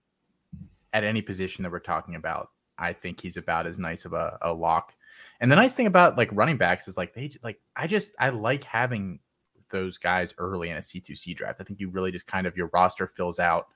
at 0.93 1.03
any 1.03 1.21
position 1.21 1.63
that 1.63 1.71
we're 1.71 1.79
talking 1.79 2.15
about. 2.15 2.49
I 2.77 2.93
think 2.93 3.21
he's 3.21 3.37
about 3.37 3.67
as 3.67 3.77
nice 3.77 4.05
of 4.05 4.13
a, 4.13 4.37
a 4.41 4.53
lock. 4.53 4.93
And 5.39 5.51
the 5.51 5.55
nice 5.55 5.73
thing 5.73 5.87
about 5.87 6.17
like 6.17 6.29
running 6.31 6.57
backs 6.57 6.87
is 6.87 6.97
like 6.97 7.13
they 7.13 7.35
like 7.43 7.59
I 7.75 7.87
just 7.87 8.13
I 8.19 8.29
like 8.29 8.63
having 8.63 9.19
those 9.69 9.97
guys 9.97 10.33
early 10.37 10.69
in 10.69 10.77
a 10.77 10.81
C2C 10.81 11.35
draft. 11.35 11.59
I 11.59 11.63
think 11.63 11.79
you 11.79 11.89
really 11.89 12.11
just 12.11 12.27
kind 12.27 12.47
of 12.47 12.55
your 12.55 12.69
roster 12.73 13.07
fills 13.07 13.39
out 13.39 13.67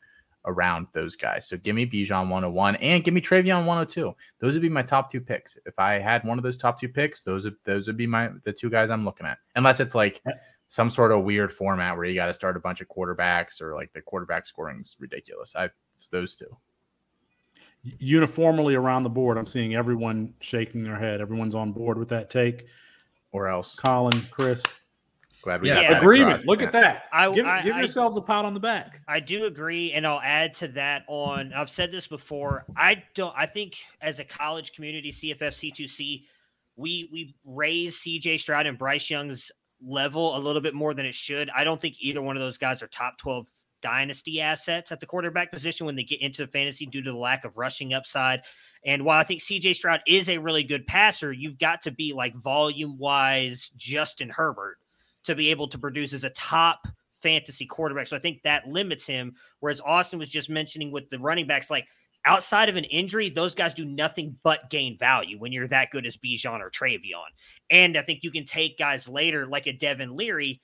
around 0.46 0.88
those 0.94 1.16
guys. 1.16 1.48
So 1.48 1.58
give 1.58 1.76
me 1.76 1.86
Bijan 1.86 2.30
101 2.30 2.78
and 2.78 3.04
give 3.04 3.14
me 3.14 3.22
TreVeyon 3.22 3.66
102. 3.66 4.16
Those 4.40 4.54
would 4.54 4.62
be 4.62 4.70
my 4.70 4.82
top 4.82 5.12
two 5.12 5.20
picks. 5.20 5.58
If 5.66 5.78
I 5.78 6.00
had 6.00 6.24
one 6.24 6.40
of 6.40 6.44
those 6.44 6.58
top 6.58 6.80
two 6.80 6.90
picks, 6.90 7.24
those 7.24 7.44
would 7.46 7.56
those 7.66 7.88
would 7.88 7.98
be 7.98 8.08
my 8.08 8.30
the 8.44 8.54
two 8.54 8.70
guys 8.70 8.90
I'm 8.90 9.06
looking 9.06 9.28
at. 9.28 9.40
Unless 9.56 9.80
it's 9.80 9.96
like 9.96 10.22
some 10.70 10.90
sort 10.90 11.12
of 11.12 11.24
weird 11.24 11.52
format 11.52 11.98
where 11.98 12.06
you 12.06 12.14
got 12.16 12.28
to 12.28 12.34
start 12.34 12.56
a 12.56 12.60
bunch 12.60 12.80
of 12.80 12.88
quarterbacks 12.88 13.60
or 13.62 13.74
like 13.76 13.92
the 13.94 14.02
quarterback 14.02 14.46
scoring 14.48 14.80
is 14.82 14.96
ridiculous. 15.00 15.54
I 15.56 15.70
it's 15.96 16.08
those 16.10 16.36
two. 16.36 16.56
Uniformly 18.00 18.76
around 18.76 19.04
the 19.04 19.10
board, 19.10 19.38
I'm 19.38 19.46
seeing 19.46 19.74
everyone 19.76 20.34
shaking 20.42 20.84
their 20.84 21.00
head. 21.00 21.22
Everyone's 21.22 21.56
on 21.56 21.72
board 21.72 21.98
with 21.98 22.10
that 22.10 22.30
take. 22.30 22.66
Or 23.32 23.48
else. 23.48 23.76
Colin, 23.76 24.20
Chris, 24.32 24.64
Glad 25.42 25.62
we 25.62 25.70
Yeah. 25.70 25.94
got 25.94 26.02
agreement. 26.02 26.32
across. 26.32 26.46
Look 26.46 26.62
at 26.62 26.74
that. 26.74 27.04
I- 27.14 27.32
give 27.32 27.46
I- 27.46 27.62
give 27.62 27.74
I- 27.76 27.80
yourselves 27.80 28.18
a 28.18 28.22
pat 28.22 28.44
on 28.44 28.54
the 28.54 28.60
back. 28.60 29.02
I 29.08 29.22
do 29.22 29.46
agree, 29.46 29.94
and 29.94 30.06
I'll 30.06 30.20
add 30.20 30.54
to 30.56 30.68
that. 30.70 31.06
On 31.08 31.54
I've 31.54 31.70
said 31.70 31.92
this 31.92 32.08
before. 32.08 32.66
I 32.76 33.04
don't. 33.14 33.34
I 33.38 33.46
think 33.46 33.78
as 34.02 34.20
a 34.20 34.26
college 34.26 34.74
community, 34.74 35.12
CFF 35.14 35.54
C2C, 35.54 36.26
we 36.76 37.08
we 37.14 37.36
raise 37.46 37.98
CJ 38.02 38.36
Stroud 38.38 38.66
and 38.68 38.78
Bryce 38.78 39.10
Young's 39.10 39.50
level 39.82 40.36
a 40.36 40.40
little 40.40 40.62
bit 40.62 40.74
more 40.74 40.94
than 40.94 41.06
it 41.06 41.16
should. 41.16 41.50
I 41.56 41.64
don't 41.64 41.80
think 41.80 41.96
either 42.00 42.22
one 42.22 42.36
of 42.36 42.42
those 42.42 42.58
guys 42.58 42.84
are 42.84 42.88
top 42.88 43.18
twelve 43.18 43.48
dynasty 43.82 44.42
assets 44.42 44.92
at 44.92 45.00
the 45.00 45.06
quarterback 45.06 45.52
position 45.52 45.86
when 45.86 45.96
they 45.96 46.04
get 46.04 46.22
into 46.22 46.46
fantasy 46.48 46.86
due 46.86 47.02
to 47.02 47.12
the 47.12 47.18
lack 47.18 47.46
of 47.46 47.58
rushing 47.58 47.94
upside. 47.94 48.42
And 48.86 49.06
while 49.06 49.20
I 49.20 49.24
think 49.24 49.42
CJ 49.42 49.76
Stroud 49.76 50.02
is 50.08 50.30
a 50.30 50.38
really 50.38 50.64
good 50.64 50.86
passer, 50.86 51.32
you've 51.32 51.58
got 51.58 51.82
to 51.84 51.92
be 51.92 52.14
like 52.14 52.36
volume 52.36 52.98
wise 52.98 53.72
Justin 53.78 54.30
Herbert 54.30 54.78
to 55.24 55.36
be 55.36 55.50
able 55.50 55.68
to 55.70 55.78
produce 55.78 56.14
as 56.14 56.24
a 56.24 56.30
top 56.32 56.88
fantasy 57.22 57.66
quarterback. 57.66 58.08
So 58.08 58.16
I 58.16 58.20
think 58.20 58.42
that 58.44 58.68
limits 58.68 59.06
him. 59.06 59.36
Whereas 59.60 59.82
Austin 59.82 60.20
was 60.20 60.30
just 60.30 60.50
mentioning 60.50 60.92
with 60.92 61.10
the 61.10 61.20
running 61.20 61.48
backs, 61.48 61.70
like 61.70 61.88
outside 62.26 62.70
of 62.70 62.76
an 62.76 62.84
injury, 62.86 63.30
those 63.30 63.56
guys 63.56 63.74
do 63.74 63.86
nothing 63.86 64.38
but 64.44 64.70
gain 64.70 64.98
value 64.98 65.38
when 65.40 65.52
you're 65.52 65.68
that 65.68 65.92
good 65.92 66.06
as 66.06 66.18
Bijan 66.18 66.60
or 66.60 66.70
TreVeyon. 66.70 67.30
And 67.70 67.98
I 67.98 68.02
think 68.02 68.24
you 68.24 68.32
can 68.32 68.46
take 68.46 68.78
guys 68.78 69.08
later 69.08 69.46
like 69.48 69.68
a 69.68 69.74
Devin 69.74 70.16
Leary 70.16 70.62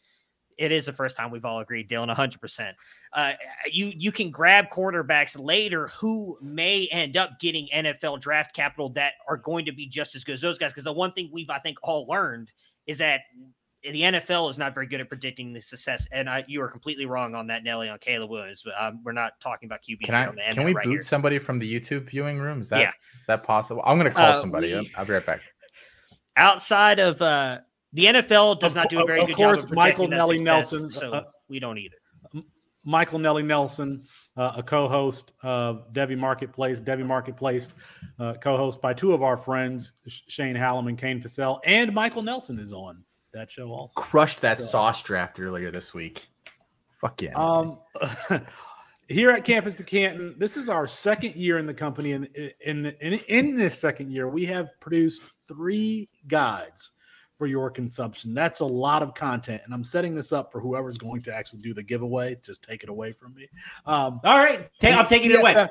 it 0.57 0.71
is 0.71 0.85
the 0.85 0.93
first 0.93 1.17
time 1.17 1.31
we've 1.31 1.45
all 1.45 1.59
agreed, 1.59 1.89
Dylan, 1.89 2.13
100%. 2.13 2.73
Uh, 3.13 3.33
you 3.71 3.91
you 3.95 4.11
can 4.11 4.31
grab 4.31 4.69
quarterbacks 4.69 5.39
later 5.39 5.87
who 5.87 6.37
may 6.41 6.87
end 6.91 7.17
up 7.17 7.39
getting 7.39 7.67
NFL 7.73 8.21
draft 8.21 8.55
capital 8.55 8.89
that 8.89 9.13
are 9.27 9.37
going 9.37 9.65
to 9.65 9.71
be 9.71 9.87
just 9.87 10.15
as 10.15 10.23
good 10.23 10.33
as 10.33 10.41
those 10.41 10.57
guys. 10.57 10.71
Because 10.71 10.85
the 10.85 10.93
one 10.93 11.11
thing 11.11 11.29
we've, 11.31 11.49
I 11.49 11.59
think, 11.59 11.77
all 11.83 12.05
learned 12.07 12.51
is 12.87 12.99
that 12.99 13.21
the 13.91 14.01
NFL 14.01 14.49
is 14.49 14.57
not 14.57 14.73
very 14.73 14.87
good 14.87 14.99
at 14.99 15.09
predicting 15.09 15.53
the 15.53 15.61
success. 15.61 16.07
And 16.11 16.29
I, 16.29 16.43
you 16.47 16.61
are 16.61 16.67
completely 16.67 17.05
wrong 17.05 17.35
on 17.35 17.47
that, 17.47 17.63
Nelly, 17.63 17.89
on 17.89 17.99
Caleb 17.99 18.29
Williams. 18.29 18.63
But 18.63 18.73
um, 18.79 19.01
we're 19.03 19.11
not 19.11 19.39
talking 19.39 19.67
about 19.67 19.81
QB. 19.83 20.01
Can, 20.01 20.15
I, 20.15 20.51
can 20.51 20.63
we 20.63 20.73
right 20.73 20.83
boot 20.83 20.91
here. 20.91 21.03
somebody 21.03 21.39
from 21.39 21.59
the 21.59 21.71
YouTube 21.71 22.09
viewing 22.09 22.39
room? 22.39 22.61
Is 22.61 22.69
that, 22.69 22.79
yeah. 22.79 22.89
is 22.89 23.27
that 23.27 23.43
possible? 23.43 23.81
I'm 23.85 23.97
going 23.97 24.11
to 24.11 24.15
call 24.15 24.31
uh, 24.31 24.39
somebody. 24.39 24.73
We, 24.73 24.91
I'll 24.97 25.05
be 25.05 25.13
right 25.13 25.25
back. 25.25 25.41
Outside 26.37 26.99
of 26.99 27.21
uh, 27.21 27.59
the 27.93 28.05
NFL 28.05 28.59
does 28.59 28.71
of, 28.71 28.75
not 28.75 28.89
do 28.89 29.01
a 29.01 29.05
very 29.05 29.25
good 29.25 29.35
course, 29.35 29.61
job 29.61 29.71
of 29.71 29.75
course, 29.75 29.75
Michael 29.75 30.07
Nelly 30.07 30.37
success, 30.37 30.71
Nelson, 30.71 30.89
so 30.89 31.11
uh, 31.11 31.23
we 31.47 31.59
don't 31.59 31.77
either. 31.77 31.95
Michael 32.87 33.17
Nelly 33.17 33.41
Nelson, 33.41 34.03
uh, 34.37 34.53
a 34.57 34.63
co-host 34.63 35.31
of 35.41 35.91
Devy 35.91 36.15
Marketplace, 36.15 36.79
Devy 36.79 37.05
Marketplace, 37.05 37.69
uh, 38.19 38.35
co-host 38.35 38.79
by 38.79 38.93
two 38.93 39.11
of 39.11 39.23
our 39.23 39.37
friends, 39.37 39.93
Shane 40.07 40.55
Hallam 40.55 40.87
and 40.87 40.97
Kane 40.97 41.19
Fassell, 41.19 41.59
and 41.65 41.91
Michael 41.93 42.21
Nelson 42.21 42.59
is 42.59 42.71
on 42.71 43.03
that 43.35 43.51
show 43.51 43.71
also. 43.71 43.93
Crushed 43.95 44.41
that 44.41 44.61
so, 44.61 44.67
sauce 44.67 45.01
draft 45.01 45.39
earlier 45.39 45.71
this 45.71 45.93
week. 45.93 46.27
Fuck 46.99 47.21
yeah. 47.21 47.33
Um, 47.35 47.77
here 49.07 49.31
at 49.31 49.45
Campus 49.45 49.75
to 49.75 49.83
Canton, 49.83 50.35
this 50.37 50.57
is 50.57 50.69
our 50.69 50.87
second 50.87 51.35
year 51.35 51.57
in 51.57 51.65
the 51.65 51.73
company, 51.73 52.13
and 52.13 52.25
in, 52.35 52.51
in, 52.61 52.85
in, 53.01 53.13
in 53.27 53.55
this 53.55 53.79
second 53.79 54.11
year, 54.11 54.27
we 54.27 54.45
have 54.45 54.69
produced 54.79 55.23
three 55.47 56.09
guides 56.27 56.91
for 57.37 57.47
your 57.47 57.69
consumption. 57.69 58.33
That's 58.33 58.61
a 58.61 58.65
lot 58.65 59.03
of 59.03 59.13
content, 59.13 59.61
and 59.65 59.73
I'm 59.73 59.83
setting 59.83 60.15
this 60.15 60.31
up 60.31 60.51
for 60.51 60.59
whoever's 60.59 60.97
going 60.97 61.21
to 61.23 61.35
actually 61.35 61.59
do 61.59 61.73
the 61.73 61.83
giveaway. 61.83 62.37
Just 62.43 62.63
take 62.63 62.83
it 62.83 62.89
away 62.89 63.11
from 63.11 63.33
me. 63.35 63.47
Um, 63.85 64.19
All 64.23 64.37
right, 64.37 64.69
take, 64.79 64.95
I'm 64.95 65.05
taking 65.05 65.31
it 65.31 65.39
away. 65.39 65.67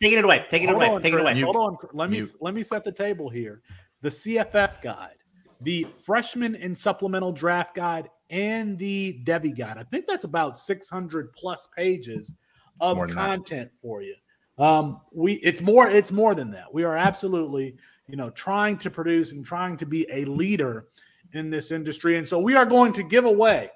Taking 0.00 0.18
it 0.18 0.24
away. 0.24 0.46
Taking 0.48 0.68
it 0.68 0.74
away. 0.74 0.88
On, 0.88 1.00
taking 1.00 1.18
it 1.18 1.22
away. 1.22 1.40
Hold 1.40 1.56
on. 1.56 1.76
Let 1.92 2.08
me 2.08 2.22
let 2.40 2.54
me 2.54 2.62
set 2.62 2.84
the 2.84 2.92
table 2.92 3.28
here. 3.28 3.62
The 4.00 4.10
CFF 4.10 4.80
guide, 4.80 5.16
the 5.60 5.86
freshman 6.02 6.54
and 6.54 6.76
supplemental 6.76 7.32
draft 7.32 7.74
guide, 7.74 8.08
and 8.30 8.78
the 8.78 9.20
Devy 9.24 9.56
guide. 9.56 9.78
I 9.78 9.84
think 9.84 10.06
that's 10.06 10.24
about 10.24 10.58
600 10.58 11.32
plus 11.32 11.68
pages 11.76 12.34
of 12.80 12.98
content 13.10 13.70
for 13.82 14.02
you. 14.02 14.14
Um, 14.58 15.00
we 15.12 15.34
it's 15.34 15.60
more 15.60 15.88
it's 15.88 16.12
more 16.12 16.34
than 16.34 16.50
that. 16.52 16.72
We 16.72 16.84
are 16.84 16.96
absolutely 16.96 17.76
you 18.08 18.16
know 18.16 18.30
trying 18.30 18.78
to 18.78 18.90
produce 18.90 19.32
and 19.32 19.44
trying 19.44 19.76
to 19.78 19.86
be 19.86 20.06
a 20.10 20.24
leader 20.24 20.88
in 21.32 21.50
this 21.50 21.70
industry. 21.70 22.16
And 22.18 22.26
so 22.26 22.38
we 22.38 22.54
are 22.54 22.66
going 22.66 22.92
to 22.94 23.02
give 23.02 23.24
away 23.24 23.70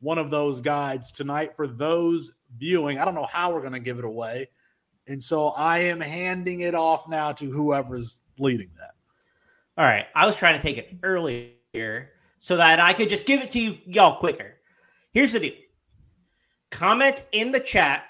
one 0.00 0.18
of 0.18 0.30
those 0.30 0.60
guides 0.60 1.10
tonight 1.10 1.56
for 1.56 1.66
those 1.66 2.32
viewing. 2.58 2.98
I 2.98 3.04
don't 3.04 3.14
know 3.14 3.26
how 3.26 3.52
we're 3.52 3.60
going 3.60 3.72
to 3.72 3.80
give 3.80 3.98
it 3.98 4.04
away. 4.04 4.48
And 5.08 5.22
so 5.22 5.48
I 5.48 5.78
am 5.78 6.00
handing 6.00 6.60
it 6.60 6.74
off 6.74 7.08
now 7.08 7.32
to 7.32 7.50
whoever's 7.50 8.20
leading 8.38 8.70
that. 8.78 8.95
All 9.76 9.84
right. 9.84 10.06
I 10.14 10.26
was 10.26 10.36
trying 10.36 10.58
to 10.58 10.62
take 10.62 10.78
it 10.78 10.96
earlier 11.02 12.10
so 12.38 12.56
that 12.56 12.80
I 12.80 12.92
could 12.92 13.08
just 13.08 13.26
give 13.26 13.42
it 13.42 13.50
to 13.50 13.60
you 13.60 13.78
y'all 13.86 14.18
quicker. 14.18 14.54
Here's 15.12 15.32
the 15.32 15.40
deal 15.40 15.52
comment 16.70 17.22
in 17.32 17.52
the 17.52 17.60
chat 17.60 18.04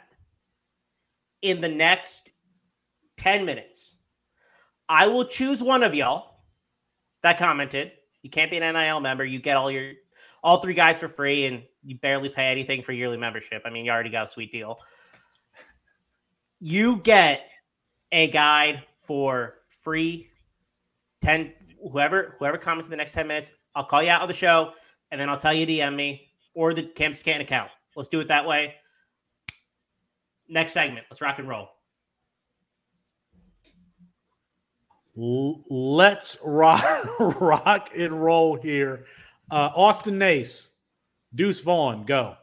in 1.42 1.60
the 1.60 1.68
next 1.68 2.30
10 3.18 3.44
minutes. 3.44 3.94
I 4.88 5.06
will 5.06 5.24
choose 5.24 5.62
one 5.62 5.82
of 5.82 5.94
y'all 5.94 6.40
that 7.22 7.38
commented 7.38 7.92
you 8.26 8.30
can't 8.30 8.50
be 8.50 8.58
an 8.58 8.74
NIL 8.74 8.98
member. 8.98 9.24
You 9.24 9.38
get 9.38 9.56
all 9.56 9.70
your 9.70 9.92
all 10.42 10.60
three 10.60 10.74
guides 10.74 10.98
for 10.98 11.06
free, 11.06 11.46
and 11.46 11.62
you 11.84 11.96
barely 11.96 12.28
pay 12.28 12.46
anything 12.46 12.82
for 12.82 12.90
yearly 12.90 13.16
membership. 13.16 13.62
I 13.64 13.70
mean, 13.70 13.84
you 13.84 13.92
already 13.92 14.10
got 14.10 14.24
a 14.24 14.28
sweet 14.28 14.50
deal. 14.50 14.80
You 16.58 16.96
get 16.96 17.48
a 18.10 18.28
guide 18.28 18.82
for 18.96 19.54
free. 19.68 20.28
Ten 21.26 21.52
whoever 21.90 22.36
whoever 22.38 22.56
comments 22.56 22.86
in 22.86 22.92
the 22.92 22.96
next 22.96 23.10
ten 23.10 23.26
minutes, 23.26 23.50
I'll 23.74 23.82
call 23.82 24.00
you 24.00 24.10
out 24.10 24.22
on 24.22 24.28
the 24.28 24.34
show, 24.34 24.74
and 25.10 25.20
then 25.20 25.28
I'll 25.28 25.36
tell 25.36 25.52
you 25.52 25.66
DM 25.66 25.96
me 25.96 26.28
or 26.54 26.72
the 26.72 26.84
Campus 26.84 27.20
Canton 27.20 27.42
account. 27.42 27.68
Let's 27.96 28.08
do 28.08 28.20
it 28.20 28.28
that 28.28 28.46
way. 28.46 28.76
Next 30.48 30.70
segment. 30.70 31.04
Let's 31.10 31.20
rock 31.20 31.40
and 31.40 31.48
roll. 31.48 31.70
let's 35.68 36.38
rock, 36.44 36.84
rock 37.40 37.90
and 37.96 38.22
roll 38.22 38.54
here. 38.54 39.06
Uh, 39.50 39.70
Austin 39.74 40.18
Nace, 40.18 40.70
Deuce 41.34 41.58
Vaughn, 41.58 42.04
go. 42.04 42.36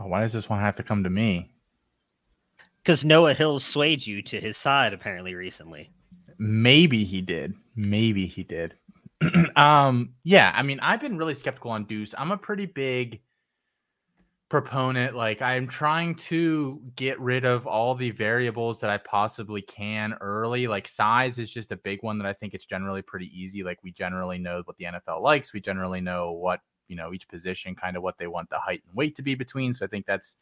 Oh, 0.00 0.06
why 0.06 0.22
does 0.22 0.32
this 0.32 0.48
one 0.48 0.60
have 0.60 0.76
to 0.76 0.82
come 0.82 1.04
to 1.04 1.10
me? 1.10 1.52
Because 2.82 3.04
Noah 3.04 3.34
Hill 3.34 3.58
swayed 3.58 4.06
you 4.06 4.22
to 4.22 4.40
his 4.40 4.56
side 4.56 4.94
apparently 4.94 5.34
recently. 5.34 5.90
Maybe 6.38 7.04
he 7.04 7.20
did. 7.20 7.54
Maybe 7.76 8.26
he 8.26 8.42
did. 8.42 8.74
um, 9.56 10.14
yeah, 10.24 10.52
I 10.54 10.62
mean, 10.62 10.80
I've 10.80 11.00
been 11.00 11.16
really 11.16 11.34
skeptical 11.34 11.70
on 11.70 11.84
Deuce. 11.84 12.14
I'm 12.16 12.32
a 12.32 12.36
pretty 12.36 12.66
big 12.66 13.20
proponent 14.50 15.16
like 15.16 15.40
i'm 15.40 15.66
trying 15.66 16.14
to 16.14 16.80
get 16.96 17.18
rid 17.18 17.44
of 17.44 17.66
all 17.66 17.94
the 17.94 18.10
variables 18.10 18.78
that 18.78 18.90
i 18.90 18.98
possibly 18.98 19.62
can 19.62 20.12
early 20.20 20.68
like 20.68 20.86
size 20.86 21.38
is 21.38 21.50
just 21.50 21.72
a 21.72 21.76
big 21.76 22.02
one 22.02 22.18
that 22.18 22.26
i 22.26 22.32
think 22.32 22.52
it's 22.52 22.66
generally 22.66 23.00
pretty 23.00 23.28
easy 23.34 23.64
like 23.64 23.82
we 23.82 23.90
generally 23.90 24.38
know 24.38 24.62
what 24.66 24.76
the 24.76 24.84
nfl 24.84 25.20
likes 25.20 25.52
we 25.52 25.60
generally 25.60 26.00
know 26.00 26.30
what 26.30 26.60
you 26.88 26.94
know 26.94 27.12
each 27.12 27.26
position 27.26 27.74
kind 27.74 27.96
of 27.96 28.02
what 28.02 28.18
they 28.18 28.26
want 28.26 28.48
the 28.50 28.58
height 28.58 28.82
and 28.86 28.94
weight 28.94 29.16
to 29.16 29.22
be 29.22 29.34
between 29.34 29.72
so 29.72 29.84
i 29.84 29.88
think 29.88 30.04
that's 30.04 30.36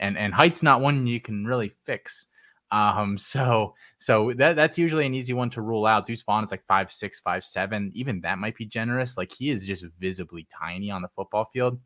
and 0.00 0.18
and 0.18 0.34
height's 0.34 0.62
not 0.62 0.80
one 0.80 1.06
you 1.06 1.20
can 1.20 1.46
really 1.46 1.72
fix 1.84 2.26
um 2.74 3.16
so 3.32 3.74
so 3.98 4.32
that 4.36 4.56
that's 4.56 4.78
usually 4.78 5.06
an 5.06 5.14
easy 5.14 5.32
one 5.32 5.50
to 5.50 5.62
rule 5.62 5.86
out 5.86 6.06
deuce 6.06 6.22
vaughn 6.22 6.44
is 6.44 6.50
like 6.50 6.64
five 6.66 6.92
six 6.92 7.20
five 7.20 7.44
seven 7.44 7.90
even 7.94 8.20
that 8.20 8.38
might 8.38 8.56
be 8.56 8.66
generous 8.66 9.16
like 9.16 9.32
he 9.32 9.50
is 9.50 9.66
just 9.66 9.84
visibly 9.98 10.46
tiny 10.50 10.90
on 10.90 11.02
the 11.02 11.08
football 11.08 11.44
field 11.44 11.78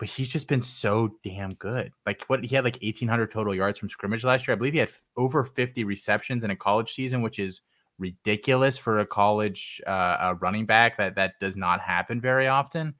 but 0.00 0.08
he's 0.08 0.28
just 0.28 0.48
been 0.48 0.62
so 0.62 1.10
damn 1.22 1.50
good. 1.50 1.92
Like 2.06 2.24
what 2.24 2.42
he 2.42 2.56
had 2.56 2.64
like 2.64 2.78
1800 2.82 3.30
total 3.30 3.54
yards 3.54 3.78
from 3.78 3.90
scrimmage 3.90 4.24
last 4.24 4.48
year. 4.48 4.54
I 4.54 4.58
believe 4.58 4.72
he 4.72 4.78
had 4.78 4.90
over 5.14 5.44
50 5.44 5.84
receptions 5.84 6.42
in 6.42 6.50
a 6.50 6.56
college 6.56 6.94
season, 6.94 7.20
which 7.20 7.38
is 7.38 7.60
ridiculous 7.98 8.78
for 8.78 9.00
a 9.00 9.06
college 9.06 9.78
uh, 9.86 10.16
a 10.20 10.34
running 10.36 10.64
back. 10.64 10.96
That 10.96 11.16
that 11.16 11.34
does 11.38 11.54
not 11.54 11.82
happen 11.82 12.18
very 12.18 12.48
often. 12.48 12.94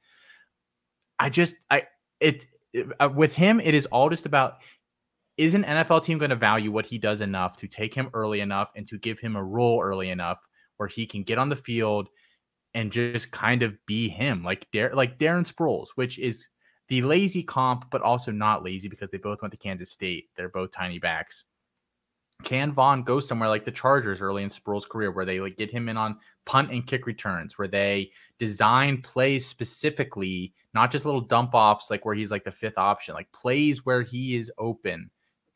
I 1.17 1.29
just 1.29 1.55
I 1.71 1.87
it, 2.19 2.45
it 2.71 2.87
uh, 2.99 3.09
with 3.11 3.33
him 3.33 3.59
it 3.59 3.73
is 3.73 3.87
all 3.87 4.11
just 4.11 4.27
about 4.27 4.57
is 5.41 5.55
an 5.55 5.63
NFL 5.63 6.03
team 6.03 6.19
going 6.19 6.29
to 6.29 6.35
value 6.35 6.71
what 6.71 6.85
he 6.85 6.99
does 6.99 7.21
enough 7.21 7.55
to 7.55 7.67
take 7.67 7.95
him 7.95 8.11
early 8.13 8.41
enough 8.41 8.71
and 8.75 8.87
to 8.87 8.99
give 8.99 9.19
him 9.19 9.35
a 9.35 9.43
role 9.43 9.81
early 9.81 10.11
enough 10.11 10.47
where 10.77 10.87
he 10.87 11.07
can 11.07 11.23
get 11.23 11.39
on 11.39 11.49
the 11.49 11.55
field 11.55 12.09
and 12.75 12.91
just 12.91 13.31
kind 13.31 13.63
of 13.63 13.75
be 13.87 14.07
him 14.07 14.43
like 14.43 14.67
Dar- 14.71 14.93
like 14.93 15.17
Darren 15.17 15.51
Sproles, 15.51 15.87
which 15.95 16.19
is 16.19 16.47
the 16.89 17.01
lazy 17.01 17.41
comp, 17.41 17.85
but 17.89 18.03
also 18.03 18.31
not 18.31 18.63
lazy 18.63 18.87
because 18.87 19.09
they 19.09 19.17
both 19.17 19.41
went 19.41 19.51
to 19.51 19.57
Kansas 19.57 19.91
State. 19.91 20.29
They're 20.37 20.47
both 20.47 20.71
tiny 20.71 20.99
backs. 20.99 21.45
Can 22.43 22.71
Vaughn 22.71 23.01
go 23.01 23.19
somewhere 23.19 23.49
like 23.49 23.65
the 23.65 23.71
Chargers 23.71 24.21
early 24.21 24.43
in 24.43 24.49
Sproles' 24.49 24.87
career, 24.87 25.11
where 25.11 25.25
they 25.25 25.39
like 25.39 25.57
get 25.57 25.71
him 25.71 25.89
in 25.89 25.97
on 25.97 26.17
punt 26.45 26.71
and 26.71 26.85
kick 26.85 27.07
returns, 27.07 27.57
where 27.57 27.67
they 27.67 28.11
design 28.37 29.01
plays 29.01 29.45
specifically, 29.45 30.53
not 30.75 30.91
just 30.91 31.05
little 31.05 31.21
dump 31.21 31.51
offs 31.55 31.89
like 31.89 32.05
where 32.05 32.15
he's 32.15 32.31
like 32.31 32.43
the 32.43 32.51
fifth 32.51 32.77
option, 32.77 33.15
like 33.15 33.31
plays 33.31 33.85
where 33.85 34.03
he 34.03 34.35
is 34.35 34.51
open, 34.57 35.09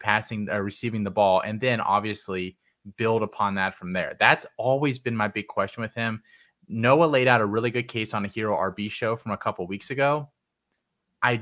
passing, 0.06 0.48
uh, 0.52 0.60
receiving 0.60 1.04
the 1.04 1.12
ball, 1.12 1.42
and 1.42 1.60
then 1.60 1.82
obviously 1.82 2.58
build 2.98 3.24
upon 3.24 3.56
that 3.56 3.76
from 3.76 3.94
there. 3.94 4.16
That's 4.20 4.46
always 4.58 5.00
been 5.00 5.16
my 5.16 5.28
big 5.28 5.48
question 5.48 5.82
with 5.82 5.94
him. 5.94 6.22
Noah 6.68 7.06
laid 7.06 7.28
out 7.28 7.42
a 7.42 7.46
really 7.46 7.72
good 7.72 7.88
case 7.88 8.14
on 8.14 8.26
a 8.26 8.28
Hero 8.28 8.56
RB 8.56 8.90
show 8.90 9.16
from 9.16 9.32
a 9.32 9.38
couple 9.38 9.66
weeks 9.68 9.90
ago 9.92 10.30
I 11.26 11.42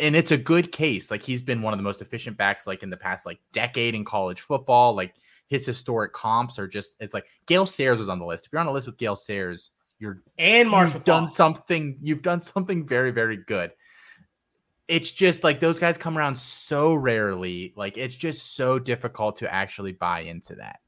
and 0.00 0.16
it's 0.16 0.30
a 0.30 0.38
good 0.38 0.72
case. 0.72 1.10
Like 1.10 1.22
he's 1.22 1.42
been 1.42 1.60
one 1.60 1.74
of 1.74 1.78
the 1.78 1.82
most 1.82 2.00
efficient 2.00 2.38
backs 2.38 2.66
like 2.66 2.82
in 2.82 2.88
the 2.88 2.96
past 2.96 3.26
like 3.26 3.38
decade 3.52 3.94
in 3.94 4.02
college 4.02 4.40
football. 4.40 4.94
Like 4.94 5.14
his 5.48 5.66
historic 5.66 6.14
comps 6.14 6.58
are 6.58 6.66
just 6.66 6.96
it's 7.00 7.12
like 7.12 7.26
Gale 7.44 7.66
Sayers 7.66 7.98
was 7.98 8.08
on 8.08 8.18
the 8.18 8.24
list. 8.24 8.46
If 8.46 8.52
you're 8.52 8.60
on 8.60 8.66
the 8.66 8.72
list 8.72 8.86
with 8.86 8.96
Gale 8.96 9.16
Sayers, 9.16 9.72
you're 9.98 10.22
and 10.38 10.70
Marshall 10.70 10.94
you've 10.94 11.04
done 11.04 11.28
something 11.28 11.98
you've 12.00 12.22
done 12.22 12.40
something 12.40 12.86
very 12.86 13.10
very 13.10 13.36
good. 13.36 13.72
It's 14.90 15.10
just 15.12 15.44
like 15.44 15.60
those 15.60 15.78
guys 15.78 15.96
come 15.96 16.18
around 16.18 16.36
so 16.36 16.92
rarely. 16.92 17.72
Like 17.76 17.96
it's 17.96 18.16
just 18.16 18.56
so 18.56 18.78
difficult 18.78 19.36
to 19.36 19.52
actually 19.52 19.92
buy 19.92 20.22
into 20.22 20.56
that. 20.56 20.80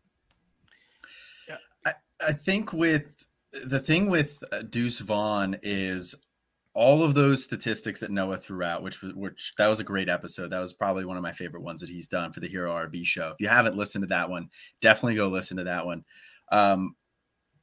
I, 1.86 1.92
I 2.28 2.32
think 2.32 2.72
with 2.72 3.24
the 3.64 3.78
thing 3.78 4.11
with 4.11 4.42
uh, 4.50 4.62
Deuce 4.62 4.98
Vaughn 5.00 5.57
is 5.62 6.26
all 6.74 7.05
of 7.05 7.14
those 7.14 7.44
statistics 7.44 8.00
that 8.00 8.11
Noah 8.11 8.38
threw 8.38 8.64
out, 8.64 8.82
which 8.82 9.03
was 9.03 9.14
which 9.14 9.53
that 9.57 9.68
was 9.68 9.78
a 9.78 9.84
great 9.84 10.09
episode. 10.09 10.50
That 10.50 10.61
was 10.61 10.72
probably 10.72 11.05
one 11.05 11.16
of 11.16 11.22
my 11.22 11.32
favorite 11.32 11.62
ones 11.62 11.80
that 11.80 11.90
he's 11.90 12.09
done 12.09 12.32
for 12.32 12.40
the 12.40 12.48
Hero 12.48 12.72
RB 12.72 13.05
show. 13.05 13.30
If 13.30 13.40
you 13.40 13.48
haven't 13.48 13.76
listened 13.76 14.03
to 14.03 14.09
that 14.09 14.28
one, 14.28 14.48
definitely 14.80 15.14
go 15.14 15.28
listen 15.28 15.59
to 15.59 15.64
that 15.64 15.86
one. 15.86 16.05
Um, 16.50 16.96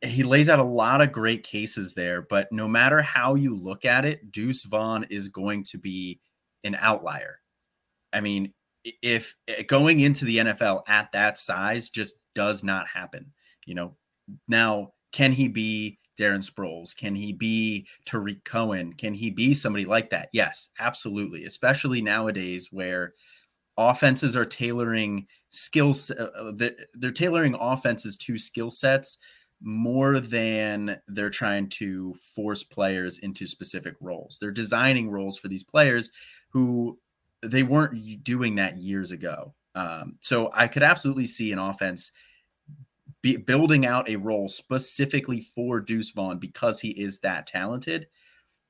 he 0.01 0.23
lays 0.23 0.47
out 0.47 0.59
a 0.59 0.63
lot 0.63 1.01
of 1.01 1.11
great 1.11 1.43
cases 1.43 1.95
there, 1.95 2.21
but 2.21 2.49
no 2.53 2.69
matter 2.69 3.01
how 3.01 3.35
you 3.35 3.53
look 3.53 3.83
at 3.83 4.05
it, 4.05 4.31
Deuce 4.31 4.63
Vaughn 4.63 5.05
is 5.09 5.27
going 5.27 5.63
to 5.65 5.77
be 5.77 6.21
an 6.63 6.75
outlier. 6.79 7.39
I 8.13 8.21
mean, 8.21 8.53
if 8.83 9.35
going 9.67 9.99
into 9.99 10.25
the 10.25 10.37
NFL 10.37 10.83
at 10.87 11.11
that 11.11 11.37
size 11.37 11.89
just 11.89 12.15
does 12.33 12.63
not 12.63 12.87
happen, 12.87 13.33
you 13.65 13.75
know, 13.75 13.95
now 14.47 14.93
can 15.11 15.31
he 15.31 15.47
be 15.47 15.99
Darren 16.19 16.47
Sproles? 16.47 16.95
Can 16.95 17.15
he 17.15 17.33
be 17.33 17.87
Tarik 18.05 18.43
Cohen? 18.43 18.93
Can 18.93 19.13
he 19.13 19.29
be 19.29 19.53
somebody 19.53 19.85
like 19.85 20.09
that? 20.09 20.29
Yes, 20.33 20.71
absolutely. 20.79 21.45
Especially 21.45 22.01
nowadays 22.01 22.69
where 22.71 23.13
offenses 23.77 24.35
are 24.35 24.45
tailoring 24.45 25.27
skills, 25.49 26.11
uh, 26.11 26.29
uh 26.37 26.69
they're 26.93 27.11
tailoring 27.11 27.55
offenses 27.55 28.17
to 28.17 28.37
skill 28.37 28.69
sets 28.69 29.17
more 29.61 30.19
than 30.19 30.99
they're 31.07 31.29
trying 31.29 31.67
to 31.67 32.13
force 32.13 32.63
players 32.63 33.19
into 33.19 33.47
specific 33.47 33.95
roles. 33.99 34.37
They're 34.39 34.51
designing 34.51 35.09
roles 35.09 35.37
for 35.37 35.47
these 35.47 35.63
players 35.63 36.09
who 36.49 36.99
they 37.41 37.63
weren't 37.63 38.23
doing 38.23 38.55
that 38.55 38.77
years 38.77 39.11
ago. 39.11 39.53
Um, 39.75 40.17
so 40.19 40.51
I 40.53 40.67
could 40.67 40.83
absolutely 40.83 41.27
see 41.27 41.51
an 41.51 41.59
offense 41.59 42.11
be 43.21 43.35
building 43.35 43.85
out 43.85 44.09
a 44.09 44.15
role 44.15 44.47
specifically 44.47 45.41
for 45.41 45.81
Deuce 45.81 46.11
Vaughn 46.11 46.37
because 46.37 46.79
he 46.81 46.89
is 46.89 47.19
that 47.19 47.47
talented. 47.47 48.07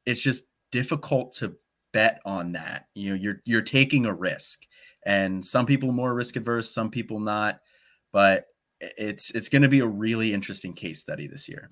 It's 0.05 0.21
just 0.21 0.45
difficult 0.71 1.33
to 1.33 1.55
bet 1.91 2.19
on 2.25 2.53
that. 2.53 2.87
You 2.95 3.09
know, 3.11 3.15
you're 3.15 3.41
you're 3.45 3.61
taking 3.61 4.05
a 4.05 4.13
risk, 4.13 4.65
and 5.05 5.43
some 5.45 5.65
people 5.65 5.91
more 5.91 6.13
risk 6.13 6.35
adverse, 6.35 6.71
some 6.71 6.89
people 6.89 7.19
not. 7.19 7.59
But 8.11 8.47
it's 8.79 9.31
it's 9.35 9.49
going 9.49 9.61
to 9.61 9.69
be 9.69 9.79
a 9.79 9.87
really 9.87 10.33
interesting 10.33 10.73
case 10.73 10.99
study 10.99 11.27
this 11.27 11.47
year. 11.47 11.69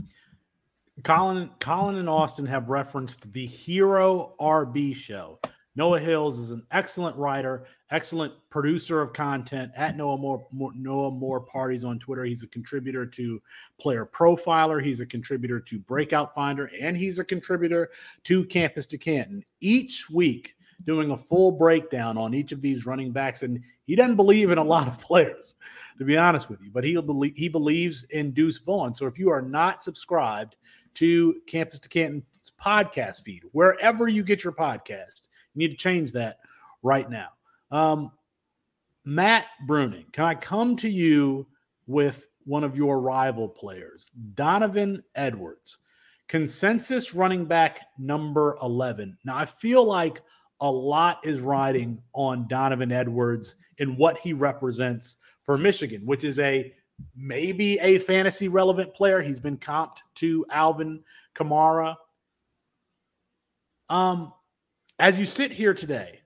Colin, 1.03 1.51
Colin, 1.59 1.97
and 1.97 2.09
Austin 2.09 2.47
have 2.47 2.69
referenced 2.69 3.31
the 3.31 3.45
Hero 3.45 4.33
RB 4.39 4.95
show. 4.95 5.39
Noah 5.78 5.99
Hills 5.99 6.39
is 6.39 6.49
an 6.49 6.65
excellent 6.71 7.15
writer, 7.17 7.67
excellent 7.91 8.34
producer 8.49 8.99
of 8.99 9.13
content 9.13 9.71
at 9.75 9.95
Noah 9.95 10.17
More, 10.17 10.47
More, 10.51 10.71
Noah 10.75 11.11
More 11.11 11.39
Parties 11.39 11.86
on 11.86 11.99
Twitter. 11.99 12.25
He's 12.25 12.41
a 12.41 12.47
contributor 12.47 13.05
to 13.05 13.39
Player 13.80 14.03
Profiler, 14.11 14.84
he's 14.84 15.01
a 15.01 15.05
contributor 15.05 15.59
to 15.59 15.78
Breakout 15.78 16.34
Finder, 16.34 16.71
and 16.82 16.97
he's 16.97 17.19
a 17.19 17.23
contributor 17.23 17.91
to 18.23 18.43
Campus 18.45 18.88
to 18.88 18.97
Canton. 18.97 19.45
Each 19.61 20.09
week, 20.09 20.55
doing 20.84 21.11
a 21.11 21.17
full 21.17 21.51
breakdown 21.51 22.17
on 22.17 22.34
each 22.34 22.51
of 22.51 22.61
these 22.61 22.88
running 22.88 23.11
backs, 23.11 23.43
and 23.43 23.63
he 23.86 23.95
doesn't 23.95 24.15
believe 24.15 24.49
in 24.49 24.57
a 24.57 24.63
lot 24.63 24.88
of 24.88 24.99
players, 25.01 25.53
to 25.99 26.05
be 26.05 26.17
honest 26.17 26.49
with 26.49 26.59
you, 26.63 26.71
but 26.71 26.84
he 26.84 26.99
believe 26.99 27.38
he 27.38 27.49
believes 27.49 28.03
in 28.05 28.32
Deuce 28.32 28.57
Vaughn. 28.57 28.95
So 28.95 29.05
if 29.05 29.19
you 29.19 29.30
are 29.30 29.43
not 29.43 29.84
subscribed 29.84 30.55
to 30.95 31.36
Campus 31.45 31.78
to 31.82 31.89
Canton's 31.89 32.51
podcast 32.59 33.21
feed, 33.23 33.43
wherever 33.51 34.07
you 34.07 34.23
get 34.23 34.43
your 34.43 34.53
podcast 34.53 35.26
need 35.57 35.71
to 35.71 35.77
change 35.77 36.11
that 36.13 36.39
right 36.83 37.09
now. 37.09 37.29
Um, 37.71 38.11
Matt 39.05 39.45
Bruning, 39.67 40.11
can 40.11 40.25
I 40.25 40.35
come 40.35 40.75
to 40.77 40.89
you 40.89 41.47
with 41.85 42.27
one 42.45 42.63
of 42.63 42.75
your 42.75 42.99
rival 42.99 43.47
players, 43.47 44.11
Donovan 44.35 45.03
Edwards, 45.15 45.79
consensus 46.27 47.13
running 47.13 47.45
back 47.45 47.79
number 47.97 48.57
11? 48.61 49.17
Now, 49.23 49.37
I 49.37 49.45
feel 49.45 49.85
like 49.85 50.21
a 50.59 50.69
lot 50.69 51.19
is 51.23 51.39
riding 51.39 52.01
on 52.13 52.47
Donovan 52.47 52.91
Edwards 52.91 53.55
and 53.79 53.97
what 53.97 54.17
he 54.17 54.33
represents 54.33 55.17
for 55.43 55.57
Michigan, 55.57 56.01
which 56.05 56.23
is 56.23 56.39
a 56.39 56.73
maybe 57.15 57.79
a 57.79 57.99
fantasy 57.99 58.47
relevant 58.47 58.93
player. 58.93 59.21
He's 59.21 59.39
been 59.39 59.57
comped 59.57 59.97
to 60.15 60.45
Alvin 60.49 61.03
Kamara. 61.35 61.95
Um, 63.89 64.33
as 64.99 65.19
you 65.19 65.25
sit 65.25 65.51
here 65.51 65.73
today, 65.73 66.21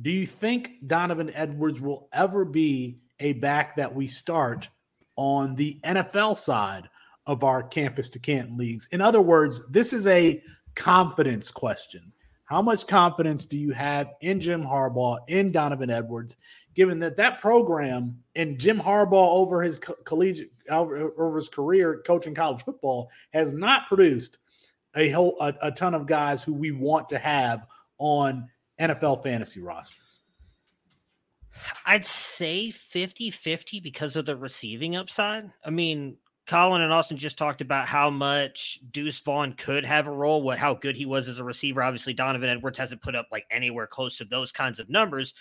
do 0.00 0.10
you 0.10 0.26
think 0.26 0.86
Donovan 0.86 1.32
Edwards 1.34 1.80
will 1.80 2.08
ever 2.12 2.44
be 2.44 2.98
a 3.20 3.34
back 3.34 3.76
that 3.76 3.94
we 3.94 4.06
start 4.06 4.68
on 5.16 5.54
the 5.54 5.80
NFL 5.84 6.36
side 6.36 6.88
of 7.26 7.44
our 7.44 7.62
campus 7.62 8.08
to 8.10 8.18
Canton 8.18 8.56
leagues? 8.56 8.88
In 8.92 9.00
other 9.00 9.20
words, 9.20 9.62
this 9.68 9.92
is 9.92 10.06
a 10.06 10.42
confidence 10.74 11.50
question. 11.50 12.12
How 12.44 12.60
much 12.60 12.86
confidence 12.86 13.44
do 13.46 13.58
you 13.58 13.72
have 13.72 14.12
in 14.20 14.38
Jim 14.38 14.62
Harbaugh, 14.62 15.18
in 15.28 15.50
Donovan 15.50 15.90
Edwards, 15.90 16.36
given 16.74 16.98
that 17.00 17.16
that 17.16 17.40
program 17.40 18.18
and 18.34 18.58
Jim 18.58 18.78
Harbaugh 18.78 19.34
over 19.36 19.62
his 19.62 19.80
collegiate 20.04 20.52
over 20.68 21.34
his 21.34 21.48
career 21.48 22.02
coaching 22.06 22.34
college 22.34 22.62
football 22.62 23.10
has 23.32 23.52
not 23.52 23.86
produced 23.88 24.38
a 24.96 25.10
whole 25.10 25.36
a, 25.40 25.54
a 25.62 25.70
ton 25.70 25.94
of 25.94 26.06
guys 26.06 26.42
who 26.42 26.52
we 26.52 26.70
want 26.70 27.08
to 27.08 27.18
have 27.18 27.66
on 27.98 28.48
NFL 28.80 29.22
fantasy 29.22 29.60
rosters? 29.60 30.22
I'd 31.86 32.04
say 32.04 32.70
50 32.70 33.30
50 33.30 33.80
because 33.80 34.16
of 34.16 34.26
the 34.26 34.36
receiving 34.36 34.96
upside. 34.96 35.50
I 35.64 35.70
mean, 35.70 36.16
Colin 36.46 36.82
and 36.82 36.92
Austin 36.92 37.16
just 37.16 37.38
talked 37.38 37.60
about 37.60 37.88
how 37.88 38.10
much 38.10 38.80
Deuce 38.90 39.20
Vaughn 39.20 39.54
could 39.54 39.84
have 39.84 40.08
a 40.08 40.12
role, 40.12 40.42
what 40.42 40.58
how 40.58 40.74
good 40.74 40.96
he 40.96 41.06
was 41.06 41.28
as 41.28 41.38
a 41.38 41.44
receiver. 41.44 41.82
Obviously, 41.82 42.12
Donovan 42.12 42.50
Edwards 42.50 42.78
hasn't 42.78 43.02
put 43.02 43.14
up 43.14 43.28
like 43.32 43.46
anywhere 43.50 43.86
close 43.86 44.18
to 44.18 44.24
those 44.24 44.52
kinds 44.52 44.78
of 44.78 44.90
numbers 44.90 45.32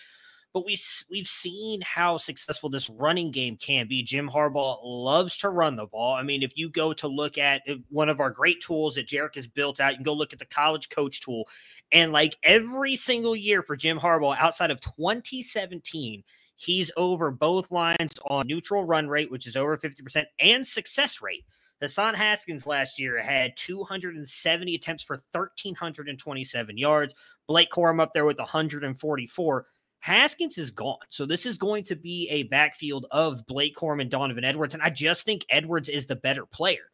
but 0.53 0.65
we 0.65 0.79
we've 1.09 1.27
seen 1.27 1.81
how 1.81 2.17
successful 2.17 2.69
this 2.69 2.89
running 2.89 3.31
game 3.31 3.57
can 3.57 3.87
be. 3.87 4.03
Jim 4.03 4.29
Harbaugh 4.29 4.79
loves 4.83 5.35
to 5.37 5.49
run 5.49 5.75
the 5.75 5.87
ball. 5.87 6.13
I 6.13 6.21
mean, 6.21 6.43
if 6.43 6.51
you 6.55 6.69
go 6.69 6.93
to 6.93 7.07
look 7.07 7.37
at 7.37 7.63
uh, 7.67 7.75
one 7.89 8.09
of 8.09 8.19
our 8.19 8.29
great 8.29 8.61
tools 8.61 8.95
that 8.95 9.07
Jarek 9.07 9.35
has 9.35 9.47
built 9.47 9.79
out, 9.79 9.91
you 9.91 9.97
can 9.97 10.03
go 10.03 10.13
look 10.13 10.31
at 10.31 10.39
the 10.39 10.45
college 10.45 10.89
coach 10.89 11.21
tool, 11.21 11.47
and 11.91 12.11
like 12.11 12.37
every 12.43 12.95
single 12.95 13.35
year 13.35 13.63
for 13.63 13.75
Jim 13.75 13.99
Harbaugh, 13.99 14.37
outside 14.37 14.71
of 14.71 14.79
2017. 14.79 16.23
He's 16.55 16.91
over 16.95 17.31
both 17.31 17.71
lines 17.71 18.11
on 18.29 18.45
neutral 18.45 18.85
run 18.85 19.07
rate, 19.09 19.31
which 19.31 19.47
is 19.47 19.57
over 19.57 19.75
50%, 19.75 20.23
and 20.39 20.65
success 20.65 21.19
rate. 21.19 21.43
Hassan 21.81 22.13
Haskins 22.13 22.65
last 22.65 22.99
year 22.99 23.21
had 23.21 23.57
270 23.57 24.75
attempts 24.75 25.03
for 25.03 25.17
1,327 25.31 26.77
yards. 26.77 27.15
Blake 27.47 27.69
Corum 27.71 27.99
up 27.99 28.13
there 28.13 28.23
with 28.23 28.37
144. 28.37 29.65
Haskins 30.03 30.57
is 30.57 30.69
gone. 30.69 30.97
So 31.07 31.25
this 31.25 31.45
is 31.45 31.57
going 31.57 31.85
to 31.85 31.95
be 31.95 32.27
a 32.29 32.43
backfield 32.43 33.05
of 33.09 33.45
Blake 33.45 33.73
Corum 33.73 34.01
and 34.01 34.11
Donovan 34.11 34.43
Edwards. 34.43 34.73
And 34.73 34.83
I 34.83 34.89
just 34.89 35.25
think 35.25 35.45
Edwards 35.49 35.87
is 35.87 36.05
the 36.05 36.17
better 36.17 36.45
player. 36.45 36.91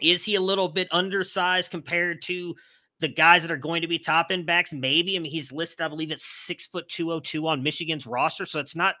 Is 0.00 0.24
he 0.24 0.34
a 0.34 0.40
little 0.40 0.68
bit 0.68 0.88
undersized 0.90 1.70
compared 1.70 2.22
to 2.22 2.56
the 2.98 3.06
guys 3.06 3.42
that 3.42 3.52
are 3.52 3.56
going 3.56 3.82
to 3.82 3.86
be 3.86 4.00
top 4.00 4.26
end 4.30 4.44
backs? 4.44 4.72
Maybe. 4.72 5.14
I 5.14 5.20
mean, 5.20 5.30
he's 5.30 5.52
listed, 5.52 5.82
I 5.82 5.88
believe, 5.88 6.10
at 6.10 6.18
six 6.18 6.66
foot 6.66 6.88
two 6.88 7.12
oh 7.12 7.20
two 7.20 7.46
on 7.46 7.62
Michigan's 7.62 8.08
roster. 8.08 8.44
So 8.44 8.58
it's 8.58 8.74
not, 8.74 8.96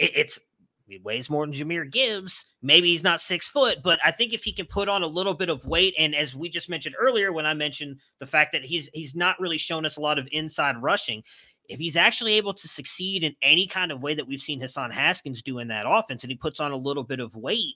it, 0.00 0.10
it's 0.16 0.40
he 0.88 0.98
weighs 1.04 1.30
more 1.30 1.46
than 1.46 1.54
Jahmyr 1.54 1.88
Gibbs. 1.88 2.46
Maybe 2.62 2.88
he's 2.88 3.04
not 3.04 3.20
six 3.20 3.48
foot, 3.48 3.78
but 3.84 4.00
I 4.04 4.10
think 4.10 4.34
if 4.34 4.42
he 4.42 4.52
can 4.52 4.66
put 4.66 4.88
on 4.88 5.04
a 5.04 5.06
little 5.06 5.34
bit 5.34 5.50
of 5.50 5.66
weight, 5.66 5.94
and 5.98 6.16
as 6.16 6.34
we 6.34 6.48
just 6.48 6.68
mentioned 6.68 6.96
earlier, 6.98 7.32
when 7.32 7.46
I 7.46 7.54
mentioned 7.54 8.00
the 8.18 8.26
fact 8.26 8.50
that 8.52 8.64
he's 8.64 8.90
he's 8.92 9.14
not 9.14 9.38
really 9.38 9.58
shown 9.58 9.86
us 9.86 9.96
a 9.96 10.00
lot 10.00 10.18
of 10.18 10.28
inside 10.32 10.82
rushing, 10.82 11.22
if 11.68 11.78
he's 11.78 11.96
actually 11.96 12.34
able 12.34 12.54
to 12.54 12.68
succeed 12.68 13.24
in 13.24 13.34
any 13.42 13.66
kind 13.66 13.92
of 13.92 14.02
way 14.02 14.14
that 14.14 14.26
we've 14.26 14.40
seen 14.40 14.60
Hassan 14.60 14.90
Haskins 14.90 15.42
do 15.42 15.58
in 15.58 15.68
that 15.68 15.86
offense 15.88 16.24
and 16.24 16.30
he 16.30 16.36
puts 16.36 16.60
on 16.60 16.72
a 16.72 16.76
little 16.76 17.04
bit 17.04 17.20
of 17.20 17.34
weight, 17.34 17.74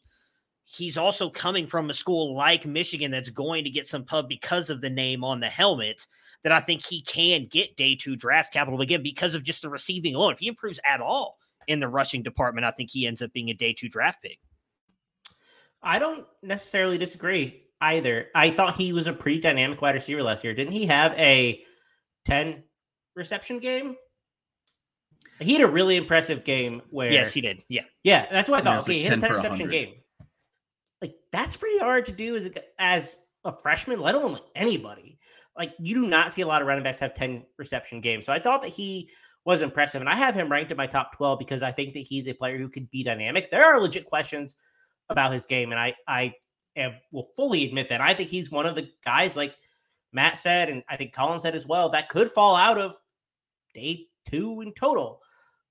he's 0.64 0.96
also 0.96 1.28
coming 1.28 1.66
from 1.66 1.90
a 1.90 1.94
school 1.94 2.34
like 2.34 2.64
Michigan 2.64 3.10
that's 3.10 3.30
going 3.30 3.64
to 3.64 3.70
get 3.70 3.86
some 3.86 4.04
pub 4.04 4.28
because 4.28 4.70
of 4.70 4.80
the 4.80 4.90
name 4.90 5.24
on 5.24 5.40
the 5.40 5.48
helmet 5.48 6.06
that 6.42 6.52
I 6.52 6.60
think 6.60 6.84
he 6.84 7.02
can 7.02 7.46
get 7.50 7.76
day 7.76 7.96
two 7.96 8.16
draft 8.16 8.52
capital 8.52 8.80
again 8.80 9.02
because 9.02 9.34
of 9.34 9.42
just 9.42 9.62
the 9.62 9.70
receiving 9.70 10.14
alone. 10.14 10.32
If 10.32 10.38
he 10.38 10.48
improves 10.48 10.80
at 10.84 11.00
all 11.00 11.38
in 11.66 11.80
the 11.80 11.88
rushing 11.88 12.22
department, 12.22 12.64
I 12.64 12.70
think 12.70 12.90
he 12.90 13.06
ends 13.06 13.20
up 13.20 13.32
being 13.32 13.50
a 13.50 13.54
day 13.54 13.72
two 13.72 13.88
draft 13.88 14.22
pick. 14.22 14.38
I 15.82 15.98
don't 15.98 16.26
necessarily 16.42 16.98
disagree 16.98 17.62
either. 17.80 18.28
I 18.34 18.50
thought 18.50 18.76
he 18.76 18.92
was 18.92 19.06
a 19.06 19.12
pretty 19.12 19.40
dynamic 19.40 19.80
wide 19.80 19.94
receiver 19.94 20.22
last 20.22 20.44
year. 20.44 20.54
Didn't 20.54 20.72
he 20.72 20.86
have 20.86 21.12
a 21.18 21.62
10 22.26 22.62
reception 23.14 23.58
game. 23.58 23.96
He 25.40 25.54
had 25.54 25.62
a 25.62 25.70
really 25.70 25.96
impressive 25.96 26.44
game 26.44 26.82
where 26.90 27.10
Yes, 27.10 27.32
he 27.32 27.40
did. 27.40 27.62
Yeah. 27.68 27.82
Yeah, 28.04 28.26
that's 28.30 28.48
what 28.48 28.60
I 28.60 28.62
thought. 28.62 28.82
Okay, 28.82 28.96
like 28.96 29.04
he 29.04 29.08
had 29.08 29.18
a 29.18 29.20
10 29.22 29.32
reception 29.32 29.70
game. 29.70 29.94
Like 31.00 31.14
that's 31.32 31.56
pretty 31.56 31.78
hard 31.78 32.04
to 32.06 32.12
do 32.12 32.36
as 32.36 32.46
a, 32.46 32.52
as 32.78 33.18
a 33.44 33.52
freshman, 33.52 34.00
let 34.00 34.14
alone 34.14 34.32
like 34.32 34.42
anybody. 34.54 35.18
like 35.56 35.72
you 35.78 35.94
do 35.94 36.06
not 36.06 36.30
see 36.32 36.42
a 36.42 36.46
lot 36.46 36.60
of 36.60 36.68
running 36.68 36.84
backs 36.84 36.98
have 37.00 37.14
10 37.14 37.44
reception 37.58 38.00
games. 38.00 38.26
So 38.26 38.32
I 38.32 38.38
thought 38.38 38.60
that 38.62 38.68
he 38.68 39.08
was 39.46 39.62
impressive. 39.62 40.02
And 40.02 40.08
I 40.10 40.14
have 40.14 40.34
him 40.34 40.52
ranked 40.52 40.70
in 40.70 40.76
my 40.76 40.86
top 40.86 41.16
12 41.16 41.38
because 41.38 41.62
I 41.62 41.72
think 41.72 41.94
that 41.94 42.00
he's 42.00 42.28
a 42.28 42.34
player 42.34 42.58
who 42.58 42.68
could 42.68 42.90
be 42.90 43.02
dynamic. 43.02 43.50
There 43.50 43.64
are 43.64 43.80
legit 43.80 44.04
questions 44.04 44.56
about 45.08 45.32
his 45.32 45.46
game. 45.46 45.70
And 45.70 45.80
I, 45.80 45.94
I 46.06 46.34
am, 46.76 46.92
will 47.12 47.26
fully 47.36 47.66
admit 47.66 47.88
that. 47.88 48.02
I 48.02 48.12
think 48.12 48.28
he's 48.28 48.50
one 48.50 48.66
of 48.66 48.74
the 48.74 48.90
guys, 49.04 49.36
like 49.38 49.56
Matt 50.12 50.38
said, 50.38 50.68
and 50.68 50.82
I 50.88 50.96
think 50.96 51.14
Colin 51.14 51.38
said 51.38 51.54
as 51.54 51.66
well, 51.66 51.88
that 51.90 52.08
could 52.08 52.28
fall 52.28 52.56
out 52.56 52.78
of 52.78 52.94
day 53.74 54.06
two 54.28 54.60
in 54.60 54.72
total. 54.72 55.20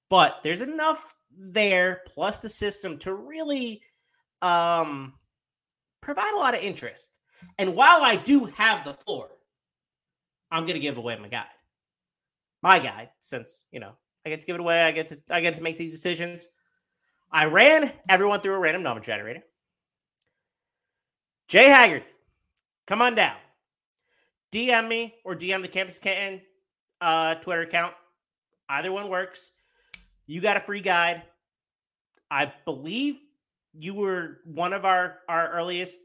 But 0.09 0.39
there's 0.43 0.61
enough 0.61 1.13
there, 1.37 2.01
plus 2.07 2.39
the 2.39 2.49
system, 2.49 2.97
to 2.99 3.13
really 3.13 3.81
um, 4.41 5.13
provide 6.01 6.33
a 6.33 6.39
lot 6.39 6.55
of 6.55 6.61
interest. 6.61 7.19
And 7.57 7.75
while 7.75 8.01
I 8.01 8.15
do 8.15 8.45
have 8.45 8.83
the 8.83 8.93
floor, 8.93 9.29
I'm 10.51 10.63
going 10.63 10.73
to 10.73 10.79
give 10.79 10.97
away 10.97 11.17
my 11.17 11.27
guide 11.27 11.45
my 12.61 12.79
guy, 12.79 13.09
since 13.19 13.63
you 13.71 13.79
know 13.79 13.93
I 14.25 14.29
get 14.29 14.41
to 14.41 14.45
give 14.45 14.55
it 14.55 14.59
away. 14.59 14.83
I 14.83 14.91
get 14.91 15.07
to 15.07 15.19
I 15.29 15.41
get 15.41 15.55
to 15.55 15.61
make 15.61 15.77
these 15.77 15.91
decisions. 15.91 16.47
I 17.31 17.45
ran 17.45 17.91
everyone 18.09 18.41
through 18.41 18.55
a 18.55 18.59
random 18.59 18.83
number 18.83 19.01
generator. 19.01 19.43
Jay 21.47 21.65
Haggard, 21.69 22.03
come 22.87 23.01
on 23.01 23.15
down. 23.15 23.37
DM 24.51 24.87
me 24.87 25.15
or 25.23 25.35
DM 25.35 25.61
the 25.61 25.67
Campus 25.67 25.99
Canton 25.99 26.41
uh, 27.01 27.35
Twitter 27.35 27.61
account. 27.61 27.93
Either 28.67 28.91
one 28.91 29.09
works. 29.09 29.51
You 30.27 30.41
got 30.41 30.57
a 30.57 30.59
free 30.59 30.81
guide. 30.81 31.23
I 32.29 32.51
believe 32.65 33.19
you 33.73 33.93
were 33.93 34.39
one 34.45 34.73
of 34.73 34.85
our 34.85 35.17
our 35.27 35.49
earliest 35.51 35.99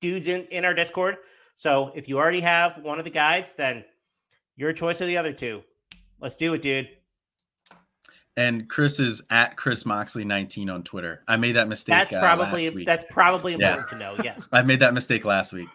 dudes 0.00 0.26
in 0.26 0.46
in 0.46 0.64
our 0.64 0.74
Discord. 0.74 1.18
So 1.56 1.92
if 1.94 2.08
you 2.08 2.18
already 2.18 2.40
have 2.40 2.78
one 2.78 2.98
of 2.98 3.04
the 3.04 3.10
guides, 3.10 3.54
then 3.54 3.84
your 4.56 4.72
choice 4.72 5.00
of 5.00 5.06
the 5.06 5.18
other 5.18 5.32
two. 5.32 5.62
Let's 6.20 6.36
do 6.36 6.54
it, 6.54 6.62
dude. 6.62 6.88
And 8.36 8.68
Chris 8.68 9.00
is 9.00 9.22
at 9.28 9.56
Chris 9.56 9.84
Moxley 9.84 10.24
19 10.24 10.70
on 10.70 10.82
Twitter. 10.82 11.22
I 11.28 11.36
made 11.36 11.56
that 11.56 11.68
mistake. 11.68 11.94
That's 11.94 12.14
uh, 12.14 12.20
probably 12.20 12.84
that's 12.84 13.04
probably 13.10 13.54
important 13.54 13.86
yeah. 13.92 13.98
to 13.98 14.16
know. 14.16 14.22
Yes, 14.24 14.48
I 14.52 14.62
made 14.62 14.80
that 14.80 14.94
mistake 14.94 15.24
last 15.24 15.52
week. 15.52 15.68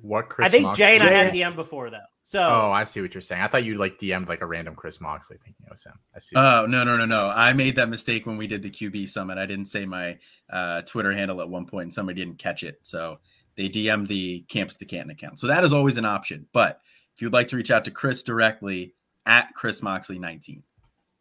What 0.00 0.28
Chris? 0.28 0.46
I 0.46 0.50
think 0.50 0.64
Moxley? 0.64 0.84
Jay 0.84 0.94
and 0.96 1.04
I 1.04 1.10
had 1.10 1.32
DM 1.32 1.54
before 1.54 1.90
though. 1.90 1.98
So 2.22 2.40
oh, 2.40 2.72
I 2.72 2.84
see 2.84 3.00
what 3.00 3.14
you're 3.14 3.20
saying. 3.20 3.42
I 3.42 3.48
thought 3.48 3.64
you 3.64 3.76
like 3.76 3.98
DM'd 3.98 4.28
like 4.28 4.40
a 4.40 4.46
random 4.46 4.74
Chris 4.74 5.00
Moxley 5.00 5.36
thinking 5.36 5.66
it 5.66 5.70
was 5.70 5.84
him. 5.84 5.92
I 6.14 6.18
see. 6.18 6.36
Oh 6.36 6.66
no 6.66 6.84
no 6.84 6.96
no 6.96 7.06
no! 7.06 7.28
I 7.28 7.52
made 7.52 7.76
that 7.76 7.88
mistake 7.88 8.26
when 8.26 8.36
we 8.36 8.46
did 8.46 8.62
the 8.62 8.70
QB 8.70 9.08
summit. 9.08 9.38
I 9.38 9.46
didn't 9.46 9.66
say 9.66 9.86
my 9.86 10.18
uh, 10.50 10.82
Twitter 10.82 11.12
handle 11.12 11.40
at 11.40 11.48
one 11.48 11.66
point, 11.66 11.84
and 11.84 11.92
somebody 11.92 12.20
didn't 12.20 12.38
catch 12.38 12.62
it, 12.64 12.80
so 12.82 13.18
they 13.56 13.68
DM'd 13.68 14.08
the 14.08 14.44
Campus 14.48 14.76
to 14.76 14.84
Canton 14.84 15.10
account. 15.10 15.38
So 15.38 15.46
that 15.46 15.62
is 15.64 15.72
always 15.72 15.96
an 15.96 16.04
option. 16.04 16.46
But 16.52 16.80
if 17.14 17.22
you'd 17.22 17.32
like 17.32 17.46
to 17.48 17.56
reach 17.56 17.70
out 17.70 17.84
to 17.84 17.90
Chris 17.92 18.22
directly, 18.22 18.94
at 19.26 19.54
Chris 19.54 19.82
Moxley 19.82 20.18
19. 20.18 20.62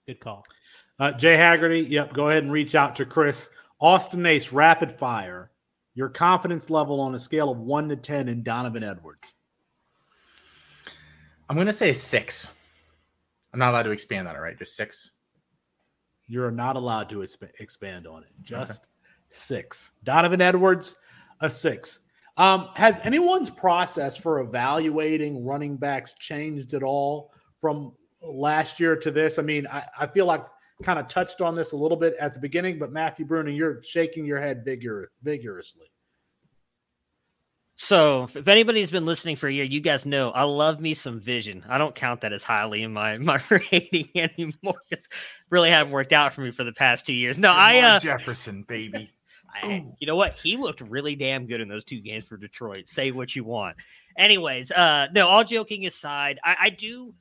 Good 0.05 0.19
call. 0.19 0.45
Uh, 0.99 1.11
Jay 1.11 1.35
Haggerty, 1.35 1.81
yep, 1.81 2.13
go 2.13 2.29
ahead 2.29 2.43
and 2.43 2.51
reach 2.51 2.75
out 2.75 2.95
to 2.97 3.05
Chris. 3.05 3.49
Austin 3.79 4.25
Ace, 4.25 4.51
rapid 4.51 4.91
fire. 4.91 5.49
Your 5.95 6.09
confidence 6.09 6.69
level 6.69 6.99
on 6.99 7.13
a 7.15 7.19
scale 7.19 7.51
of 7.51 7.59
one 7.59 7.89
to 7.89 7.95
10 7.95 8.27
in 8.27 8.43
Donovan 8.43 8.83
Edwards. 8.83 9.35
I'm 11.49 11.55
going 11.55 11.67
to 11.67 11.73
say 11.73 11.93
six. 11.93 12.49
I'm 13.53 13.59
not 13.59 13.71
allowed 13.71 13.83
to 13.83 13.91
expand 13.91 14.27
on 14.27 14.35
it, 14.35 14.39
right? 14.39 14.57
Just 14.57 14.75
six. 14.75 15.11
You're 16.27 16.51
not 16.51 16.75
allowed 16.75 17.09
to 17.09 17.21
expand 17.21 18.07
on 18.07 18.23
it. 18.23 18.29
Just 18.41 18.83
okay. 18.83 18.89
six. 19.27 19.91
Donovan 20.03 20.41
Edwards, 20.41 20.95
a 21.41 21.49
six. 21.49 21.99
Um, 22.37 22.69
has 22.75 22.99
anyone's 23.03 23.51
process 23.51 24.17
for 24.17 24.39
evaluating 24.39 25.45
running 25.45 25.77
backs 25.77 26.15
changed 26.19 26.73
at 26.73 26.81
all 26.81 27.31
from 27.61 27.93
last 28.21 28.79
year 28.79 28.95
to 28.95 29.11
this? 29.11 29.37
I 29.37 29.43
mean, 29.43 29.67
I, 29.67 29.83
I 29.99 30.07
feel 30.07 30.25
like 30.25 30.43
kind 30.81 30.99
of 30.99 31.07
touched 31.07 31.41
on 31.41 31.55
this 31.55 31.71
a 31.73 31.77
little 31.77 31.97
bit 31.97 32.15
at 32.19 32.33
the 32.33 32.39
beginning, 32.39 32.79
but 32.79 32.91
Matthew 32.91 33.25
Bruner, 33.25 33.51
you're 33.51 33.81
shaking 33.81 34.25
your 34.25 34.39
head 34.39 34.65
vigor, 34.65 35.11
vigorously. 35.21 35.87
So, 37.75 38.29
if 38.35 38.47
anybody's 38.47 38.91
been 38.91 39.05
listening 39.05 39.35
for 39.35 39.47
a 39.47 39.51
year, 39.51 39.63
you 39.63 39.81
guys 39.81 40.05
know 40.05 40.29
I 40.29 40.43
love 40.43 40.79
me 40.79 40.93
some 40.93 41.19
vision. 41.19 41.65
I 41.67 41.79
don't 41.79 41.95
count 41.95 42.21
that 42.21 42.31
as 42.31 42.43
highly 42.43 42.83
in 42.83 42.93
my 42.93 43.17
my 43.17 43.41
rating 43.49 44.09
anymore. 44.15 44.75
It's 44.91 45.09
really 45.49 45.71
haven't 45.71 45.91
worked 45.91 46.13
out 46.13 46.33
for 46.33 46.41
me 46.41 46.51
for 46.51 46.63
the 46.63 46.71
past 46.71 47.07
two 47.07 47.13
years. 47.13 47.39
No, 47.39 47.51
I 47.51 47.79
uh, 47.79 47.99
Jefferson, 47.99 48.63
baby. 48.63 49.11
I, 49.55 49.85
you 49.99 50.07
know 50.07 50.15
what? 50.15 50.33
He 50.33 50.57
looked 50.57 50.81
really 50.81 51.15
damn 51.15 51.45
good 51.45 51.61
in 51.61 51.67
those 51.67 51.83
two 51.83 51.99
games 51.99 52.25
for 52.25 52.37
Detroit. 52.37 52.87
Say 52.87 53.11
what 53.11 53.35
you 53.35 53.43
want. 53.43 53.75
Anyways, 54.17 54.71
uh, 54.71 55.07
no. 55.13 55.27
All 55.27 55.43
joking 55.43 55.85
aside, 55.85 56.39
I, 56.43 56.55
I 56.61 56.69
do 56.69 57.13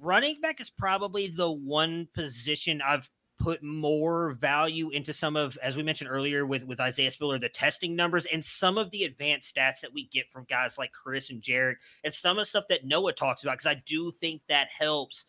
running 0.00 0.40
back 0.40 0.60
is 0.60 0.70
probably 0.70 1.26
the 1.28 1.50
one 1.50 2.08
position 2.14 2.80
I've 2.86 3.08
put 3.38 3.62
more 3.62 4.32
value 4.32 4.90
into 4.90 5.12
some 5.12 5.36
of, 5.36 5.58
as 5.62 5.76
we 5.76 5.82
mentioned 5.82 6.08
earlier 6.10 6.46
with 6.46 6.64
with 6.64 6.80
Isaiah 6.80 7.10
Spiller, 7.10 7.38
the 7.38 7.48
testing 7.48 7.96
numbers 7.96 8.26
and 8.32 8.44
some 8.44 8.78
of 8.78 8.90
the 8.90 9.04
advanced 9.04 9.54
stats 9.54 9.80
that 9.80 9.92
we 9.92 10.06
get 10.08 10.30
from 10.30 10.46
guys 10.48 10.78
like 10.78 10.92
Chris 10.92 11.30
and 11.30 11.42
Jared, 11.42 11.76
and 12.04 12.14
some 12.14 12.38
of 12.38 12.42
the 12.42 12.46
stuff 12.46 12.64
that 12.68 12.86
Noah 12.86 13.12
talks 13.12 13.42
about, 13.42 13.58
because 13.58 13.66
I 13.66 13.82
do 13.84 14.12
think 14.12 14.42
that 14.48 14.68
helps 14.76 15.26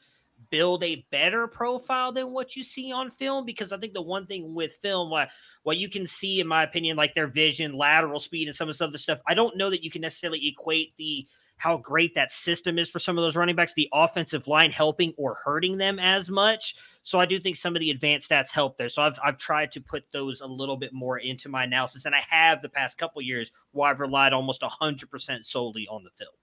build 0.50 0.84
a 0.84 1.06
better 1.12 1.48
profile 1.48 2.12
than 2.12 2.32
what 2.32 2.56
you 2.56 2.64
see 2.64 2.92
on 2.92 3.10
film 3.10 3.46
because 3.46 3.72
I 3.72 3.78
think 3.78 3.94
the 3.94 4.02
one 4.02 4.26
thing 4.26 4.54
with 4.54 4.74
film 4.74 5.10
what 5.10 5.30
what 5.62 5.78
you 5.78 5.90
can 5.90 6.06
see 6.06 6.40
in 6.40 6.48
my 6.48 6.64
opinion 6.64 6.98
like 6.98 7.14
their 7.14 7.28
vision 7.28 7.74
lateral 7.74 8.20
speed 8.20 8.48
and 8.48 8.56
some 8.56 8.68
of 8.68 8.76
this 8.76 8.82
other 8.82 8.98
stuff 8.98 9.20
I 9.28 9.36
don't 9.36 9.56
know 9.56 9.70
that 9.70 9.84
you 9.84 9.92
can 9.92 10.02
necessarily 10.02 10.46
equate 10.48 10.98
the 10.98 11.26
how 11.64 11.78
great 11.78 12.14
that 12.14 12.30
system 12.30 12.78
is 12.78 12.90
for 12.90 13.00
some 13.00 13.18
of 13.18 13.24
those 13.24 13.38
running 13.38 13.56
backs, 13.56 13.74
the 13.74 13.88
offensive 13.94 14.50
line 14.50 14.70
helping 14.70 15.14
or 15.16 15.34
hurting 15.46 15.78
them 15.78 15.98
as 15.98 16.30
much. 16.30 16.76
So 17.04 17.22
I 17.22 17.26
do 17.26 17.40
think 17.40 17.56
some 17.56 17.74
of 17.74 17.80
the 17.80 17.90
advanced 17.90 18.30
stats 18.30 18.52
help 18.52 18.76
there. 18.76 18.90
So 18.90 19.02
I've, 19.02 19.18
I've 19.24 19.38
tried 19.38 19.72
to 19.72 19.80
put 19.80 20.04
those 20.12 20.42
a 20.42 20.46
little 20.46 20.76
bit 20.76 20.92
more 20.92 21.20
into 21.20 21.48
my 21.48 21.64
analysis. 21.64 22.04
And 22.04 22.14
I 22.14 22.22
have 22.30 22.62
the 22.62 22.68
past 22.68 22.98
couple 22.98 23.22
years 23.22 23.54
where 23.72 23.90
I've 23.90 24.02
relied 24.02 24.34
almost 24.34 24.62
100% 24.62 25.46
solely 25.46 25.88
on 25.88 26.04
the 26.04 26.10
film. 26.10 26.34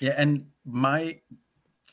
Yeah. 0.00 0.14
And 0.16 0.46
my 0.64 1.20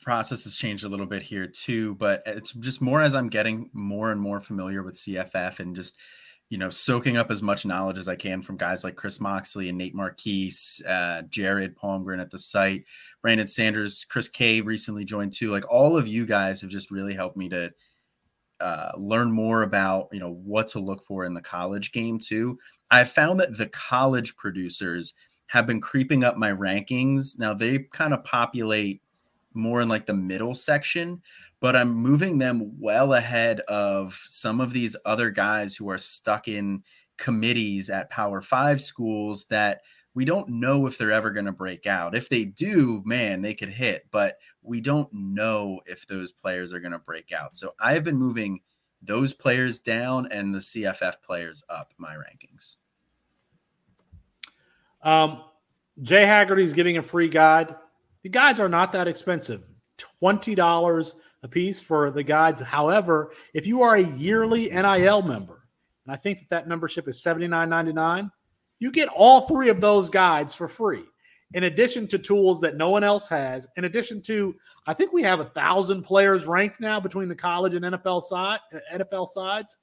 process 0.02 0.42
has 0.42 0.56
changed 0.56 0.82
a 0.84 0.88
little 0.88 1.06
bit 1.06 1.22
here 1.22 1.46
too, 1.46 1.94
but 1.94 2.24
it's 2.26 2.54
just 2.54 2.82
more 2.82 3.02
as 3.02 3.14
I'm 3.14 3.28
getting 3.28 3.70
more 3.72 4.10
and 4.10 4.20
more 4.20 4.40
familiar 4.40 4.82
with 4.82 4.96
CFF 4.96 5.60
and 5.60 5.76
just– 5.76 5.96
you 6.50 6.58
know, 6.58 6.68
soaking 6.68 7.16
up 7.16 7.30
as 7.30 7.42
much 7.42 7.64
knowledge 7.64 7.96
as 7.96 8.08
I 8.08 8.16
can 8.16 8.42
from 8.42 8.56
guys 8.56 8.82
like 8.82 8.96
Chris 8.96 9.20
Moxley 9.20 9.68
and 9.68 9.78
Nate 9.78 9.94
Marquise, 9.94 10.82
uh, 10.86 11.22
Jared 11.22 11.78
Palmgren 11.78 12.20
at 12.20 12.30
the 12.30 12.38
site, 12.38 12.84
Brandon 13.22 13.46
Sanders, 13.46 14.04
Chris 14.04 14.28
K 14.28 14.60
recently 14.60 15.04
joined 15.04 15.32
too. 15.32 15.52
Like 15.52 15.70
all 15.70 15.96
of 15.96 16.08
you 16.08 16.26
guys 16.26 16.60
have 16.60 16.70
just 16.70 16.90
really 16.90 17.14
helped 17.14 17.36
me 17.36 17.48
to 17.50 17.72
uh, 18.60 18.90
learn 18.98 19.30
more 19.30 19.62
about 19.62 20.08
you 20.12 20.20
know 20.20 20.32
what 20.44 20.66
to 20.68 20.80
look 20.80 21.02
for 21.04 21.24
in 21.24 21.34
the 21.34 21.40
college 21.40 21.92
game 21.92 22.18
too. 22.18 22.58
I've 22.90 23.10
found 23.10 23.38
that 23.38 23.56
the 23.56 23.68
college 23.68 24.36
producers 24.36 25.14
have 25.46 25.66
been 25.66 25.80
creeping 25.80 26.24
up 26.24 26.36
my 26.36 26.50
rankings. 26.50 27.38
Now 27.38 27.54
they 27.54 27.78
kind 27.78 28.12
of 28.12 28.24
populate 28.24 29.02
more 29.54 29.80
in 29.80 29.88
like 29.88 30.06
the 30.06 30.14
middle 30.14 30.54
section, 30.54 31.22
but 31.60 31.76
I'm 31.76 31.90
moving 31.90 32.38
them 32.38 32.72
well 32.78 33.12
ahead 33.12 33.60
of 33.60 34.20
some 34.26 34.60
of 34.60 34.72
these 34.72 34.96
other 35.04 35.30
guys 35.30 35.76
who 35.76 35.88
are 35.90 35.98
stuck 35.98 36.48
in 36.48 36.82
committees 37.16 37.90
at 37.90 38.10
Power 38.10 38.40
Five 38.40 38.80
schools 38.80 39.44
that 39.46 39.82
we 40.14 40.24
don't 40.24 40.48
know 40.48 40.86
if 40.86 40.98
they're 40.98 41.12
ever 41.12 41.30
going 41.30 41.46
to 41.46 41.52
break 41.52 41.86
out. 41.86 42.16
If 42.16 42.28
they 42.28 42.44
do, 42.44 43.02
man, 43.04 43.42
they 43.42 43.54
could 43.54 43.68
hit, 43.68 44.06
but 44.10 44.38
we 44.62 44.80
don't 44.80 45.12
know 45.12 45.80
if 45.86 46.06
those 46.06 46.32
players 46.32 46.72
are 46.72 46.80
going 46.80 46.92
to 46.92 46.98
break 46.98 47.30
out. 47.30 47.54
So 47.54 47.74
I 47.78 47.92
have 47.92 48.04
been 48.04 48.16
moving 48.16 48.60
those 49.02 49.32
players 49.32 49.78
down 49.78 50.26
and 50.30 50.54
the 50.54 50.58
CFF 50.58 51.22
players 51.22 51.62
up 51.68 51.92
my 51.96 52.14
rankings. 52.14 52.76
Um, 55.02 55.42
Jay 56.02 56.26
Haggerty's 56.26 56.72
giving 56.72 56.96
a 56.96 57.02
free 57.02 57.28
guide. 57.28 57.74
The 58.22 58.28
guides 58.28 58.60
are 58.60 58.68
not 58.68 58.92
that 58.92 59.08
expensive. 59.08 59.62
$20 60.22 60.58
a 60.58 61.12
piece 61.48 61.80
for 61.80 62.10
the 62.10 62.22
guides. 62.22 62.60
However, 62.60 63.32
if 63.54 63.66
you 63.66 63.82
are 63.82 63.96
a 63.96 64.02
yearly 64.02 64.68
NIL 64.70 65.22
member, 65.22 65.66
and 66.06 66.14
I 66.14 66.16
think 66.16 66.40
that 66.40 66.48
that 66.50 66.68
membership 66.68 67.08
is 67.08 67.22
$79.99, 67.22 68.30
you 68.78 68.90
get 68.90 69.08
all 69.08 69.42
three 69.42 69.68
of 69.68 69.80
those 69.80 70.08
guides 70.08 70.54
for 70.54 70.68
free. 70.68 71.04
In 71.52 71.64
addition 71.64 72.06
to 72.08 72.18
tools 72.18 72.60
that 72.60 72.76
no 72.76 72.90
one 72.90 73.02
else 73.02 73.26
has, 73.28 73.68
in 73.76 73.84
addition 73.84 74.22
to, 74.22 74.54
I 74.86 74.94
think 74.94 75.12
we 75.12 75.22
have 75.22 75.40
a 75.40 75.44
thousand 75.44 76.02
players 76.02 76.46
ranked 76.46 76.80
now 76.80 77.00
between 77.00 77.28
the 77.28 77.34
college 77.34 77.74
and 77.74 77.84
NFL 77.84 78.22
side, 78.22 78.60
uh, 78.72 78.78
NFL 78.92 79.28
sides. 79.28 79.78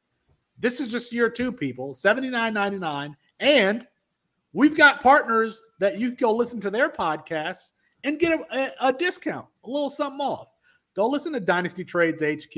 This 0.57 0.79
is 0.79 0.89
just 0.89 1.11
year 1.11 1.29
two, 1.29 1.51
people. 1.51 1.93
$79.99. 1.93 3.15
And 3.39 3.85
we've 4.53 4.75
got 4.75 5.01
partners 5.01 5.61
that 5.79 5.99
you 5.99 6.09
can 6.09 6.17
go 6.17 6.31
listen 6.33 6.61
to 6.61 6.71
their 6.71 6.89
podcasts 6.89 7.71
and 8.03 8.17
get 8.17 8.39
a, 8.51 8.87
a 8.87 8.93
discount, 8.93 9.47
a 9.63 9.69
little 9.69 9.89
something 9.89 10.21
off. 10.21 10.47
Go 10.97 11.07
listen 11.07 11.31
to 11.33 11.39
Dynasty 11.39 11.85
Trades 11.85 12.23
HQ. 12.23 12.55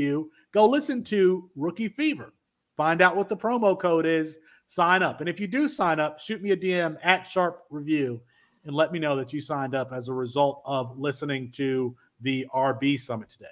Go 0.53 0.65
listen 0.65 1.03
to 1.03 1.51
Rookie 1.57 1.89
Fever. 1.89 2.33
Find 2.77 3.01
out 3.01 3.17
what 3.17 3.27
the 3.27 3.35
promo 3.35 3.77
code 3.77 4.05
is. 4.05 4.39
Sign 4.65 5.03
up. 5.03 5.19
And 5.19 5.27
if 5.27 5.41
you 5.41 5.47
do 5.47 5.67
sign 5.67 5.99
up, 5.99 6.21
shoot 6.21 6.41
me 6.41 6.51
a 6.51 6.57
DM 6.57 6.95
at 7.03 7.27
Sharp 7.27 7.65
Review 7.69 8.21
and 8.63 8.73
let 8.73 8.93
me 8.93 8.99
know 8.99 9.17
that 9.17 9.33
you 9.33 9.41
signed 9.41 9.75
up 9.75 9.91
as 9.91 10.07
a 10.07 10.13
result 10.13 10.61
of 10.63 10.97
listening 10.97 11.51
to 11.51 11.93
the 12.21 12.47
RB 12.55 12.97
Summit 12.97 13.27
today. 13.27 13.45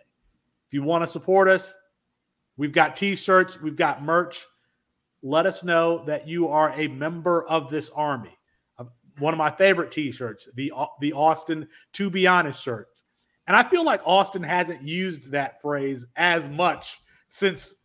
If 0.67 0.73
you 0.73 0.83
want 0.83 1.03
to 1.03 1.07
support 1.07 1.49
us, 1.49 1.73
we've 2.55 2.71
got 2.71 2.95
t 2.95 3.15
shirts, 3.17 3.61
we've 3.61 3.75
got 3.75 4.01
merch. 4.01 4.45
Let 5.21 5.45
us 5.45 5.65
know 5.65 6.05
that 6.05 6.29
you 6.29 6.47
are 6.47 6.71
a 6.79 6.87
member 6.87 7.45
of 7.45 7.69
this 7.69 7.89
army. 7.89 8.37
One 9.19 9.33
of 9.33 9.37
my 9.37 9.51
favorite 9.51 9.91
t 9.91 10.11
shirts, 10.11 10.47
the, 10.55 10.71
the 11.01 11.11
Austin 11.11 11.67
To 11.93 12.09
Be 12.09 12.25
Honest 12.25 12.63
shirt. 12.63 13.01
And 13.47 13.55
I 13.55 13.67
feel 13.67 13.83
like 13.83 14.01
Austin 14.05 14.43
hasn't 14.43 14.81
used 14.81 15.31
that 15.31 15.61
phrase 15.61 16.05
as 16.15 16.49
much 16.49 16.99
since 17.29 17.75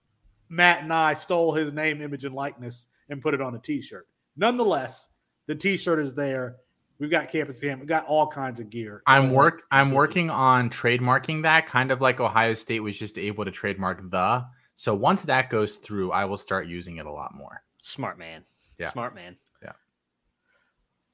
Matt 0.48 0.82
and 0.82 0.92
I 0.92 1.14
stole 1.14 1.52
his 1.52 1.72
name, 1.72 2.02
image, 2.02 2.24
and 2.24 2.34
likeness 2.34 2.88
and 3.08 3.22
put 3.22 3.32
it 3.32 3.40
on 3.40 3.54
a 3.54 3.58
t 3.58 3.80
shirt. 3.80 4.08
Nonetheless, 4.36 5.08
the 5.46 5.54
t 5.54 5.76
shirt 5.76 6.00
is 6.00 6.14
there. 6.14 6.56
We've 6.98 7.10
got 7.10 7.28
campus 7.28 7.60
camp. 7.60 7.80
We've 7.80 7.88
got 7.88 8.06
all 8.06 8.26
kinds 8.26 8.60
of 8.60 8.70
gear. 8.70 9.02
I'm 9.06 9.32
work. 9.32 9.62
I'm 9.70 9.92
working 9.92 10.30
on 10.30 10.70
trademarking 10.70 11.42
that, 11.42 11.66
kind 11.66 11.90
of 11.90 12.00
like 12.00 12.20
Ohio 12.20 12.54
State 12.54 12.80
was 12.80 12.98
just 12.98 13.18
able 13.18 13.44
to 13.44 13.50
trademark 13.50 14.08
the. 14.10 14.44
So 14.74 14.94
once 14.94 15.22
that 15.22 15.50
goes 15.50 15.76
through, 15.76 16.12
I 16.12 16.24
will 16.24 16.36
start 16.36 16.66
using 16.66 16.98
it 16.98 17.06
a 17.06 17.10
lot 17.10 17.34
more. 17.34 17.62
Smart 17.82 18.18
man. 18.18 18.44
Yeah. 18.78 18.90
Smart 18.90 19.14
man. 19.14 19.36
Yeah. 19.62 19.72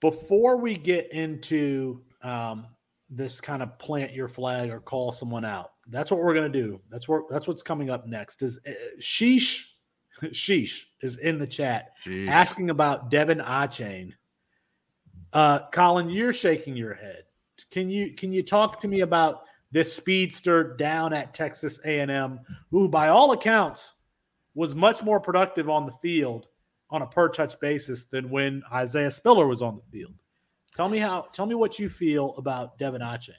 Before 0.00 0.58
we 0.58 0.76
get 0.76 1.12
into 1.12 2.02
um, 2.22 2.66
this 3.10 3.40
kind 3.40 3.62
of 3.62 3.78
plant 3.78 4.12
your 4.12 4.28
flag 4.28 4.70
or 4.70 4.80
call 4.80 5.12
someone 5.12 5.44
out, 5.44 5.72
that's 5.88 6.10
what 6.10 6.20
we're 6.20 6.34
gonna 6.34 6.48
do. 6.48 6.80
That's 6.90 7.08
what 7.08 7.22
that's 7.30 7.48
what's 7.48 7.62
coming 7.62 7.90
up 7.90 8.06
next. 8.06 8.42
Is 8.42 8.58
uh, 8.66 8.72
sheesh, 9.00 9.64
sheesh 10.22 10.82
is 11.02 11.16
in 11.18 11.38
the 11.38 11.46
chat 11.46 11.92
Jeez. 12.04 12.28
asking 12.28 12.70
about 12.70 13.10
De'Von 13.10 13.44
Achane 13.44 14.12
uh, 15.32 15.60
Colin, 15.70 16.08
you're 16.10 16.32
shaking 16.32 16.76
your 16.76 16.94
head. 16.94 17.24
Can 17.70 17.90
you 17.90 18.14
can 18.14 18.32
you 18.32 18.42
talk 18.42 18.80
to 18.80 18.88
me 18.88 19.00
about 19.00 19.42
this 19.70 19.92
speedster 19.92 20.74
down 20.76 21.12
at 21.12 21.34
Texas 21.34 21.80
A&M, 21.84 22.40
who 22.70 22.88
by 22.88 23.08
all 23.08 23.32
accounts 23.32 23.94
was 24.54 24.74
much 24.74 25.02
more 25.02 25.20
productive 25.20 25.68
on 25.68 25.84
the 25.84 25.92
field 26.00 26.46
on 26.90 27.02
a 27.02 27.06
per 27.06 27.28
touch 27.28 27.60
basis 27.60 28.06
than 28.06 28.30
when 28.30 28.62
Isaiah 28.72 29.10
Spiller 29.10 29.46
was 29.46 29.60
on 29.60 29.76
the 29.76 29.98
field. 29.98 30.14
Tell 30.74 30.88
me 30.88 30.98
how. 30.98 31.22
Tell 31.32 31.46
me 31.46 31.54
what 31.54 31.78
you 31.78 31.88
feel 31.88 32.34
about 32.36 32.78
De'Von 32.78 33.00
Achane. 33.00 33.34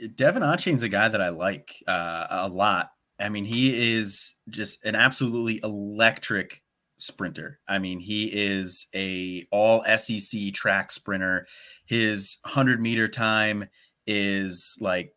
De'Von 0.00 0.42
Achane's 0.42 0.82
a 0.82 0.88
guy 0.88 1.08
that 1.08 1.20
I 1.20 1.28
like 1.28 1.82
uh, 1.86 2.26
a 2.30 2.48
lot. 2.48 2.92
I 3.20 3.28
mean, 3.28 3.44
he 3.44 3.94
is 3.94 4.34
just 4.48 4.84
an 4.84 4.94
absolutely 4.94 5.60
electric 5.62 6.62
sprinter. 6.96 7.60
I 7.68 7.78
mean, 7.78 8.00
he 8.00 8.26
is 8.26 8.86
a 8.94 9.46
all 9.50 9.84
SEC 9.84 10.52
track 10.52 10.90
sprinter. 10.90 11.46
His 11.84 12.38
100 12.44 12.80
meter 12.80 13.08
time 13.08 13.68
is 14.06 14.78
like 14.80 15.14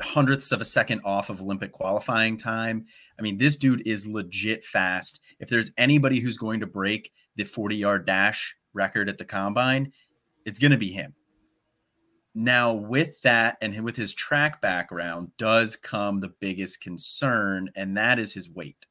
hundredths 0.00 0.52
of 0.52 0.60
a 0.60 0.64
second 0.64 1.00
off 1.04 1.30
of 1.30 1.40
Olympic 1.40 1.72
qualifying 1.72 2.36
time. 2.36 2.86
I 3.18 3.22
mean, 3.22 3.38
this 3.38 3.56
dude 3.56 3.86
is 3.86 4.06
legit 4.06 4.64
fast. 4.64 5.20
If 5.38 5.48
there's 5.48 5.72
anybody 5.76 6.20
who's 6.20 6.36
going 6.36 6.60
to 6.60 6.66
break 6.66 7.12
the 7.36 7.44
40 7.44 7.76
yard 7.76 8.06
dash 8.06 8.56
record 8.74 9.08
at 9.08 9.18
the 9.18 9.24
combine, 9.24 9.92
it's 10.44 10.58
going 10.58 10.72
to 10.72 10.78
be 10.78 10.92
him. 10.92 11.14
Now, 12.34 12.72
with 12.72 13.20
that 13.22 13.58
and 13.60 13.78
with 13.84 13.96
his 13.96 14.14
track 14.14 14.60
background, 14.60 15.32
does 15.36 15.76
come 15.76 16.20
the 16.20 16.32
biggest 16.40 16.80
concern, 16.80 17.70
and 17.76 17.96
that 17.96 18.18
is 18.18 18.32
his 18.32 18.48
weight 18.48 18.86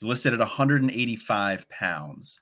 He's 0.00 0.08
listed 0.08 0.32
at 0.32 0.40
185 0.40 1.68
pounds. 1.68 2.40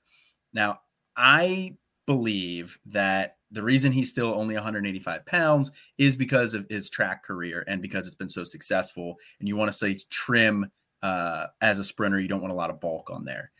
Now, 0.53 0.81
I 1.17 1.77
believe 2.07 2.79
that 2.87 3.37
the 3.51 3.63
reason 3.63 3.93
he's 3.93 4.11
still 4.11 4.35
only 4.35 4.55
185 4.55 5.27
pounds 5.27 5.71
is 5.99 6.17
because 6.17 6.55
of 6.55 6.67
his 6.71 6.89
track 6.89 7.23
career 7.23 7.65
and 7.69 7.83
because 7.83 8.07
it's 8.07 8.17
been 8.17 8.29
so 8.29 8.45
successful. 8.45 9.17
And 9.39 9.49
you 9.49 9.57
want 9.57 9.71
to 9.71 9.77
say 9.77 9.97
trim 10.09 10.71
uh, 11.03 11.49
as 11.61 11.79
a 11.79 11.85
sprinter, 11.85 12.19
you 12.19 12.29
don't 12.29 12.41
want 12.41 12.53
a 12.53 12.57
lot 12.57 12.71
of 12.71 12.81
bulk 12.81 13.11
on 13.11 13.25
there 13.25 13.51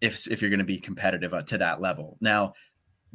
if, 0.00 0.26
if 0.30 0.40
you're 0.40 0.50
going 0.50 0.58
to 0.58 0.64
be 0.64 0.78
competitive 0.78 1.34
uh, 1.34 1.42
to 1.42 1.58
that 1.58 1.80
level. 1.80 2.16
Now, 2.20 2.52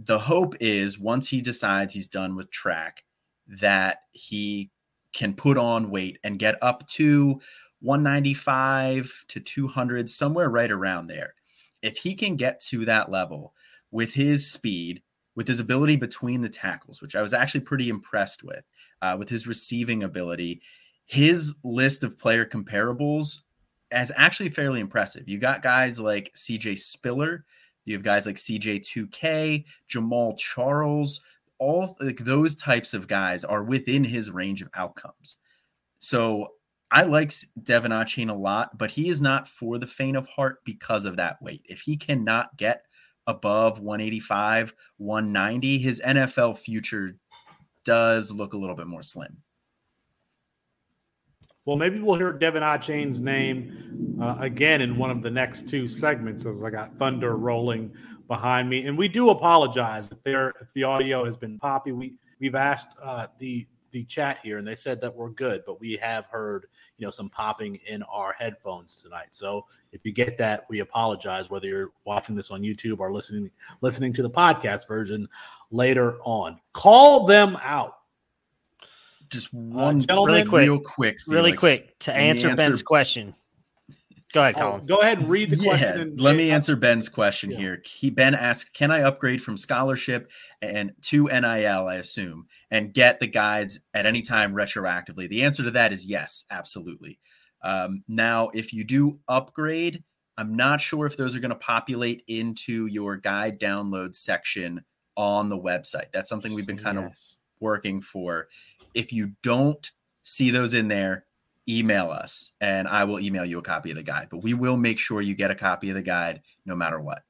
the 0.02 0.20
hope 0.20 0.56
is 0.60 1.00
once 1.00 1.30
he 1.30 1.42
decides 1.42 1.94
he's 1.94 2.08
done 2.08 2.36
with 2.36 2.52
track, 2.52 3.04
that 3.48 4.04
he 4.12 4.72
can 5.12 5.34
put 5.34 5.58
on 5.58 5.90
weight 5.90 6.20
and 6.24 6.40
get 6.40 6.56
up 6.62 6.86
to 6.88 7.42
195 7.82 9.26
to 9.28 9.40
200, 9.40 10.10
somewhere 10.10 10.50
right 10.50 10.72
around 10.72 11.08
there. 11.08 11.34
If 11.82 11.98
he 11.98 12.16
can 12.16 12.36
get 12.36 12.62
to 12.68 12.86
that 12.86 13.10
level 13.10 13.54
with 13.92 14.14
his 14.14 14.50
speed, 14.52 15.02
with 15.36 15.48
his 15.48 15.60
ability 15.60 15.96
between 15.96 16.42
the 16.42 16.50
tackles, 16.50 17.02
which 17.02 17.16
I 17.16 17.22
was 17.22 17.34
actually 17.34 17.62
pretty 17.62 17.90
impressed 17.90 18.44
with, 18.44 18.64
uh, 19.02 19.16
with 19.18 19.30
his 19.30 19.48
receiving 19.48 20.04
ability, 20.04 20.62
his 21.06 21.60
list 21.64 22.04
of 22.04 22.18
player 22.18 22.46
comparables 22.46 23.40
is 23.92 24.12
actually 24.16 24.50
fairly 24.50 24.80
impressive. 24.80 25.28
You 25.28 25.40
got 25.40 25.64
guys 25.64 26.00
like 26.00 26.32
CJ 26.36 26.78
Spiller, 26.78 27.46
you 27.90 27.96
have 27.96 28.04
guys 28.04 28.26
like 28.26 28.36
CJ2K, 28.36 29.66
Jamaal 29.90 30.38
Charles, 30.38 31.22
all 31.58 31.98
like 32.00 32.20
those 32.20 32.56
types 32.56 32.94
of 32.94 33.08
guys 33.08 33.44
are 33.44 33.64
within 33.64 34.04
his 34.04 34.32
range 34.32 34.62
of 34.62 34.70
outcomes. 34.76 35.38
So 35.98 36.54
I 36.92 37.04
like 37.04 37.30
De'Von 37.30 37.90
Achane 37.90 38.30
a 38.30 38.34
lot, 38.34 38.78
but 38.78 38.92
he 38.92 39.10
is 39.10 39.22
not 39.22 39.48
for 39.48 39.78
the 39.78 39.88
faint 39.88 40.18
of 40.18 40.28
heart 40.28 40.60
because 40.64 41.06
of 41.06 41.18
that 41.18 41.42
weight. 41.42 41.64
If 41.66 41.82
he 41.82 41.98
cannot 41.98 42.56
get 42.58 42.86
above 43.28 43.80
185, 43.80 44.74
190, 44.98 45.78
his 45.80 46.02
NFL 46.06 46.58
future 46.58 47.18
does 47.86 48.32
look 48.32 48.54
a 48.54 48.58
little 48.58 48.76
bit 48.76 48.88
more 48.88 49.04
slim. 49.04 49.38
Well, 51.70 51.78
maybe 51.78 52.00
we'll 52.00 52.18
hear 52.18 52.34
De'Von 52.34 52.64
Achane's 52.64 53.22
name 53.22 54.18
uh, 54.20 54.38
again 54.40 54.82
in 54.82 54.98
one 54.98 55.12
of 55.12 55.22
the 55.22 55.30
next 55.30 55.70
two 55.70 55.88
segments 55.88 56.48
as 56.48 56.64
I 56.64 56.72
got 56.72 56.98
thunder 56.98 57.38
rolling 57.38 57.94
behind 58.28 58.68
me. 58.68 58.88
And 58.88 58.98
we 58.98 59.08
do 59.08 59.30
apologize 59.30 60.12
if 60.12 60.20
there 60.24 60.52
if 60.60 60.74
the 60.74 60.86
audio 60.86 61.26
has 61.26 61.38
been 61.38 61.60
poppy. 61.60 61.92
We 61.92 62.16
we've 62.40 62.56
asked 62.56 62.98
uh, 63.00 63.28
the 63.38 63.68
the 63.92 64.04
chat 64.06 64.40
here 64.42 64.58
and 64.58 64.68
they 64.68 64.74
said 64.74 65.00
that 65.02 65.16
we're 65.16 65.30
good, 65.30 65.62
but 65.68 65.80
we 65.80 65.96
have 65.98 66.26
heard, 66.26 66.66
you 66.98 67.06
know, 67.06 67.12
some 67.12 67.30
popping 67.30 67.76
in 67.86 68.02
our 68.02 68.34
headphones 68.34 69.00
tonight. 69.00 69.28
So 69.30 69.68
if 69.92 70.04
you 70.04 70.12
get 70.12 70.40
that, 70.40 70.66
we 70.72 70.80
apologize 70.80 71.52
whether 71.52 71.68
you're 71.68 71.92
watching 72.04 72.36
this 72.36 72.50
on 72.50 72.64
YouTube 72.64 72.98
or 72.98 73.14
listening 73.14 73.52
listening 73.82 74.12
to 74.14 74.24
the 74.24 74.32
podcast 74.32 74.88
version 74.88 75.30
later 75.70 76.18
on. 76.24 76.60
Call 76.74 77.28
them 77.28 77.60
out. 77.62 77.99
Just 79.30 79.54
uh, 79.54 79.58
one 79.58 80.04
uh, 80.10 80.22
really 80.24 80.44
quick, 80.44 80.62
real 80.62 80.80
quick, 80.80 81.20
Felix. 81.22 81.28
really 81.28 81.54
quick 81.54 82.00
to 82.00 82.14
answer, 82.14 82.50
answer 82.50 82.56
Ben's 82.56 82.82
question. 82.82 83.36
Go 84.32 84.42
ahead, 84.42 84.56
oh, 84.58 84.60
Colin. 84.60 84.82
Oh, 84.82 84.86
go 84.86 84.98
ahead 84.98 85.20
and 85.20 85.30
read 85.30 85.50
the 85.50 85.58
question. 85.64 86.16
Yeah, 86.16 86.24
let 86.24 86.36
me 86.36 86.52
answer 86.52 86.76
Ben's 86.76 87.10
question 87.10 87.50
yeah. 87.52 87.58
here. 87.58 87.82
He 87.86 88.10
Ben 88.10 88.36
asked, 88.36 88.74
"Can 88.74 88.92
I 88.92 89.02
upgrade 89.02 89.42
from 89.42 89.58
scholarship 89.58 90.32
and 90.62 90.94
to 91.04 91.26
NIL? 91.26 91.88
I 91.88 91.96
assume, 91.96 92.48
and 92.70 92.94
get 92.94 93.20
the 93.20 93.28
guides 93.28 93.80
at 93.94 94.06
any 94.06 94.22
time 94.22 94.54
retroactively." 94.54 95.28
The 95.28 95.44
answer 95.44 95.64
to 95.64 95.72
that 95.72 95.92
is 95.92 96.06
yes, 96.06 96.46
absolutely. 96.52 97.20
Um, 97.62 98.04
now, 98.08 98.50
if 98.54 98.72
you 98.72 98.84
do 98.84 99.20
upgrade, 99.28 100.04
I'm 100.38 100.56
not 100.56 100.80
sure 100.80 101.06
if 101.06 101.18
those 101.18 101.36
are 101.36 101.40
going 101.40 101.50
to 101.50 101.58
populate 101.58 102.24
into 102.28 102.86
your 102.86 103.18
guide 103.18 103.60
download 103.60 104.16
section 104.16 104.86
on 105.18 105.50
the 105.50 105.60
website. 105.60 106.12
That's 106.14 106.30
something 106.30 106.54
we've 106.54 106.68
been 106.68 106.78
kind 106.78 106.98
yes. 106.98 107.36
of 107.36 107.62
working 107.62 108.00
for. 108.02 108.48
If 109.00 109.14
you 109.14 109.32
don't 109.44 109.90
see 110.24 110.52
those 110.52 110.74
in 110.74 110.90
there, 110.90 111.24
email 111.70 112.12
us 112.12 112.52
and 112.60 112.86
I 112.86 113.06
will 113.06 113.22
email 113.22 113.46
you 113.46 113.58
a 113.60 113.62
copy 113.62 113.92
of 113.92 113.96
the 113.96 114.04
guide. 114.04 114.28
But 114.30 114.44
we 114.44 114.54
will 114.54 114.76
make 114.76 115.00
sure 115.00 115.22
you 115.22 115.36
get 115.36 115.52
a 115.52 115.56
copy 115.56 115.90
of 115.90 115.96
the 115.96 116.02
guide 116.02 116.42
no 116.66 116.76
matter 116.76 117.00
what. 117.00 117.24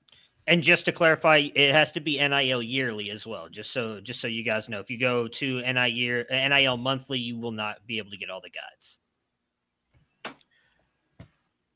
And 0.47 0.63
just 0.63 0.85
to 0.85 0.91
clarify, 0.91 1.49
it 1.53 1.75
has 1.75 1.91
to 1.91 1.99
be 1.99 2.17
NIL 2.17 2.63
yearly 2.63 3.11
as 3.11 3.27
well. 3.27 3.49
Just 3.49 3.69
so 3.69 4.01
just 4.01 4.19
so 4.19 4.27
you 4.27 4.43
guys 4.43 4.67
know, 4.67 4.79
if 4.79 4.89
you 4.89 4.97
go 4.97 5.27
to 5.27 5.61
NIL 5.61 5.87
year 5.87 6.25
NIL 6.31 6.75
monthly, 6.75 7.19
you 7.19 7.37
will 7.37 7.51
not 7.51 7.85
be 7.85 7.99
able 7.99 8.09
to 8.09 8.17
get 8.17 8.31
all 8.31 8.41
the 8.41 8.49
guides. 8.49 8.97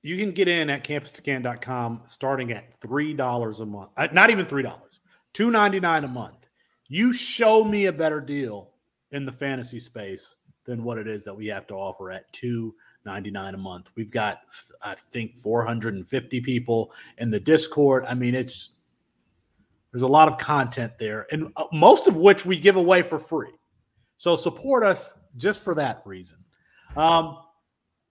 You 0.02 0.18
can 0.18 0.32
get 0.32 0.48
in 0.48 0.72
at 0.72 0.84
campus2can.com 0.84 2.02
starting 2.06 2.52
at 2.52 2.82
$3 2.82 3.62
a 3.62 3.66
month. 3.66 3.92
Uh, 3.96 4.08
not 4.12 4.32
even 4.32 4.48
$3, 4.48 4.64
$2.99 5.36 6.04
a 6.04 6.08
month. 6.08 6.50
You 6.90 7.14
show 7.14 7.64
me 7.64 7.86
a 7.86 7.94
better 7.94 8.20
deal 8.20 8.73
in 9.14 9.26
the 9.26 9.32
fantasy 9.32 9.80
space 9.80 10.36
than 10.66 10.84
what 10.84 10.98
it 10.98 11.08
is 11.08 11.24
that 11.24 11.34
we 11.34 11.48
have 11.48 11.68
to 11.68 11.74
offer 11.74 12.12
at 12.12 12.32
two 12.34 12.76
ninety 13.06 13.32
nine 13.32 13.54
a 13.54 13.58
month. 13.58 13.92
We've 13.96 14.12
got 14.12 14.42
I 14.82 14.96
think 14.96 15.38
four 15.38 15.66
hundred 15.66 15.94
and 15.94 16.08
fifty 16.08 16.42
people 16.42 16.92
in 17.18 17.32
the 17.32 17.40
Discord. 17.40 18.06
I 18.08 18.14
mean, 18.14 18.36
it's 18.36 18.78
there's 19.92 20.04
a 20.04 20.08
lot 20.08 20.28
of 20.28 20.38
content 20.38 20.94
there, 21.00 21.28
and 21.32 21.52
uh, 21.56 21.66
most 21.72 22.08
of 22.08 22.18
which 22.18 22.46
we 22.46 22.60
give 22.60 22.76
away 22.76 23.02
for 23.04 23.20
free. 23.20 23.54
So 24.18 24.36
support 24.36 24.84
us 24.84 25.14
just 25.38 25.64
for 25.64 25.76
that 25.76 26.02
reason. 26.06 26.40
Um, 26.96 27.40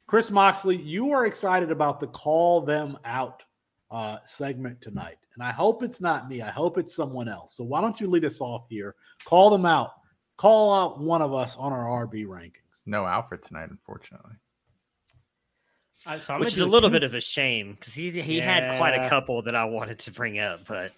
Chris 0.07 0.31
Moxley, 0.31 0.77
you 0.77 1.13
are 1.13 1.27
excited 1.27 1.71
about 1.71 1.99
the 1.99 2.07
call 2.09 2.61
them 2.61 2.99
out 3.05 3.45
uh, 3.91 4.19
segment 4.25 4.81
tonight. 4.81 5.17
And 5.35 5.43
I 5.43 5.53
hope 5.53 5.83
it's 5.83 6.01
not 6.01 6.29
me. 6.29 6.43
I 6.43 6.51
hope 6.51 6.77
it's 6.77 6.95
someone 6.95 7.29
else. 7.29 7.57
So 7.57 7.65
why 7.65 7.81
don't 7.81 7.99
you 8.01 8.09
lead 8.09 8.25
us 8.25 8.41
off 8.41 8.67
here? 8.69 8.95
Call 9.25 9.49
them 9.49 9.65
out. 9.65 9.93
Call 10.37 10.73
out 10.75 10.99
one 11.01 11.23
of 11.23 11.33
us 11.35 11.57
on 11.57 11.73
our 11.73 12.07
RB 12.07 12.27
rankings. 12.27 12.83
No 12.87 13.07
Alfred 13.07 13.43
tonight, 13.43 13.71
unfortunately. 13.71 14.33
Uh, 16.05 16.19
so 16.19 16.35
I'm 16.35 16.41
Which 16.41 16.55
is 16.55 16.59
a 16.59 16.67
little 16.67 16.89
two- 16.89 16.95
bit 16.95 17.03
of 17.05 17.15
a 17.15 17.21
shame 17.21 17.75
because 17.79 17.95
he 17.95 18.11
he 18.11 18.41
had 18.41 18.77
quite 18.79 18.95
a 18.95 19.09
couple 19.09 19.43
that 19.43 19.55
I 19.55 19.65
wanted 19.67 20.01
to 20.01 20.11
bring 20.11 20.39
up, 20.41 20.67
but 20.67 20.93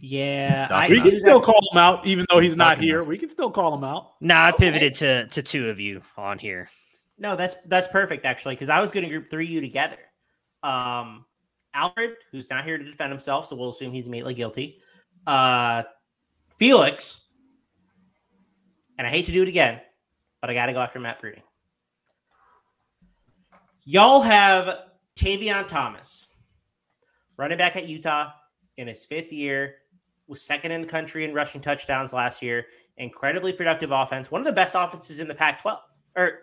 Yeah, 0.00 0.68
I, 0.70 0.88
We 0.88 1.00
can 1.02 1.18
still 1.18 1.40
call 1.40 1.60
him 1.72 1.76
out, 1.78 2.06
even 2.06 2.24
though 2.30 2.38
he's 2.40 2.56
not 2.56 2.78
here. 2.78 3.04
We 3.04 3.18
can 3.18 3.28
still 3.28 3.50
call 3.50 3.74
him 3.74 3.84
out. 3.84 4.12
no, 4.20 4.34
I 4.34 4.48
Okay. 4.50 4.58
pivoted 4.70 4.94
to 4.96 5.26
to 5.26 5.42
two 5.42 5.68
of 5.68 5.78
you 5.80 6.00
on 6.16 6.38
here. 6.38 6.70
No, 7.18 7.36
that's 7.36 7.56
that's 7.66 7.88
perfect 7.88 8.24
actually, 8.24 8.54
because 8.54 8.68
I 8.70 8.80
was 8.80 8.90
going 8.90 9.02
to 9.04 9.10
group 9.10 9.28
three 9.28 9.46
you 9.46 9.60
together. 9.60 9.98
Um, 10.62 11.26
Alfred, 11.74 12.14
who's 12.32 12.48
not 12.48 12.64
here 12.64 12.78
to 12.78 12.84
defend 12.84 13.12
himself, 13.12 13.46
so 13.46 13.54
we'll 13.56 13.68
assume 13.70 13.92
he's 13.92 14.06
immediately 14.06 14.34
guilty. 14.34 14.78
Uh, 15.26 15.82
Felix, 16.58 17.26
and 18.98 19.06
I 19.06 19.10
hate 19.10 19.24
to 19.26 19.32
do 19.32 19.42
it 19.42 19.48
again, 19.48 19.80
but 20.40 20.50
I 20.50 20.54
got 20.54 20.66
to 20.66 20.72
go 20.72 20.80
after 20.80 21.00
Matt 21.00 21.20
Brooding. 21.20 21.42
Y'all 23.84 24.20
have 24.20 24.80
Tavion 25.16 25.66
Thomas, 25.66 26.26
running 27.38 27.56
back 27.56 27.76
at 27.76 27.88
Utah 27.88 28.32
in 28.76 28.86
his 28.86 29.06
fifth 29.06 29.32
year, 29.32 29.76
was 30.26 30.42
second 30.42 30.72
in 30.72 30.82
the 30.82 30.86
country 30.86 31.24
in 31.24 31.32
rushing 31.32 31.60
touchdowns 31.60 32.12
last 32.12 32.42
year. 32.42 32.66
Incredibly 32.98 33.52
productive 33.52 33.92
offense, 33.92 34.30
one 34.30 34.40
of 34.40 34.44
the 34.44 34.52
best 34.52 34.74
offenses 34.74 35.20
in 35.20 35.28
the 35.28 35.34
Pac-12. 35.34 35.78
Or 36.16 36.40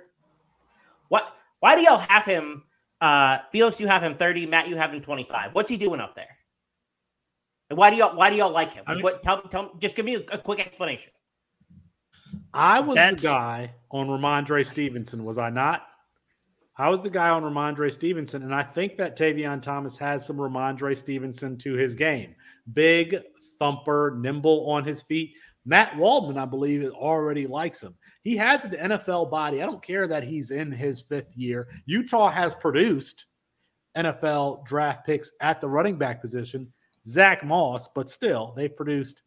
what? 1.09 1.35
Why 1.59 1.75
do 1.75 1.81
y'all 1.81 1.97
have 1.97 2.25
him? 2.25 2.63
Uh, 3.01 3.39
Felix, 3.51 3.79
you 3.79 3.87
have 3.87 4.01
him 4.01 4.15
thirty. 4.15 4.45
Matt, 4.45 4.69
you 4.69 4.77
have 4.77 4.93
him 4.93 5.01
twenty-five. 5.01 5.53
What's 5.53 5.69
he 5.69 5.75
doing 5.75 5.99
up 5.99 6.15
there? 6.15 6.37
And 7.69 7.77
why 7.77 7.89
do 7.89 7.97
y'all? 7.97 8.15
Why 8.15 8.29
do 8.29 8.37
y'all 8.37 8.51
like 8.51 8.71
him? 8.71 8.85
Mean- 8.87 9.01
what? 9.03 9.21
Tell, 9.21 9.41
tell. 9.41 9.75
Just 9.79 9.97
give 9.97 10.05
me 10.05 10.15
a, 10.15 10.19
a 10.31 10.37
quick 10.37 10.59
explanation. 10.59 11.11
I 12.53 12.79
was 12.79 12.95
That's- 12.95 13.21
the 13.21 13.27
guy 13.27 13.73
on 13.91 14.07
Rhamondre 14.07 14.65
Stevenson, 14.65 15.23
was 15.23 15.37
I 15.37 15.49
not? 15.49 15.87
I 16.77 16.89
was 16.89 17.01
the 17.01 17.09
guy 17.09 17.29
on 17.29 17.43
Rhamondre 17.43 17.91
Stevenson, 17.91 18.43
and 18.43 18.53
I 18.53 18.61
think 18.61 18.97
that 18.97 19.17
Tavion 19.17 19.61
Thomas 19.61 19.97
has 19.97 20.25
some 20.25 20.37
Rhamondre 20.37 20.97
Stevenson 20.97 21.57
to 21.59 21.73
his 21.73 21.95
game. 21.95 22.35
Big 22.73 23.17
thumper, 23.59 24.17
nimble 24.19 24.69
on 24.69 24.83
his 24.83 25.01
feet. 25.01 25.35
Matt 25.65 25.97
Waldman, 25.97 26.37
I 26.37 26.45
believe, 26.45 26.91
already 26.91 27.47
likes 27.47 27.81
him. 27.81 27.95
He 28.23 28.35
has 28.37 28.65
an 28.65 28.71
NFL 28.73 29.31
body. 29.31 29.63
I 29.63 29.65
don't 29.65 29.81
care 29.81 30.05
that 30.07 30.23
he's 30.25 30.51
in 30.51 30.71
his 30.71 31.01
fifth 31.01 31.35
year. 31.35 31.67
Utah 31.85 32.29
has 32.29 32.53
produced 32.53 33.25
NFL 33.95 34.65
draft 34.65 35.05
picks 35.05 35.31
at 35.39 35.61
the 35.61 35.69
running 35.69 35.97
back 35.97 36.21
position. 36.21 36.71
Zach 37.07 37.43
Moss, 37.43 37.87
but 37.87 38.09
still, 38.09 38.53
they've 38.57 38.75
produced 38.75 39.21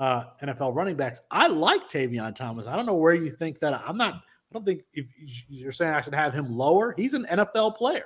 uh, 0.00 0.24
NFL 0.42 0.74
running 0.74 0.96
backs. 0.96 1.20
I 1.30 1.46
like 1.48 1.88
Tavion 1.88 2.34
Thomas. 2.34 2.66
I 2.66 2.76
don't 2.76 2.86
know 2.86 2.94
where 2.94 3.14
you 3.14 3.30
think 3.34 3.60
that. 3.60 3.72
I'm 3.86 3.96
not. 3.96 4.14
I 4.14 4.52
don't 4.52 4.64
think 4.64 4.82
if 4.94 5.06
you're 5.48 5.72
saying 5.72 5.92
I 5.94 6.00
should 6.00 6.14
have 6.14 6.32
him 6.32 6.50
lower. 6.56 6.94
He's 6.96 7.14
an 7.14 7.26
NFL 7.30 7.76
player. 7.76 8.04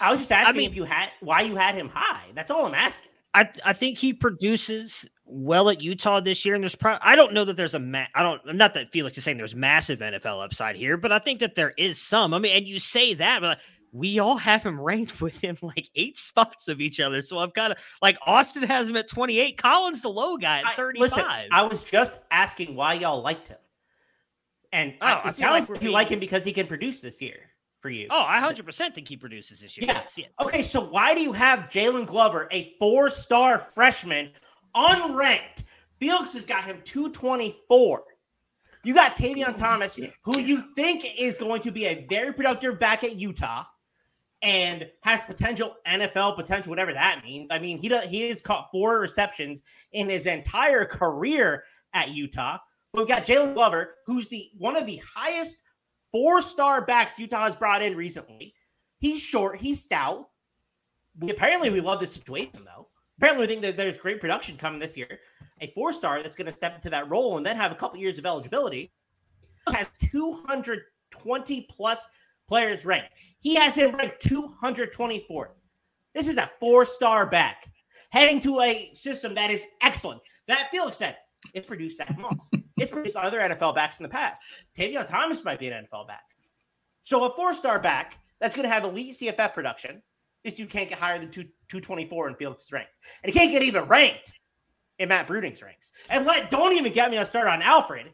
I 0.00 0.10
was 0.10 0.20
just 0.20 0.30
asking 0.32 0.56
mean- 0.58 0.70
if 0.70 0.76
you 0.76 0.84
had 0.84 1.08
why 1.20 1.40
you 1.42 1.56
had 1.56 1.74
him 1.74 1.88
high. 1.88 2.26
That's 2.34 2.50
all 2.50 2.66
I'm 2.66 2.74
asking. 2.74 3.10
I 3.34 3.48
I 3.64 3.72
think 3.72 3.96
he 3.96 4.12
produces 4.12 5.06
well 5.24 5.68
at 5.70 5.80
Utah 5.80 6.20
this 6.20 6.44
year, 6.44 6.54
and 6.56 6.62
there's 6.64 6.74
pro- 6.74 6.98
I 7.00 7.14
don't 7.14 7.32
know 7.32 7.44
that 7.44 7.56
there's 7.56 7.74
a 7.74 7.78
ma- 7.78 8.06
I 8.14 8.22
don't 8.22 8.56
not 8.56 8.74
that 8.74 8.90
Felix 8.90 9.16
is 9.16 9.24
saying 9.24 9.36
there's 9.36 9.54
massive 9.54 10.00
NFL 10.00 10.44
upside 10.44 10.74
here, 10.76 10.96
but 10.96 11.12
I 11.12 11.20
think 11.20 11.38
that 11.40 11.54
there 11.54 11.72
is 11.78 12.00
some. 12.00 12.34
I 12.34 12.38
mean, 12.40 12.56
and 12.56 12.66
you 12.66 12.78
say 12.80 13.14
that, 13.14 13.40
but 13.40 13.46
like, 13.48 13.58
we 13.92 14.18
all 14.18 14.36
have 14.36 14.62
him 14.64 14.80
ranked 14.80 15.20
within 15.20 15.58
like 15.62 15.88
eight 15.94 16.16
spots 16.18 16.68
of 16.68 16.80
each 16.80 17.00
other. 17.00 17.22
So 17.22 17.38
I've 17.38 17.54
got 17.54 17.78
like 18.02 18.16
Austin 18.26 18.62
has 18.64 18.88
him 18.90 18.96
at 18.96 19.08
28, 19.08 19.56
Collins 19.58 20.02
the 20.02 20.08
low 20.08 20.36
guy 20.36 20.58
at 20.60 20.66
I- 20.66 20.74
35. 20.74 21.00
listen, 21.00 21.24
I 21.52 21.62
was 21.62 21.82
just 21.82 22.18
asking 22.30 22.74
why 22.76 22.94
y'all 22.94 23.22
liked 23.22 23.48
him, 23.48 23.58
and 24.72 24.94
Oh, 25.00 25.06
I- 25.06 25.12
I 25.14 25.28
it 25.28 25.34
sounds 25.34 25.68
like 25.68 25.82
you 25.82 25.90
like 25.92 26.08
him 26.08 26.20
because 26.20 26.44
he 26.44 26.52
can 26.52 26.66
produce 26.66 27.00
this 27.00 27.20
year 27.20 27.50
for 27.80 27.88
you. 27.90 28.06
oh, 28.10 28.24
I 28.26 28.38
100% 28.40 28.94
think 28.94 29.08
he 29.08 29.16
produces 29.16 29.60
this 29.60 29.76
year. 29.78 29.86
Yeah. 29.86 30.00
Yes, 30.02 30.12
yes. 30.18 30.28
Okay, 30.40 30.60
so 30.62 30.80
why 30.84 31.14
do 31.14 31.20
you 31.22 31.32
have 31.32 31.60
Jaylon 31.70 32.06
Glover, 32.06 32.46
a 32.52 32.74
four-star 32.78 33.58
freshman, 33.58 34.30
unranked? 34.76 35.64
Felix 35.98 36.32
has 36.34 36.44
got 36.46 36.64
him 36.64 36.80
224. 36.84 38.04
You 38.84 38.94
got 38.94 39.16
Tavion 39.16 39.54
Thomas, 39.54 39.98
who 40.22 40.38
you 40.38 40.62
think 40.74 41.04
is 41.18 41.36
going 41.36 41.60
to 41.62 41.70
be 41.70 41.84
a 41.86 42.06
very 42.08 42.32
productive 42.32 42.78
back 42.80 43.04
at 43.04 43.16
Utah 43.16 43.64
and 44.42 44.88
has 45.02 45.22
potential 45.22 45.76
NFL 45.86 46.36
potential, 46.36 46.70
whatever 46.70 46.92
that 46.92 47.22
means. 47.24 47.48
I 47.50 47.58
mean, 47.58 47.78
he 47.78 47.88
does, 47.88 48.08
he 48.08 48.28
has 48.28 48.40
caught 48.40 48.70
four 48.70 48.98
receptions 49.00 49.60
in 49.92 50.08
his 50.08 50.26
entire 50.26 50.84
career 50.84 51.64
at 51.92 52.10
Utah. 52.10 52.58
But 52.92 53.02
we 53.02 53.08
got 53.08 53.24
Jaylon 53.24 53.54
Glover, 53.54 53.96
who's 54.06 54.28
the 54.28 54.50
one 54.58 54.76
of 54.76 54.86
the 54.86 55.00
highest 55.14 55.58
four-star 56.10 56.84
backs 56.84 57.18
Utah 57.18 57.44
has 57.44 57.54
brought 57.54 57.82
in 57.82 57.96
recently. 57.96 58.54
He's 58.98 59.20
short, 59.20 59.58
he's 59.58 59.82
stout. 59.82 60.28
We, 61.18 61.30
apparently, 61.30 61.70
we 61.70 61.80
love 61.80 62.00
this 62.00 62.12
situation 62.12 62.64
though. 62.64 62.88
Apparently, 63.18 63.46
we 63.46 63.48
think 63.48 63.62
that 63.62 63.76
there's 63.76 63.98
great 63.98 64.20
production 64.20 64.56
coming 64.56 64.80
this 64.80 64.96
year. 64.96 65.18
A 65.60 65.70
four-star 65.74 66.22
that's 66.22 66.34
going 66.34 66.50
to 66.50 66.56
step 66.56 66.74
into 66.74 66.88
that 66.90 67.10
role 67.10 67.36
and 67.36 67.44
then 67.44 67.56
have 67.56 67.70
a 67.70 67.74
couple 67.74 68.00
years 68.00 68.18
of 68.18 68.24
eligibility 68.24 68.90
has 69.72 69.86
220 70.10 71.66
plus 71.70 72.06
players 72.48 72.84
ranked. 72.86 73.12
He 73.40 73.54
has 73.56 73.74
him 73.74 73.94
ranked 73.94 74.26
224th. 74.26 75.48
This 76.14 76.28
is 76.28 76.36
a 76.36 76.50
four-star 76.60 77.26
back 77.26 77.66
heading 78.10 78.40
to 78.40 78.60
a 78.60 78.90
system 78.94 79.34
that 79.34 79.50
is 79.50 79.66
excellent. 79.82 80.20
That 80.46 80.68
Felix 80.70 80.96
said 80.96 81.16
it's 81.54 81.66
produced 81.66 81.98
Zach 81.98 82.16
Moss. 82.18 82.50
it's 82.76 82.90
produced 82.90 83.16
other 83.16 83.40
NFL 83.40 83.74
backs 83.74 83.98
in 83.98 84.02
the 84.02 84.08
past. 84.08 84.42
Tavion 84.76 85.06
Thomas 85.06 85.44
might 85.44 85.58
be 85.58 85.68
an 85.68 85.86
NFL 85.86 86.06
back. 86.06 86.24
So 87.02 87.24
a 87.24 87.30
four-star 87.34 87.78
back 87.78 88.18
that's 88.40 88.54
going 88.54 88.68
to 88.68 88.72
have 88.72 88.84
elite 88.84 89.14
CFF 89.14 89.54
production. 89.54 90.02
This 90.44 90.54
dude 90.54 90.70
can't 90.70 90.88
get 90.88 90.98
higher 90.98 91.18
than 91.18 91.30
two, 91.30 91.44
224 91.68 92.28
in 92.28 92.34
Felix's 92.34 92.72
ranks. 92.72 92.98
And 93.22 93.32
he 93.32 93.38
can't 93.38 93.52
get 93.52 93.62
even 93.62 93.84
ranked 93.84 94.34
in 94.98 95.08
Matt 95.08 95.26
Brooding's 95.26 95.62
ranks. 95.62 95.92
And 96.08 96.26
let 96.26 96.50
don't 96.50 96.72
even 96.72 96.92
get 96.92 97.10
me 97.10 97.18
on 97.18 97.26
start 97.26 97.46
on 97.46 97.62
Alfred, 97.62 98.10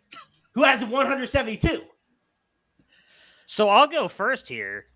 who 0.53 0.63
has 0.65 0.83
a 0.83 0.87
172. 0.87 1.83
So 3.47 3.69
I'll 3.69 3.87
go 3.87 4.09
first 4.09 4.49
here. 4.49 4.87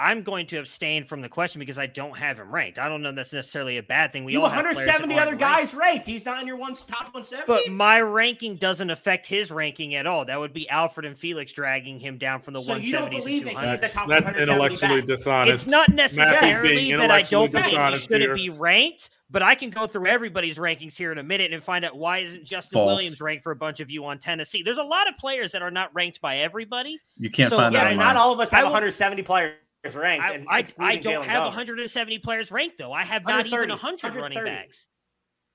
I'm 0.00 0.22
going 0.22 0.46
to 0.46 0.56
abstain 0.58 1.04
from 1.04 1.20
the 1.20 1.28
question 1.28 1.58
because 1.58 1.78
I 1.78 1.84
don't 1.86 2.16
have 2.16 2.38
him 2.38 2.50
ranked. 2.50 2.78
I 2.78 2.88
don't 2.88 3.02
know 3.02 3.12
that's 3.12 3.34
necessarily 3.34 3.76
a 3.76 3.82
bad 3.82 4.12
thing. 4.12 4.24
We 4.24 4.32
you 4.32 4.40
all 4.42 4.48
have 4.48 4.62
players 4.64 4.78
that 4.78 5.00
170 5.00 5.18
other 5.20 5.30
ranked. 5.32 5.40
guys 5.40 5.74
ranked. 5.74 6.06
He's 6.06 6.24
not 6.24 6.40
in 6.40 6.46
your 6.46 6.56
one 6.56 6.72
top 6.74 7.12
170. 7.12 7.44
But 7.46 7.70
my 7.70 8.00
ranking 8.00 8.56
doesn't 8.56 8.88
affect 8.88 9.26
his 9.26 9.50
ranking 9.52 9.94
at 9.96 10.06
all. 10.06 10.24
That 10.24 10.40
would 10.40 10.54
be 10.54 10.66
Alfred 10.70 11.04
and 11.04 11.18
Felix 11.18 11.52
dragging 11.52 12.00
him 12.00 12.16
down 12.16 12.40
from 12.40 12.54
the 12.54 12.62
So 12.62 12.76
you 12.76 12.92
don't 12.92 13.10
170s 13.12 13.18
believe 13.18 13.46
and 13.48 13.56
that 13.58 13.70
he's 13.70 13.80
the 13.80 13.88
top 13.88 14.08
That's 14.08 14.24
170 14.24 14.42
intellectually 14.52 15.00
back. 15.02 15.06
dishonest. 15.08 15.52
It's 15.66 15.70
not 15.70 15.88
necessarily 15.90 16.92
that 16.96 17.10
I 17.10 17.22
don't 17.22 17.44
intellectually 17.44 17.48
think 17.50 17.94
he 17.94 17.96
shouldn't 18.00 18.22
here. 18.22 18.34
be 18.34 18.48
ranked, 18.48 19.10
but 19.30 19.42
I 19.42 19.54
can 19.54 19.68
go 19.70 19.86
through 19.86 20.06
everybody's 20.06 20.56
rankings 20.56 20.96
here 20.96 21.12
in 21.12 21.18
a 21.18 21.22
minute 21.22 21.52
and 21.52 21.62
find 21.62 21.84
out 21.84 21.96
why 21.96 22.18
isn't 22.18 22.44
Justin 22.44 22.74
False. 22.76 22.86
Williams 22.96 23.20
ranked 23.20 23.42
for 23.44 23.52
a 23.52 23.56
bunch 23.56 23.80
of 23.80 23.90
you 23.90 24.04
on 24.06 24.18
Tennessee. 24.18 24.62
There's 24.62 24.78
a 24.78 24.82
lot 24.82 25.08
of 25.08 25.16
players 25.18 25.52
that 25.52 25.60
are 25.62 25.70
not 25.70 25.94
ranked 25.94 26.20
by 26.22 26.38
everybody. 26.38 26.98
You 27.18 27.30
can't 27.30 27.50
So, 27.50 27.58
find 27.58 27.72
Yeah, 27.74 27.80
that 27.80 27.84
but 27.84 27.92
online. 27.92 28.06
not 28.14 28.16
all 28.16 28.32
of 28.32 28.40
us 28.40 28.50
have 28.50 28.60
I 28.60 28.62
will- 28.64 28.70
170 28.72 29.22
players 29.22 29.52
ranked. 29.94 30.24
I, 30.24 30.32
and 30.34 30.46
I, 30.48 30.64
I 30.78 30.96
don't 30.96 31.22
Jalen 31.22 31.24
have 31.24 31.36
Glover. 31.42 31.44
170 31.56 32.18
players 32.18 32.50
ranked 32.50 32.78
though. 32.78 32.92
I 32.92 33.04
have 33.04 33.24
not 33.24 33.46
even 33.46 33.68
130, 33.70 33.72
100 33.72 34.22
running 34.22 34.44
backs. 34.44 34.88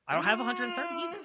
I 0.07 0.15
don't 0.15 0.23
have 0.23 0.39
130 0.39 0.81
uh, 0.81 0.99
either. 0.99 1.17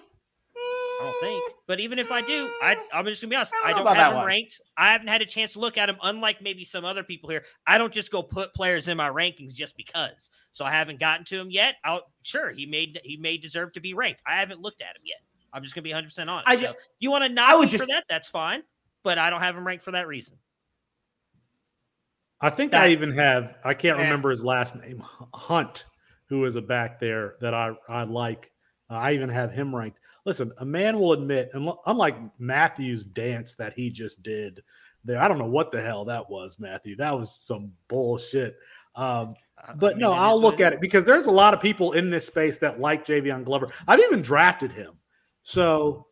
I 0.56 1.04
don't 1.04 1.20
think. 1.20 1.54
But 1.66 1.80
even 1.80 1.98
if 1.98 2.10
I 2.10 2.20
do, 2.20 2.50
I, 2.62 2.74
uh, 2.74 2.78
I'm 2.92 3.06
just 3.06 3.22
gonna 3.22 3.30
be 3.30 3.36
honest. 3.36 3.52
I 3.64 3.68
I 3.68 3.72
don't 3.72 3.84
don't, 3.86 3.96
have 3.96 4.10
them 4.10 4.16
one. 4.18 4.26
ranked. 4.26 4.60
I 4.76 4.92
haven't 4.92 5.08
had 5.08 5.22
a 5.22 5.26
chance 5.26 5.54
to 5.54 5.58
look 5.60 5.78
at 5.78 5.86
them. 5.86 5.96
Unlike 6.02 6.42
maybe 6.42 6.62
some 6.64 6.84
other 6.84 7.02
people 7.02 7.30
here, 7.30 7.44
I 7.66 7.78
don't 7.78 7.92
just 7.92 8.10
go 8.10 8.22
put 8.22 8.52
players 8.54 8.86
in 8.88 8.96
my 8.98 9.08
rankings 9.08 9.54
just 9.54 9.76
because. 9.76 10.30
So 10.52 10.64
I 10.64 10.70
haven't 10.70 11.00
gotten 11.00 11.24
to 11.26 11.38
him 11.40 11.50
yet. 11.50 11.76
I'll 11.84 12.02
sure 12.22 12.50
he 12.50 12.66
made 12.66 13.00
he 13.02 13.16
may 13.16 13.38
deserve 13.38 13.72
to 13.74 13.80
be 13.80 13.94
ranked. 13.94 14.20
I 14.26 14.40
haven't 14.40 14.60
looked 14.60 14.82
at 14.82 14.88
him 14.88 15.02
yet. 15.04 15.20
I'm 15.52 15.62
just 15.62 15.74
gonna 15.74 15.84
be 15.84 15.90
100 15.90 16.08
percent 16.08 16.28
honest. 16.28 16.48
I 16.48 16.56
so 16.60 16.74
you 16.98 17.10
want 17.10 17.22
to 17.22 17.30
I 17.30 17.32
knock 17.32 17.58
would 17.58 17.70
just- 17.70 17.84
for 17.84 17.88
that? 17.88 18.04
That's 18.08 18.28
fine. 18.28 18.62
But 19.02 19.16
I 19.16 19.30
don't 19.30 19.40
have 19.40 19.56
him 19.56 19.66
ranked 19.66 19.82
for 19.84 19.92
that 19.92 20.06
reason. 20.06 20.36
I 22.40 22.50
think 22.50 22.72
That- 22.72 22.82
I 22.84 22.88
even 22.88 23.12
have. 23.12 23.56
I 23.64 23.74
can't 23.74 23.98
Yeah. 23.98 24.04
remember 24.04 24.30
his 24.30 24.44
last 24.44 24.74
name. 24.76 25.02
Hunt, 25.34 25.84
who 26.26 26.44
is 26.44 26.56
a 26.56 26.62
back 26.62 26.98
there 26.98 27.34
that 27.40 27.54
I 27.54 27.72
I 27.88 28.04
like. 28.04 28.50
Uh, 28.88 28.94
I 28.94 29.12
even 29.12 29.28
have 29.28 29.52
him 29.52 29.74
ranked. 29.74 30.00
Listen, 30.24 30.52
a 30.58 30.64
man 30.64 30.98
will 30.98 31.12
admit, 31.12 31.50
and 31.54 31.70
unlike 31.86 32.16
Matthew's 32.38 33.04
dance 33.04 33.54
that 33.54 33.72
he 33.74 33.90
just 33.90 34.22
did 34.22 34.62
there, 35.04 35.20
I 35.20 35.28
don't 35.28 35.38
know 35.38 35.46
what 35.46 35.70
the 35.70 35.80
hell 35.80 36.04
that 36.06 36.28
was, 36.28 36.58
Matthew. 36.58 36.96
That 36.96 37.16
was 37.16 37.34
some 37.34 37.72
bullshit. 37.88 38.56
Um, 38.96 39.34
but 39.76 39.92
I 39.92 39.94
mean, 39.94 40.00
no, 40.00 40.12
I'll 40.12 40.40
look 40.40 40.60
at 40.60 40.72
it 40.72 40.80
because 40.80 41.04
there's 41.04 41.26
a 41.26 41.30
lot 41.30 41.54
of 41.54 41.60
people 41.60 41.92
in 41.92 42.10
this 42.10 42.26
space 42.26 42.58
that 42.58 42.80
like 42.80 43.04
Javion 43.06 43.44
Glover. 43.44 43.68
I've 43.86 44.00
even 44.00 44.22
drafted 44.22 44.72
him. 44.72 44.98
So, 45.42 46.06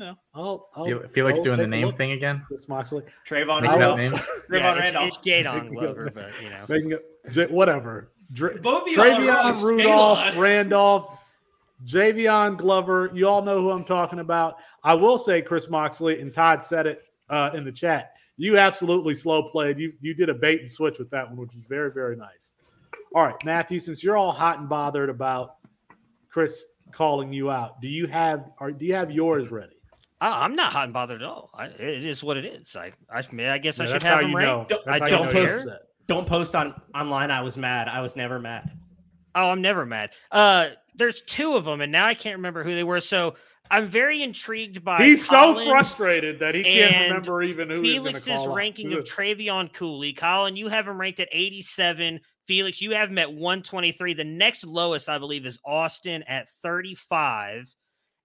you 0.00 0.06
know, 0.06 0.14
I'll, 0.34 0.68
I'll 0.74 0.86
Fel- 0.86 1.02
Felix 1.12 1.38
go 1.38 1.44
doing 1.44 1.58
the 1.58 1.66
name 1.66 1.92
thing 1.92 2.12
again, 2.12 2.36
at 2.36 2.42
This 2.50 2.68
Moxley. 2.68 3.02
Trayvon 3.28 3.62
making 3.62 3.82
I'll- 3.82 3.92
up 3.92 3.98
Randolph. 3.98 4.28
Trayvon 4.48 4.60
Yeah, 4.60 4.72
it's, 4.72 4.80
Randolph. 4.80 5.08
it's 5.08 5.18
Jadon 5.18 5.68
Glover, 5.68 6.10
but 6.14 6.30
you 6.42 6.50
know. 6.50 6.64
Making 6.68 6.92
it, 6.92 7.04
J- 7.30 7.46
whatever. 7.46 8.10
Dr- 8.32 8.62
Both 8.62 8.86
of 8.88 8.92
y'all 8.92 9.02
are 9.02 9.10
wrong. 9.10 9.54
Travion 9.54 9.62
Rudolph, 9.62 10.18
Shalon. 10.18 10.36
Randolph, 10.40 11.18
Javion 11.84 12.56
Glover. 12.56 13.10
You 13.14 13.28
all 13.28 13.42
know 13.42 13.60
who 13.60 13.70
I'm 13.70 13.84
talking 13.84 14.18
about. 14.20 14.56
I 14.84 14.94
will 14.94 15.18
say, 15.18 15.42
Chris 15.42 15.68
Moxley 15.68 16.20
and 16.20 16.32
Todd 16.32 16.62
said 16.64 16.86
it 16.86 17.02
uh, 17.28 17.50
in 17.54 17.64
the 17.64 17.72
chat. 17.72 18.12
You 18.36 18.56
absolutely 18.58 19.14
slow 19.14 19.50
played. 19.50 19.78
You 19.78 19.92
you 20.00 20.14
did 20.14 20.28
a 20.30 20.34
bait 20.34 20.60
and 20.60 20.70
switch 20.70 20.98
with 20.98 21.10
that 21.10 21.28
one, 21.28 21.36
which 21.38 21.54
was 21.54 21.64
very 21.64 21.90
very 21.92 22.16
nice. 22.16 22.52
All 23.14 23.22
right, 23.24 23.44
Matthew. 23.44 23.78
Since 23.78 24.02
you're 24.02 24.16
all 24.16 24.32
hot 24.32 24.60
and 24.60 24.68
bothered 24.68 25.10
about 25.10 25.56
Chris 26.30 26.64
calling 26.92 27.32
you 27.32 27.50
out, 27.50 27.80
do 27.82 27.88
you 27.88 28.06
have 28.06 28.50
or 28.60 28.70
do 28.72 28.86
you 28.86 28.94
have 28.94 29.10
yours 29.10 29.50
ready? 29.50 29.79
I, 30.20 30.44
I'm 30.44 30.54
not 30.54 30.72
hot 30.72 30.84
and 30.84 30.92
bothered 30.92 31.22
at 31.22 31.28
all. 31.28 31.50
I, 31.54 31.66
it 31.66 32.04
is 32.04 32.22
what 32.22 32.36
it 32.36 32.44
is. 32.44 32.76
I 32.76 32.92
I, 33.12 33.22
mean, 33.32 33.46
I 33.48 33.58
guess 33.58 33.80
I 33.80 33.84
Yeah, 33.84 33.86
should 33.86 33.94
that's 34.02 34.04
have 34.04 34.18
how 34.20 34.24
him 34.24 34.30
you 34.32 34.38
know. 34.38 34.66
Don't- 34.68 34.84
That's 34.84 35.00
I 35.02 35.04
how 35.04 35.06
you 35.06 35.10
don't 35.24 35.34
know 35.34 35.40
you're 35.40 35.48
care. 35.48 35.58
upset. 35.60 35.78
Don't 36.06 36.26
post 36.26 36.54
on 36.56 36.74
online. 36.94 37.30
I 37.30 37.40
was 37.42 37.56
mad. 37.56 37.88
I 37.88 38.00
was 38.00 38.16
never 38.16 38.38
mad. 38.38 38.70
Oh, 39.34 39.48
I'm 39.50 39.62
never 39.62 39.86
mad. 39.86 40.10
Uh, 40.32 40.70
there's 40.96 41.22
two 41.22 41.54
of 41.54 41.64
them, 41.64 41.80
and 41.80 41.92
now 41.92 42.06
I 42.06 42.14
can't 42.14 42.36
remember 42.36 42.64
who 42.64 42.74
they 42.74 42.82
were. 42.82 43.00
So 43.00 43.36
I'm 43.70 43.86
very 43.86 44.20
intrigued 44.24 44.84
by. 44.84 45.04
He's 45.04 45.24
so 45.24 45.54
frustrated 45.64 46.40
that 46.40 46.56
he 46.56 46.64
can't 46.64 47.08
remember 47.08 47.42
even 47.44 47.70
who 47.70 47.80
he's 47.80 47.94
Felix's 47.94 48.24
call. 48.26 48.52
ranking 48.56 48.92
of 48.92 49.04
Travion 49.04 49.72
Cooley. 49.72 50.12
Colin, 50.12 50.56
you 50.56 50.66
have 50.66 50.88
him 50.88 51.00
ranked 51.00 51.20
at 51.20 51.28
87. 51.30 52.18
Felix, 52.48 52.82
you 52.82 52.90
have 52.90 53.10
him 53.10 53.18
at 53.18 53.32
123. 53.32 54.14
The 54.14 54.24
next 54.24 54.64
lowest, 54.66 55.08
I 55.08 55.18
believe, 55.18 55.46
is 55.46 55.60
Austin 55.64 56.24
at 56.24 56.48
35. 56.48 57.72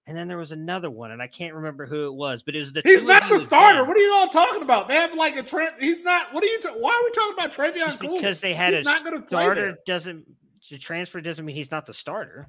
And 0.08 0.16
then 0.16 0.28
there 0.28 0.38
was 0.38 0.52
another 0.52 0.88
one, 0.88 1.10
and 1.10 1.20
I 1.20 1.26
can't 1.26 1.54
remember 1.54 1.84
who 1.84 2.06
it 2.06 2.14
was, 2.14 2.44
but 2.44 2.54
it 2.54 2.60
was 2.60 2.72
the 2.72 2.82
He's 2.84 3.02
not 3.02 3.28
the 3.28 3.40
starter. 3.40 3.80
again. 3.80 3.88
What 3.88 3.96
are 3.96 4.00
you 4.00 4.14
all 4.14 4.28
talking 4.28 4.62
about? 4.62 4.86
They 4.86 4.94
have 4.94 5.14
like 5.14 5.34
a 5.36 5.42
trend. 5.42 5.74
He's 5.80 6.00
not. 6.00 6.32
What 6.32 6.44
are 6.44 6.46
you? 6.46 6.60
Ta- 6.60 6.74
why 6.78 6.90
are 6.92 7.04
we 7.04 7.10
talking 7.10 7.34
about 7.34 7.52
Travion 7.52 7.80
Just 7.80 7.98
because 7.98 8.40
they 8.40 8.54
had 8.54 8.72
He's 8.74 8.86
a 8.86 8.88
not 8.88 9.02
going 9.02 9.20
to 9.20 9.26
play 9.26 9.42
starter 9.42 9.78
doesn't 9.84 10.24
the 10.70 10.78
transfer 10.78 11.20
doesn't 11.20 11.44
mean 11.44 11.56
he's 11.56 11.70
not 11.70 11.86
the 11.86 11.94
starter. 11.94 12.48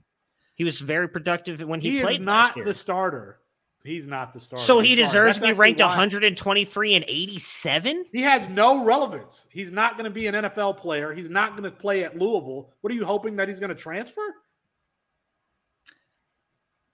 He 0.55 0.64
was 0.64 0.80
very 0.80 1.08
productive 1.08 1.62
when 1.62 1.82
he, 1.82 1.97
He, 1.97 2.01
played 2.01 2.22
not 2.22 2.55
the 2.55 2.74
starter. 2.74 3.39
He's 3.84 4.08
not 4.08 4.34
the 4.34 4.39
starter. 4.39 4.64
So 4.66 4.80
he 4.80 4.95
deserves 4.95 5.38
to 5.38 5.41
be 5.43 5.53
ranked 5.53 5.80
why- 5.80 5.88
123 5.88 6.95
and 6.95 7.05
87. 7.08 8.05
He 8.12 8.22
has 8.22 8.49
no 8.49 8.84
relevance. 8.84 9.47
He's 9.49 9.72
not 9.72 9.93
going 9.93 10.05
to 10.05 10.12
be 10.12 10.28
an 10.28 10.36
NFL 10.36 10.78
player. 10.78 11.14
He's 11.14 11.30
not 11.30 11.51
going 11.51 11.64
to 11.64 11.72
play 11.72 12.03
at 12.03 12.18
Louisville. 12.18 12.72
What 12.82 12.91
are 12.91 12.95
you 12.95 13.05
hoping 13.05 13.36
that 13.38 13.47
he's 13.47 13.60
going 13.60 13.70
to 13.70 13.76
transfer? 13.76 14.22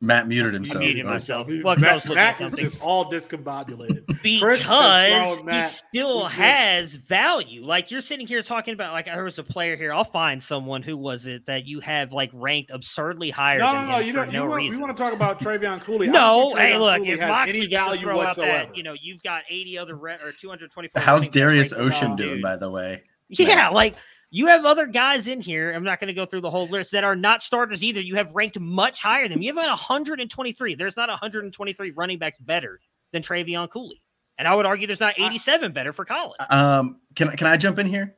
Matt 0.04 0.28
muted 0.28 0.51
I 0.51 0.56
himself. 0.56 0.84
muted 0.84 1.06
Oh, 1.06 1.10
myself. 1.10 1.47
Dude, 1.47 1.64
Well, 1.64 1.76
'cause 1.76 1.84
I 1.86 1.93
was 1.93 2.06
Matt, 2.08 2.18
at 2.18 2.39
Matt 2.51 2.60
is 2.60 2.74
just 2.74 2.82
all 2.84 3.10
discombobulated. 3.10 4.04
Because 4.24 5.38
he 5.38 5.43
Matt. 5.43 5.70
still 5.70 6.28
He's 6.28 6.38
just- 6.38 6.41
has 6.41 6.95
value. 6.95 7.66
Like 7.66 7.89
you're 7.91 8.01
sitting 8.01 8.28
here 8.28 8.41
talking 8.41 8.74
about, 8.74 8.93
like 8.93 9.06
there 9.06 9.24
was 9.24 9.39
a 9.39 9.43
player 9.43 9.76
here. 9.76 9.93
I'll 9.93 10.04
find 10.04 10.41
someone 10.43 10.82
who 10.82 10.97
was 10.97 11.26
it 11.26 11.45
that 11.47 11.66
you 11.66 11.80
have 11.80 12.12
like 12.14 12.32
ranked 12.34 12.72
absurdly 12.72 13.30
higher. 13.30 13.60
No, 13.60 13.74
than 13.74 13.88
no, 13.88 13.91
no. 13.93 13.99
You 13.99 14.14
don't. 14.14 14.32
You 14.32 14.41
want, 14.41 14.54
reason. 14.56 14.80
we 14.80 14.86
want 14.86 14.95
to 14.97 15.04
talk 15.04 15.14
about 15.14 15.39
Travion 15.39 15.80
Cooley. 15.82 16.08
No, 16.14 16.54
hey, 16.56 16.78
look, 16.78 16.97
Cooley 16.97 17.10
if 17.12 17.20
has 17.20 17.30
Moxley 17.30 17.60
any 17.60 17.68
value 17.68 18.01
throw 18.01 18.22
out 18.22 18.36
that, 18.36 18.76
you 18.78 18.84
know, 18.84 18.95
you've 19.01 19.24
got 19.24 19.43
80 19.49 19.78
other 19.78 19.95
re- 19.95 20.16
or 20.24 20.32
224. 20.32 21.01
How's 21.01 21.28
Darius 21.30 21.74
Ocean 21.74 22.16
doing, 22.16 22.36
dude. 22.36 22.41
by 22.41 22.56
the 22.58 22.70
way? 22.70 23.04
Yeah, 23.30 23.70
like 23.70 23.95
you 24.36 24.47
have 24.47 24.65
other 24.65 24.88
guys 24.88 25.27
in 25.27 25.39
here. 25.41 25.71
I'm 25.71 25.84
not 25.84 25.99
going 25.99 26.07
to 26.07 26.13
go 26.13 26.25
through 26.25 26.41
the 26.41 26.49
whole 26.49 26.65
list 26.65 26.91
that 26.93 27.03
are 27.03 27.15
not 27.15 27.43
starters 27.43 27.84
either. 27.84 28.01
You 28.01 28.15
have 28.15 28.34
ranked 28.34 28.59
much 28.59 28.99
higher 28.99 29.27
than 29.27 29.43
you 29.43 29.53
have 29.55 29.63
at 29.63 29.69
123. 29.69 30.73
There's 30.73 30.97
not 30.97 31.07
123 31.07 31.91
running 31.91 32.17
backs 32.17 32.39
better 32.39 32.79
than 33.11 33.21
Travion 33.21 33.69
Cooley, 33.69 34.01
and 34.39 34.47
I 34.47 34.55
would 34.55 34.65
argue 34.65 34.88
there's 34.88 34.99
not 34.99 35.19
87 35.19 35.71
better 35.71 35.93
for 35.93 36.03
Colin. 36.03 36.36
Um, 36.49 36.99
can 37.15 37.29
I- 37.29 37.36
can 37.36 37.45
I 37.45 37.57
jump 37.57 37.77
in 37.77 37.86
here 37.86 38.15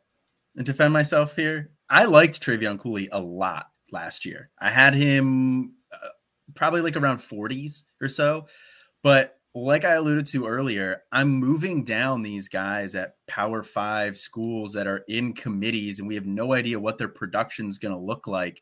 and 0.55 0.65
defend 0.65 0.93
myself 0.93 1.35
here? 1.35 1.71
I 1.89 2.05
liked 2.05 2.41
Travion 2.41 2.79
Cooley 2.79 3.09
a 3.11 3.19
lot 3.19 3.67
last 3.91 4.25
year. 4.25 4.49
I 4.57 4.69
had 4.71 4.95
him 4.95 5.73
uh, 5.91 6.07
probably 6.55 6.79
like 6.81 6.95
around 6.95 7.17
40s 7.17 7.83
or 8.01 8.07
so, 8.07 8.47
but 9.03 9.34
like 9.55 9.85
I 9.85 9.93
alluded 9.93 10.25
to 10.27 10.45
earlier, 10.45 11.03
I'm 11.11 11.31
moving 11.31 11.83
down 11.85 12.23
these 12.23 12.49
guys 12.49 12.93
at 12.93 13.13
Power 13.27 13.63
Five 13.63 14.17
schools 14.17 14.73
that 14.73 14.85
are 14.85 15.03
in 15.07 15.33
committees, 15.33 15.97
and 15.97 16.07
we 16.07 16.15
have 16.15 16.25
no 16.25 16.53
idea 16.53 16.79
what 16.79 16.97
their 16.97 17.07
production 17.07 17.67
is 17.69 17.77
going 17.77 17.93
to 17.93 17.99
look 17.99 18.27
like. 18.27 18.61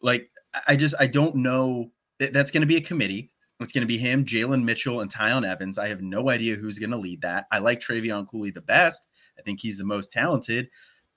Like, 0.00 0.30
I 0.66 0.76
just 0.76 0.94
I 0.98 1.06
don't 1.06 1.36
know. 1.36 1.92
That- 2.18 2.32
That's 2.32 2.50
going 2.50 2.62
to 2.62 2.66
be 2.66 2.76
a 2.76 2.80
committee. 2.80 3.30
It's 3.60 3.72
going 3.72 3.82
to 3.82 3.86
be 3.88 3.98
him, 3.98 4.24
Jalen 4.24 4.64
Mitchell, 4.64 5.00
and 5.00 5.12
Tiyon 5.12 5.46
Evans. 5.46 5.78
I 5.78 5.88
have 5.88 6.00
no 6.02 6.28
idea 6.30 6.56
who's 6.56 6.80
going 6.80 6.90
to 6.90 6.96
lead 6.96 7.22
that. 7.22 7.46
I 7.52 7.58
like 7.58 7.78
Travion 7.80 8.26
Cooley 8.28 8.50
the 8.50 8.60
best. 8.60 9.06
I 9.38 9.42
think 9.42 9.60
he's 9.60 9.78
the 9.78 9.84
most 9.84 10.10
talented, 10.10 10.66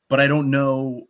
but 0.10 0.20
I 0.20 0.28
don't 0.28 0.52
know 0.52 1.08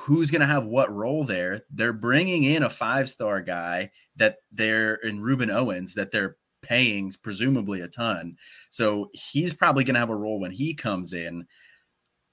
who's 0.00 0.30
going 0.30 0.40
to 0.40 0.46
have 0.46 0.64
what 0.64 0.90
role 0.94 1.24
there. 1.24 1.62
They're 1.70 1.92
bringing 1.92 2.44
in 2.44 2.62
a 2.62 2.70
five 2.70 3.10
star 3.10 3.42
guy 3.42 3.90
that 4.16 4.36
they're 4.50 4.94
in 4.94 5.20
Rueben 5.20 5.52
Owens 5.54 5.94
that 5.94 6.10
they're 6.10 6.36
paying 6.68 7.10
presumably 7.22 7.80
a 7.80 7.88
ton. 7.88 8.36
So 8.70 9.10
he's 9.12 9.54
probably 9.54 9.84
going 9.84 9.94
to 9.94 10.00
have 10.00 10.10
a 10.10 10.16
role 10.16 10.38
when 10.38 10.50
he 10.50 10.74
comes 10.74 11.12
in. 11.12 11.46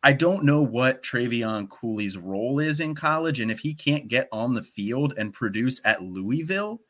I 0.04 0.14
don't 0.14 0.44
know 0.44 0.62
what 0.62 1.02
Travion 1.02 1.70
Cooley's 1.70 2.18
role 2.18 2.60
is 2.60 2.80
in 2.80 2.94
college. 2.94 3.40
And 3.40 3.50
if 3.50 3.60
he 3.60 3.74
can't 3.74 4.08
get 4.08 4.28
on 4.32 4.54
the 4.54 4.62
field 4.62 5.14
and 5.18 5.34
produce 5.34 5.84
at 5.86 6.04
Louisville, 6.04 6.82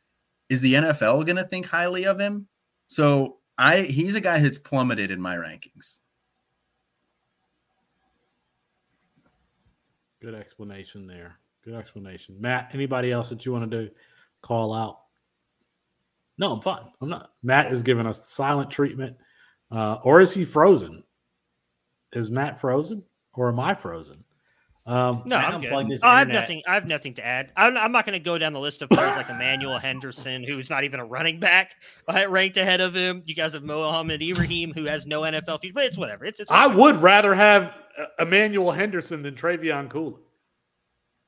is 0.50 0.62
the 0.62 0.74
NFL 0.74 1.26
going 1.26 1.38
to 1.38 1.46
think 1.46 1.68
highly 1.68 2.06
of 2.06 2.20
him? 2.20 2.48
So 2.88 3.38
I 3.58 3.82
he's 3.82 4.16
a 4.16 4.22
guy 4.22 4.40
that's 4.40 4.58
plummeted 4.58 5.12
in 5.12 5.22
my 5.22 5.38
rankings. 5.38 6.00
Good 10.22 10.36
explanation 10.36 11.08
there. 11.08 11.38
Good 11.64 11.76
explanation. 11.76 12.36
Matt, 12.40 12.72
anybody 12.74 13.12
else 13.12 13.30
that 13.30 13.46
you 13.46 13.52
want 13.52 13.70
to 13.70 13.86
do 13.86 13.92
call 14.42 14.74
out? 14.74 15.05
No, 16.38 16.52
I'm 16.54 16.62
fine. 16.62 16.84
I'm 17.02 17.10
not. 17.10 17.32
Matt 17.44 17.72
is 17.72 17.82
giving 17.84 18.06
us 18.06 18.30
silent 18.30 18.70
treatment. 18.70 19.16
Uh, 19.72 19.96
or 20.04 20.22
is 20.22 20.34
he 20.34 20.46
frozen? 20.46 21.04
Is 22.14 22.30
Matt 22.30 22.60
frozen 22.60 23.06
or 23.34 23.50
am 23.50 23.60
I 23.60 23.74
frozen? 23.74 24.24
Um, 24.86 25.24
No, 25.26 25.38
I'm 25.38 25.62
good. 25.62 25.72
unplugged 25.72 25.92
his 25.92 26.04
Oh, 26.04 26.08
I 26.08 26.20
have 26.20 26.28
nothing. 26.28 26.62
I 26.68 26.76
have 26.76 26.88
nothing 26.88 27.16
to 27.16 27.26
add. 27.26 27.52
I'm, 27.58 27.76
I'm 27.76 27.92
not 27.92 28.06
going 28.06 28.14
to 28.14 28.20
go 28.24 28.38
down 28.38 28.54
the 28.54 28.60
list 28.60 28.84
of 28.84 28.90
players 28.90 29.16
like 29.16 29.30
Emmanuel 29.30 29.80
Henderson, 29.80 30.44
who's 30.44 30.70
not 30.70 30.84
even 30.84 31.00
a 31.00 31.06
running 31.06 31.40
back, 31.40 31.74
uh, 32.08 32.28
ranked 32.30 32.58
ahead 32.58 32.82
of 32.82 32.94
him. 32.94 33.24
You 33.26 33.34
guys 33.34 33.54
have 33.54 33.64
Mohamed 33.64 34.22
Ibrahim, 34.22 34.74
who 34.74 34.86
has 34.86 35.08
no 35.08 35.22
NFL 35.22 35.62
future, 35.62 35.74
but 35.74 35.86
it's 35.86 35.98
whatever. 35.98 36.26
It's, 36.26 36.40
it's 36.40 36.52
I 36.52 36.68
would 36.68 36.98
rather 36.98 37.34
have 37.34 37.74
uh, 37.98 38.06
Emmanuel 38.20 38.72
Henderson 38.72 39.24
than 39.24 39.34
Travion 39.34 39.90
Cooley. 39.90 40.22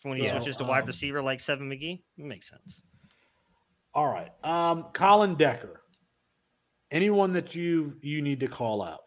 when 0.03 0.18
he 0.18 0.26
Yeah, 0.26 0.34
switches 0.38 0.58
to 0.58 0.64
wide 0.64 0.82
um, 0.82 0.88
receiver 0.88 1.24
like 1.24 1.39
Seven 1.39 1.68
McGee. 1.68 2.03
It 2.18 2.26
makes 2.26 2.47
sense. 2.47 2.84
All 3.98 4.08
right. 4.08 4.30
Um, 4.43 4.86
Colin 4.93 5.34
Decker. 5.34 5.82
Anyone 6.91 7.34
that 7.34 7.56
you 7.56 7.98
you 8.02 8.22
need 8.22 8.41
to 8.41 8.48
call 8.48 8.84
out. 8.84 9.00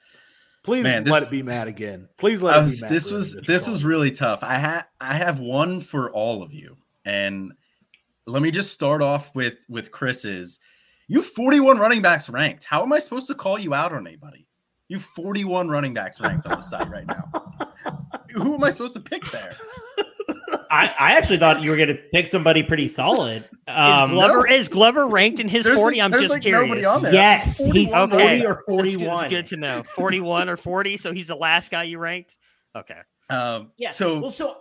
Please 0.64 0.82
Man, 0.82 1.04
let 1.04 1.22
it 1.22 1.30
be 1.30 1.44
Matt 1.44 1.68
again. 1.68 2.08
Please 2.18 2.42
let 2.42 2.56
I 2.56 2.62
it 2.62 2.66
be 2.66 2.80
Matt. 2.80 2.90
this 2.90 3.12
was 3.12 3.40
this 3.46 3.68
was 3.68 3.84
really 3.84 4.10
tough. 4.10 4.40
I 4.42 4.56
had 4.56 4.82
I 5.00 5.14
have 5.14 5.38
one 5.38 5.80
for 5.80 6.10
all 6.10 6.42
of 6.42 6.52
you, 6.52 6.76
and 7.04 7.52
let 8.26 8.42
me 8.42 8.50
just 8.50 8.72
start 8.72 9.00
off 9.00 9.32
with 9.32 9.54
with 9.68 9.92
Chris's. 9.92 10.58
You 11.06 11.22
41 11.22 11.78
running 11.78 12.02
backs 12.02 12.28
ranked. 12.28 12.64
How 12.64 12.82
am 12.82 12.92
I 12.92 12.98
supposed 12.98 13.28
to 13.28 13.34
call 13.34 13.60
you 13.60 13.72
out 13.72 13.92
on 13.92 14.08
anybody? 14.08 14.48
You 14.88 14.98
41 14.98 15.68
running 15.68 15.94
backs 15.94 16.20
ranked 16.20 16.46
on 16.46 16.56
the 16.56 16.60
site 16.60 16.90
right 16.90 17.06
now. 17.06 17.30
Who 18.34 18.54
am 18.54 18.64
I 18.64 18.70
supposed 18.70 18.94
to 18.94 19.00
pick 19.00 19.22
there? 19.30 19.56
I, 20.70 20.86
I 20.98 21.12
actually 21.16 21.38
thought 21.38 21.62
you 21.62 21.70
were 21.70 21.76
going 21.76 21.88
to 21.88 21.94
pick 22.12 22.26
somebody 22.28 22.62
pretty 22.62 22.86
solid. 22.88 23.44
Um, 23.68 24.10
is 24.10 24.14
Glover 24.14 24.46
no. 24.48 24.54
is 24.54 24.68
Glover 24.68 25.06
ranked 25.08 25.40
in 25.40 25.48
his 25.48 25.64
There's, 25.64 25.78
forty? 25.78 26.00
I'm 26.00 26.12
just 26.12 26.30
like 26.30 26.42
curious. 26.42 26.68
nobody 26.68 26.84
on 26.84 27.02
there. 27.02 27.12
Yes, 27.12 27.58
There's 27.58 27.72
he's 27.74 27.90
41 27.90 28.12
Okay. 28.12 28.40
forty 28.40 28.46
or 28.46 28.54
That's 28.54 28.76
good- 28.76 28.86
it's 28.86 28.94
forty-one. 28.96 29.30
good 29.30 29.46
to 29.48 29.56
know. 29.56 29.82
Forty-one 29.82 30.48
or 30.48 30.56
forty. 30.56 30.96
So 30.96 31.12
he's 31.12 31.26
the 31.26 31.34
last 31.36 31.70
guy 31.70 31.82
you 31.84 31.98
ranked. 31.98 32.36
Okay. 32.76 32.98
Um, 33.28 33.72
Yeah. 33.78 33.90
So 33.90 34.20
well, 34.20 34.30
so 34.30 34.58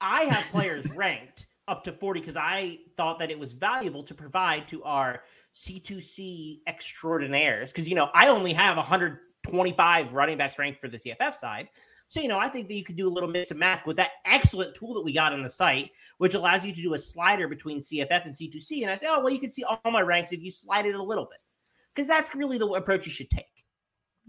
I 0.00 0.24
have 0.24 0.44
players 0.46 0.90
ranked 0.96 1.46
up 1.68 1.84
to 1.84 1.92
40 1.92 2.20
because 2.20 2.36
I 2.36 2.78
thought 2.96 3.18
that 3.20 3.30
it 3.30 3.38
was 3.38 3.52
valuable 3.52 4.02
to 4.04 4.14
provide 4.14 4.66
to 4.68 4.82
our 4.82 5.22
C2C 5.54 6.58
extraordinaires. 6.66 7.70
Because, 7.72 7.88
you 7.88 7.94
know, 7.94 8.10
I 8.12 8.28
only 8.28 8.52
have 8.52 8.76
125 8.76 10.12
running 10.12 10.38
backs 10.38 10.58
ranked 10.58 10.80
for 10.80 10.88
the 10.88 10.96
CFF 10.98 11.34
side. 11.34 11.68
So, 12.12 12.20
you 12.20 12.28
know, 12.28 12.38
I 12.38 12.50
think 12.50 12.68
that 12.68 12.74
you 12.74 12.84
could 12.84 12.96
do 12.96 13.08
a 13.08 13.10
little 13.10 13.30
mix 13.30 13.52
and 13.52 13.58
match 13.58 13.86
with 13.86 13.96
that 13.96 14.10
excellent 14.26 14.74
tool 14.74 14.92
that 14.92 15.00
we 15.00 15.14
got 15.14 15.32
on 15.32 15.42
the 15.42 15.48
site, 15.48 15.92
which 16.18 16.34
allows 16.34 16.62
you 16.62 16.70
to 16.70 16.82
do 16.82 16.92
a 16.92 16.98
slider 16.98 17.48
between 17.48 17.80
CFF 17.80 18.26
and 18.26 18.34
C2C. 18.34 18.82
And 18.82 18.90
I 18.90 18.96
say, 18.96 19.06
oh, 19.08 19.20
well, 19.20 19.32
you 19.32 19.38
can 19.38 19.48
see 19.48 19.64
all 19.64 19.80
my 19.90 20.02
ranks 20.02 20.30
if 20.30 20.42
you 20.42 20.50
slide 20.50 20.84
it 20.84 20.94
a 20.94 21.02
little 21.02 21.24
bit. 21.24 21.38
Because 21.94 22.06
that's 22.06 22.34
really 22.34 22.58
the 22.58 22.66
approach 22.66 23.06
you 23.06 23.12
should 23.12 23.30
take. 23.30 23.46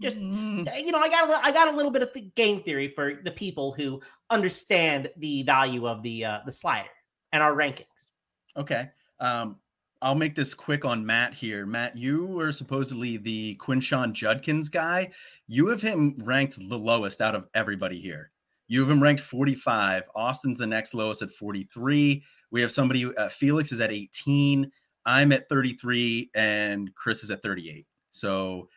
Just 0.00 0.16
mm, 0.16 0.66
you 0.82 0.92
know, 0.92 0.98
I 0.98 1.10
got 1.10 1.28
a, 1.28 1.44
I 1.44 1.52
got 1.52 1.68
a 1.68 1.76
little 1.76 1.90
bit 1.90 2.00
of 2.00 2.10
the 2.14 2.22
game 2.34 2.62
theory 2.62 2.88
for 2.88 3.20
the 3.22 3.30
people 3.30 3.72
who 3.72 4.00
understand 4.30 5.10
the 5.18 5.42
value 5.42 5.86
of 5.86 6.02
the 6.02 6.24
uh, 6.24 6.38
the 6.46 6.52
slider 6.52 6.88
and 7.32 7.42
our 7.42 7.52
rankings. 7.52 8.12
Okay. 8.56 8.88
Um, 9.20 9.56
I'll 10.04 10.14
make 10.14 10.34
this 10.34 10.52
quick 10.52 10.84
on 10.84 11.06
Matt 11.06 11.32
here. 11.32 11.64
Matt, 11.64 11.96
you 11.96 12.26
were 12.26 12.52
supposedly 12.52 13.16
the 13.16 13.56
Quinshon 13.56 14.12
Judkins 14.12 14.68
guy. 14.68 15.10
You 15.48 15.68
have 15.68 15.80
him 15.80 16.14
ranked 16.22 16.58
the 16.58 16.76
lowest 16.76 17.22
out 17.22 17.34
of 17.34 17.48
everybody 17.54 17.98
here. 17.98 18.30
You 18.68 18.80
have 18.80 18.90
him 18.90 19.02
ranked 19.02 19.22
45. 19.22 20.02
Austin's 20.14 20.58
the 20.58 20.66
next 20.66 20.92
lowest 20.92 21.22
at 21.22 21.30
43. 21.30 22.22
We 22.50 22.60
have 22.60 22.70
somebody, 22.70 23.16
uh, 23.16 23.30
Felix 23.30 23.72
is 23.72 23.80
at 23.80 23.92
18. 23.92 24.70
I'm 25.06 25.32
at 25.32 25.48
33, 25.48 26.30
and 26.34 26.94
Chris 26.94 27.24
is 27.24 27.30
at 27.30 27.40
38. 27.40 27.86
So 28.10 28.68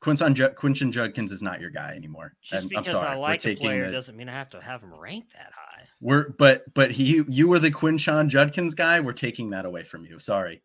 Quinton, 0.00 0.34
Ju- 0.34 0.50
Quinton 0.50 0.92
Judkins 0.92 1.32
is 1.32 1.42
not 1.42 1.60
your 1.60 1.70
guy 1.70 1.94
anymore. 1.94 2.34
Just 2.40 2.62
I'm, 2.62 2.68
because 2.68 2.94
I'm 2.94 3.00
sorry. 3.00 3.08
I 3.08 3.16
like 3.16 3.44
We're 3.44 3.52
a 3.52 3.56
player 3.56 3.86
the, 3.86 3.92
doesn't 3.92 4.16
mean 4.16 4.28
I 4.28 4.32
have 4.32 4.50
to 4.50 4.60
have 4.60 4.80
him 4.80 4.94
ranked 4.94 5.32
that 5.32 5.50
high. 5.54 5.84
we're 6.00 6.30
but 6.38 6.72
but 6.74 6.92
he 6.92 7.22
you 7.28 7.48
were 7.48 7.58
the 7.58 7.70
Quinshon 7.70 8.28
Judkins 8.28 8.74
guy. 8.74 9.00
We're 9.00 9.12
taking 9.12 9.50
that 9.50 9.64
away 9.64 9.84
from 9.84 10.04
you. 10.04 10.18
Sorry. 10.20 10.62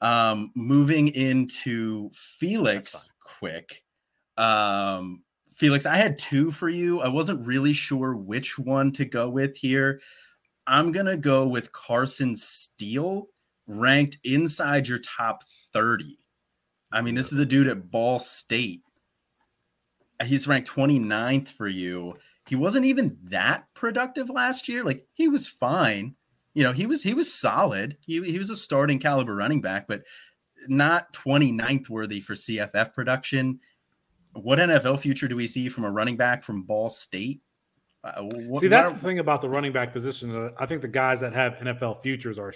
Um, 0.00 0.50
moving 0.54 1.08
into 1.08 2.10
Felix 2.12 3.12
quick. 3.20 3.84
Um, 4.36 5.22
Felix, 5.54 5.86
I 5.86 5.96
had 5.96 6.18
two 6.18 6.50
for 6.50 6.68
you. 6.68 7.00
I 7.00 7.08
wasn't 7.08 7.46
really 7.46 7.72
sure 7.72 8.16
which 8.16 8.58
one 8.58 8.92
to 8.92 9.04
go 9.04 9.28
with 9.28 9.56
here. 9.56 10.00
I'm 10.66 10.92
gonna 10.92 11.16
go 11.16 11.46
with 11.46 11.72
Carson 11.72 12.36
Steele, 12.36 13.26
ranked 13.66 14.18
inside 14.24 14.86
your 14.86 14.98
top 14.98 15.42
30. 15.72 16.18
I 16.92 17.00
mean, 17.00 17.14
this 17.14 17.32
is 17.32 17.38
a 17.38 17.46
dude 17.46 17.66
at 17.66 17.90
Ball 17.90 18.18
State. 18.18 18.82
He's 20.24 20.46
ranked 20.46 20.70
29th 20.70 21.48
for 21.48 21.66
you. 21.66 22.16
He 22.48 22.54
wasn't 22.54 22.84
even 22.84 23.18
that 23.24 23.66
productive 23.74 24.28
last 24.28 24.68
year. 24.68 24.84
Like 24.84 25.06
he 25.14 25.28
was 25.28 25.48
fine. 25.48 26.14
You 26.54 26.62
know, 26.62 26.72
he 26.72 26.86
was 26.86 27.02
he 27.02 27.14
was 27.14 27.32
solid. 27.32 27.96
He, 28.06 28.22
he 28.22 28.38
was 28.38 28.50
a 28.50 28.56
starting 28.56 28.98
caliber 28.98 29.34
running 29.34 29.60
back, 29.60 29.88
but 29.88 30.02
not 30.68 31.12
29th 31.12 31.88
worthy 31.88 32.20
for 32.20 32.34
CFF 32.34 32.94
production. 32.94 33.60
What 34.34 34.58
NFL 34.58 35.00
future 35.00 35.28
do 35.28 35.36
we 35.36 35.46
see 35.46 35.68
from 35.68 35.84
a 35.84 35.90
running 35.90 36.16
back 36.16 36.42
from 36.42 36.62
Ball 36.62 36.88
State? 36.88 37.40
Uh, 38.04 38.22
what, 38.22 38.60
See, 38.60 38.68
that's 38.68 38.92
the 38.92 38.98
thing 38.98 39.18
about 39.18 39.40
the 39.40 39.48
running 39.48 39.72
back 39.72 39.92
position. 39.92 40.52
I 40.58 40.66
think 40.66 40.82
the 40.82 40.88
guys 40.88 41.20
that 41.20 41.32
have 41.32 41.54
NFL 41.54 42.02
futures 42.02 42.38
are 42.38 42.52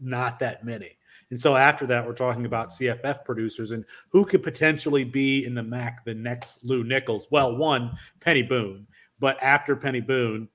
not 0.00 0.40
that 0.40 0.64
many. 0.64 0.96
And 1.32 1.40
so 1.40 1.56
after 1.56 1.86
that, 1.86 2.06
we're 2.06 2.12
talking 2.12 2.44
about 2.44 2.68
CFF 2.68 3.24
producers 3.24 3.70
and 3.70 3.86
who 4.10 4.22
could 4.26 4.42
potentially 4.42 5.02
be 5.02 5.46
in 5.46 5.54
the 5.54 5.62
MAC 5.62 6.04
the 6.04 6.12
next 6.12 6.62
Lew 6.62 6.84
Nichols. 6.84 7.26
Well, 7.30 7.56
one, 7.56 7.96
Penny 8.20 8.42
Boone. 8.42 8.86
But 9.18 9.42
after 9.42 9.74
Penny 9.74 10.02
Boone, 10.02 10.46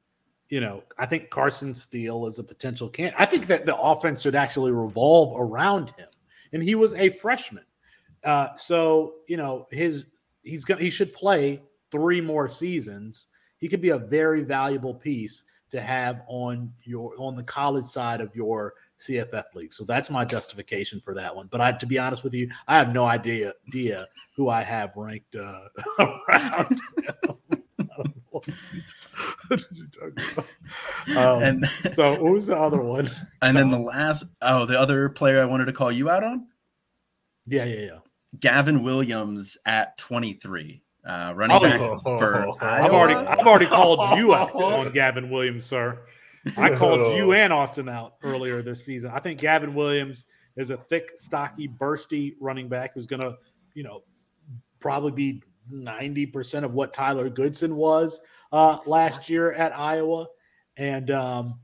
you 0.50 0.62
know, 0.62 0.84
I 0.96 1.08
think 1.08 1.32
Carson 1.32 1.74
Steele 1.74 2.28
is 2.28 2.38
a 2.38 2.44
potential 2.44 2.90
can. 2.90 3.12
I 3.18 3.26
think 3.26 3.48
that 3.48 3.66
the 3.66 3.76
offense 3.76 4.22
should 4.22 4.36
actually 4.36 4.72
revolve 4.72 5.34
around 5.40 5.90
him. 5.98 6.10
And 6.54 6.62
he 6.62 6.76
was 6.76 6.94
a 6.94 7.10
freshman. 7.10 7.66
Uh, 8.24 8.50
so, 8.56 9.16
you 9.28 9.36
know, 9.36 9.66
his 9.72 10.06
he's 10.44 10.64
going 10.64 10.80
he 10.80 10.92
should 10.92 11.12
play 11.12 11.60
three 11.90 12.22
more 12.22 12.48
seasons. 12.48 13.26
He 13.58 13.68
could 13.68 13.82
be 13.82 13.90
a 13.90 13.98
very 13.98 14.44
valuable 14.44 14.94
piece 14.94 15.44
to 15.72 15.82
have 15.82 16.22
on 16.28 16.72
your 16.84 17.16
on 17.18 17.36
the 17.36 17.42
college 17.42 17.88
side 17.88 18.22
of 18.22 18.36
your 18.36 18.76
CFF 19.00 19.54
league. 19.56 19.74
So 19.74 19.84
that's 19.84 20.10
my 20.10 20.26
justification 20.26 21.00
for 21.00 21.14
that 21.16 21.36
one. 21.36 21.48
But 21.52 21.62
I, 21.62 21.72
to 21.74 21.86
be 21.86 22.00
honest 22.00 22.24
with 22.24 22.34
you, 22.34 22.50
I 22.68 22.78
have 22.78 22.94
no 22.94 23.06
idea, 23.06 23.54
idea 23.68 24.08
who 24.36 24.50
I 24.50 24.64
have 24.64 24.92
ranked 24.96 25.36
uh, 25.36 25.60
around. 26.00 26.80
um, 31.16 31.44
and 31.44 31.66
so 31.94 32.12
what 32.22 32.34
was 32.34 32.48
the 32.48 32.58
other 32.58 32.82
one? 32.82 33.10
and 33.42 33.58
then 33.58 33.70
the 33.70 33.80
last 33.80 34.26
oh 34.42 34.66
the 34.66 34.80
other 34.80 35.10
player 35.10 35.42
I 35.42 35.46
wanted 35.46 35.66
to 35.66 35.74
call 35.74 35.92
you 35.92 36.10
out 36.10 36.24
on 36.24 36.48
Yeah, 37.46 37.66
yeah, 37.66 37.80
yeah. 37.80 37.98
Gavin 38.40 38.84
Williams 38.84 39.58
at 39.66 39.98
23. 39.98 40.82
Uh, 41.06 41.34
running 41.36 41.58
Oh, 41.58 41.62
back 41.62 41.80
yeah. 41.80 41.98
for 42.18 42.64
I've 42.64 42.92
already 42.92 43.16
I've 43.16 43.48
already 43.48 43.66
called 43.68 44.20
you 44.20 44.34
out 44.36 44.54
on 44.54 44.92
Gavin 44.92 45.30
Williams, 45.30 45.66
sir. 45.66 46.00
I 46.58 46.76
called 46.76 47.18
you 47.18 47.34
and 47.34 47.52
Austin 47.52 47.90
out 47.90 48.16
earlier 48.24 48.62
this 48.62 48.86
season. 48.86 49.12
I 49.14 49.20
think 49.20 49.40
Gavin 49.40 49.74
Williams 49.74 50.26
is 50.56 50.72
a 50.72 50.78
thick, 50.78 51.12
stocky, 51.16 51.68
bursty 51.68 52.36
running 52.40 52.68
back 52.68 52.94
who's 52.94 53.06
going 53.06 53.22
to, 53.22 53.36
you 53.74 53.84
know, 53.84 54.04
probably 54.80 55.12
be 55.12 55.44
90% 55.72 56.64
of 56.64 56.74
what 56.76 56.94
Tyler 56.94 57.30
Goodson 57.30 57.76
was 57.76 58.22
uh, 58.52 58.80
last 58.88 59.30
year 59.30 59.52
at 59.54 59.78
Iowa. 59.78 60.28
And 60.78 61.12
um, 61.12 61.60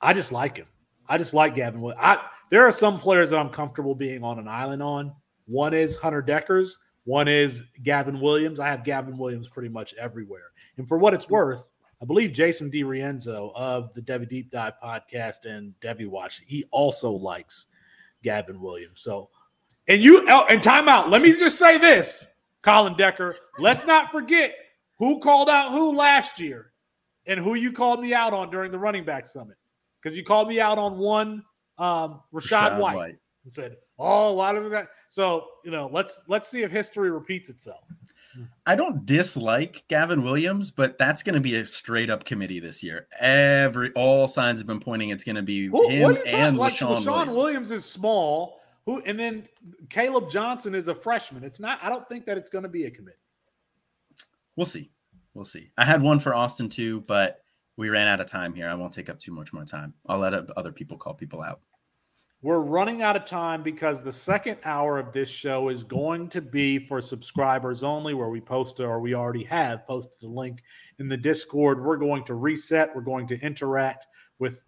I 0.00 0.14
just 0.14 0.32
like 0.32 0.56
him. 0.56 0.66
I 1.08 1.18
just 1.18 1.34
like 1.34 1.54
Gavin 1.54 1.80
Williams. 1.80 2.02
I, 2.02 2.20
there 2.50 2.66
are 2.66 2.72
some 2.72 2.98
players 2.98 3.30
that 3.30 3.38
I'm 3.38 3.50
comfortable 3.50 3.94
being 3.94 4.22
on 4.22 4.38
an 4.38 4.48
island 4.48 4.82
on. 4.82 5.12
One 5.46 5.74
is 5.74 5.96
Hunter 5.96 6.22
Dekkers. 6.22 6.72
One 7.04 7.28
is 7.28 7.64
Gavin 7.82 8.20
Williams. 8.20 8.60
I 8.60 8.68
have 8.68 8.84
Gavin 8.84 9.16
Williams 9.16 9.48
pretty 9.48 9.70
much 9.70 9.94
everywhere. 9.94 10.52
And 10.76 10.86
for 10.86 10.98
what 10.98 11.14
it's 11.14 11.30
worth, 11.30 11.66
I 12.00 12.04
believe 12.04 12.32
Jason 12.32 12.70
DiRienzo 12.70 13.52
of 13.54 13.92
the 13.94 14.00
Devy 14.00 14.28
Deep 14.28 14.50
Dive 14.50 14.74
podcast 14.82 15.44
and 15.46 15.74
Devy 15.80 16.06
Watch, 16.06 16.42
he 16.46 16.64
also 16.70 17.10
likes 17.10 17.66
Gavin 18.22 18.60
Williams. 18.60 19.00
So, 19.00 19.30
and 19.88 20.00
you, 20.02 20.24
oh, 20.28 20.46
and 20.48 20.62
timeout. 20.62 21.10
Let 21.10 21.22
me 21.22 21.32
just 21.32 21.58
say 21.58 21.78
this, 21.78 22.24
Colin 22.62 22.96
Decker. 22.96 23.34
Let's 23.58 23.86
not 23.86 24.12
forget 24.12 24.54
who 24.98 25.18
called 25.18 25.48
out 25.48 25.72
who 25.72 25.96
last 25.96 26.38
year 26.38 26.72
and 27.26 27.40
who 27.40 27.54
you 27.54 27.72
called 27.72 28.00
me 28.00 28.14
out 28.14 28.32
on 28.32 28.50
during 28.50 28.70
the 28.70 28.78
running 28.78 29.04
back 29.04 29.26
summit. 29.26 29.56
Because 30.00 30.16
you 30.16 30.22
called 30.22 30.48
me 30.48 30.60
out 30.60 30.78
on 30.78 30.98
one 30.98 31.42
um, 31.78 32.20
Rashad, 32.32 32.72
Rachaad 32.72 32.78
White, 32.78 32.96
White. 32.96 33.16
and 33.42 33.52
said, 33.52 33.76
"Oh, 33.98 34.34
why 34.34 34.52
did 34.52 34.62
we 34.62 34.70
got?" 34.70 34.86
So 35.10 35.46
you 35.64 35.72
know, 35.72 35.90
let's 35.92 36.22
let's 36.28 36.48
see 36.48 36.62
if 36.62 36.70
history 36.70 37.10
repeats 37.10 37.50
itself. 37.50 37.82
I 38.66 38.76
don't 38.76 39.06
dislike 39.06 39.84
Gavin 39.88 40.22
Williams, 40.22 40.70
but 40.70 40.98
that's 40.98 41.22
going 41.22 41.34
to 41.34 41.40
be 41.40 41.56
a 41.56 41.64
straight 41.64 42.10
up 42.10 42.24
committee 42.24 42.60
this 42.60 42.82
year. 42.82 43.06
Every 43.20 43.90
all 43.92 44.26
signs 44.26 44.60
have 44.60 44.66
been 44.66 44.80
pointing 44.80 45.10
it's 45.10 45.24
going 45.24 45.36
to 45.36 45.42
be 45.42 45.66
him 45.66 45.72
what 45.72 45.90
are 45.90 45.94
you 45.94 46.14
talking 46.14 46.32
and 46.34 46.56
like? 46.58 46.72
LaShawn, 46.72 47.02
Leshon 47.02 47.06
Williams. 47.06 47.30
Williams. 47.30 47.70
is 47.70 47.84
small. 47.84 48.60
Who 48.86 49.02
and 49.02 49.18
then 49.18 49.48
Kaleb 49.88 50.30
Johnson 50.30 50.74
is 50.74 50.88
a 50.88 50.94
freshman. 50.94 51.44
It's 51.44 51.60
not. 51.60 51.78
I 51.82 51.88
don't 51.88 52.08
think 52.08 52.24
that 52.26 52.38
it's 52.38 52.50
going 52.50 52.62
to 52.62 52.68
be 52.68 52.84
a 52.84 52.90
committee. 52.90 53.16
We'll 54.56 54.66
see. 54.66 54.90
We'll 55.34 55.44
see. 55.44 55.70
I 55.76 55.84
had 55.84 56.02
one 56.02 56.18
for 56.18 56.34
Austin 56.34 56.68
too, 56.68 57.02
but 57.06 57.42
we 57.76 57.90
ran 57.90 58.08
out 58.08 58.20
of 58.20 58.26
time 58.26 58.54
here. 58.54 58.68
I 58.68 58.74
won't 58.74 58.92
take 58.92 59.08
up 59.08 59.18
too 59.18 59.32
much 59.32 59.52
more 59.52 59.64
time. 59.64 59.94
I'll 60.06 60.18
let 60.18 60.34
other 60.56 60.72
people 60.72 60.96
call 60.96 61.14
people 61.14 61.42
out. 61.42 61.60
We're 62.40 62.60
running 62.60 63.02
out 63.02 63.16
of 63.16 63.24
time 63.24 63.64
because 63.64 64.00
the 64.00 64.12
second 64.12 64.58
hour 64.64 64.96
of 64.96 65.12
this 65.12 65.28
show 65.28 65.70
is 65.70 65.82
going 65.82 66.28
to 66.28 66.40
be 66.40 66.78
for 66.78 67.00
subscribers 67.00 67.82
only, 67.82 68.14
where 68.14 68.28
we 68.28 68.40
post 68.40 68.78
or 68.78 69.00
we 69.00 69.12
already 69.12 69.42
have 69.44 69.84
posted 69.88 70.22
a 70.22 70.32
link 70.32 70.62
in 71.00 71.08
the 71.08 71.16
Discord. 71.16 71.82
We're 71.82 71.96
going 71.96 72.22
to 72.26 72.34
reset, 72.34 72.94
we're 72.94 73.02
going 73.02 73.26
to 73.28 73.40
interact 73.40 74.06
with 74.38 74.62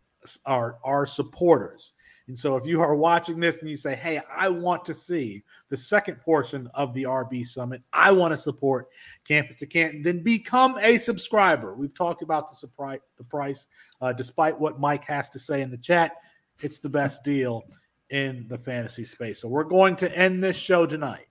our, 0.46 0.78
our 0.82 1.06
supporters. 1.06 1.94
And 2.26 2.36
so 2.36 2.56
if 2.56 2.66
you 2.66 2.80
are 2.80 2.96
watching 2.96 3.38
this 3.38 3.60
and 3.60 3.68
you 3.68 3.76
say, 3.76 3.94
Hey, 3.94 4.20
I 4.36 4.48
want 4.48 4.84
to 4.86 4.94
see 4.94 5.44
the 5.68 5.76
second 5.76 6.20
portion 6.20 6.68
of 6.74 6.92
the 6.92 7.04
RB 7.04 7.46
Summit, 7.46 7.82
I 7.92 8.10
want 8.10 8.32
to 8.32 8.36
support 8.36 8.88
Campus 9.24 9.54
to 9.56 9.66
Canton, 9.66 10.02
then 10.02 10.24
become 10.24 10.76
a 10.80 10.98
subscriber. 10.98 11.76
We've 11.76 11.94
talked 11.94 12.22
about 12.22 12.48
the, 12.48 12.56
surprise, 12.56 12.98
the 13.16 13.24
price, 13.24 13.68
uh, 14.00 14.12
despite 14.12 14.58
what 14.58 14.80
Mike 14.80 15.04
has 15.04 15.30
to 15.30 15.38
say 15.38 15.62
in 15.62 15.70
the 15.70 15.78
chat 15.78 16.16
it's 16.64 16.78
the 16.78 16.88
best 16.88 17.24
deal 17.24 17.64
in 18.10 18.46
the 18.48 18.58
fantasy 18.58 19.04
space. 19.04 19.40
So 19.40 19.48
we're 19.48 19.64
going 19.64 19.96
to 19.96 20.16
end 20.16 20.42
this 20.42 20.56
show 20.56 20.86
tonight. 20.86 21.26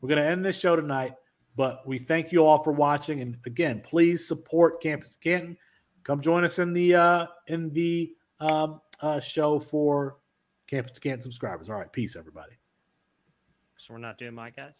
We're 0.00 0.08
going 0.08 0.22
to 0.22 0.28
end 0.28 0.44
this 0.44 0.58
show 0.58 0.76
tonight, 0.76 1.14
but 1.56 1.86
we 1.86 1.98
thank 1.98 2.32
you 2.32 2.44
all 2.44 2.62
for 2.62 2.72
watching. 2.72 3.20
And 3.20 3.36
again, 3.46 3.82
please 3.84 4.26
support 4.26 4.82
Campus 4.82 5.16
Canton. 5.16 5.56
Come 6.04 6.20
join 6.20 6.44
us 6.44 6.58
in 6.58 6.72
the 6.72 6.94
uh, 6.94 7.26
in 7.48 7.72
the 7.72 8.14
um, 8.40 8.80
uh, 9.00 9.20
show 9.20 9.58
for 9.58 10.16
Campus 10.66 10.92
to 10.92 11.00
Canton 11.00 11.22
subscribers. 11.22 11.68
All 11.68 11.76
right, 11.76 11.92
peace, 11.92 12.16
everybody. 12.16 12.52
So 13.76 13.94
we're 13.94 13.98
not 13.98 14.18
doing 14.18 14.34
my 14.34 14.50
guys. 14.50 14.74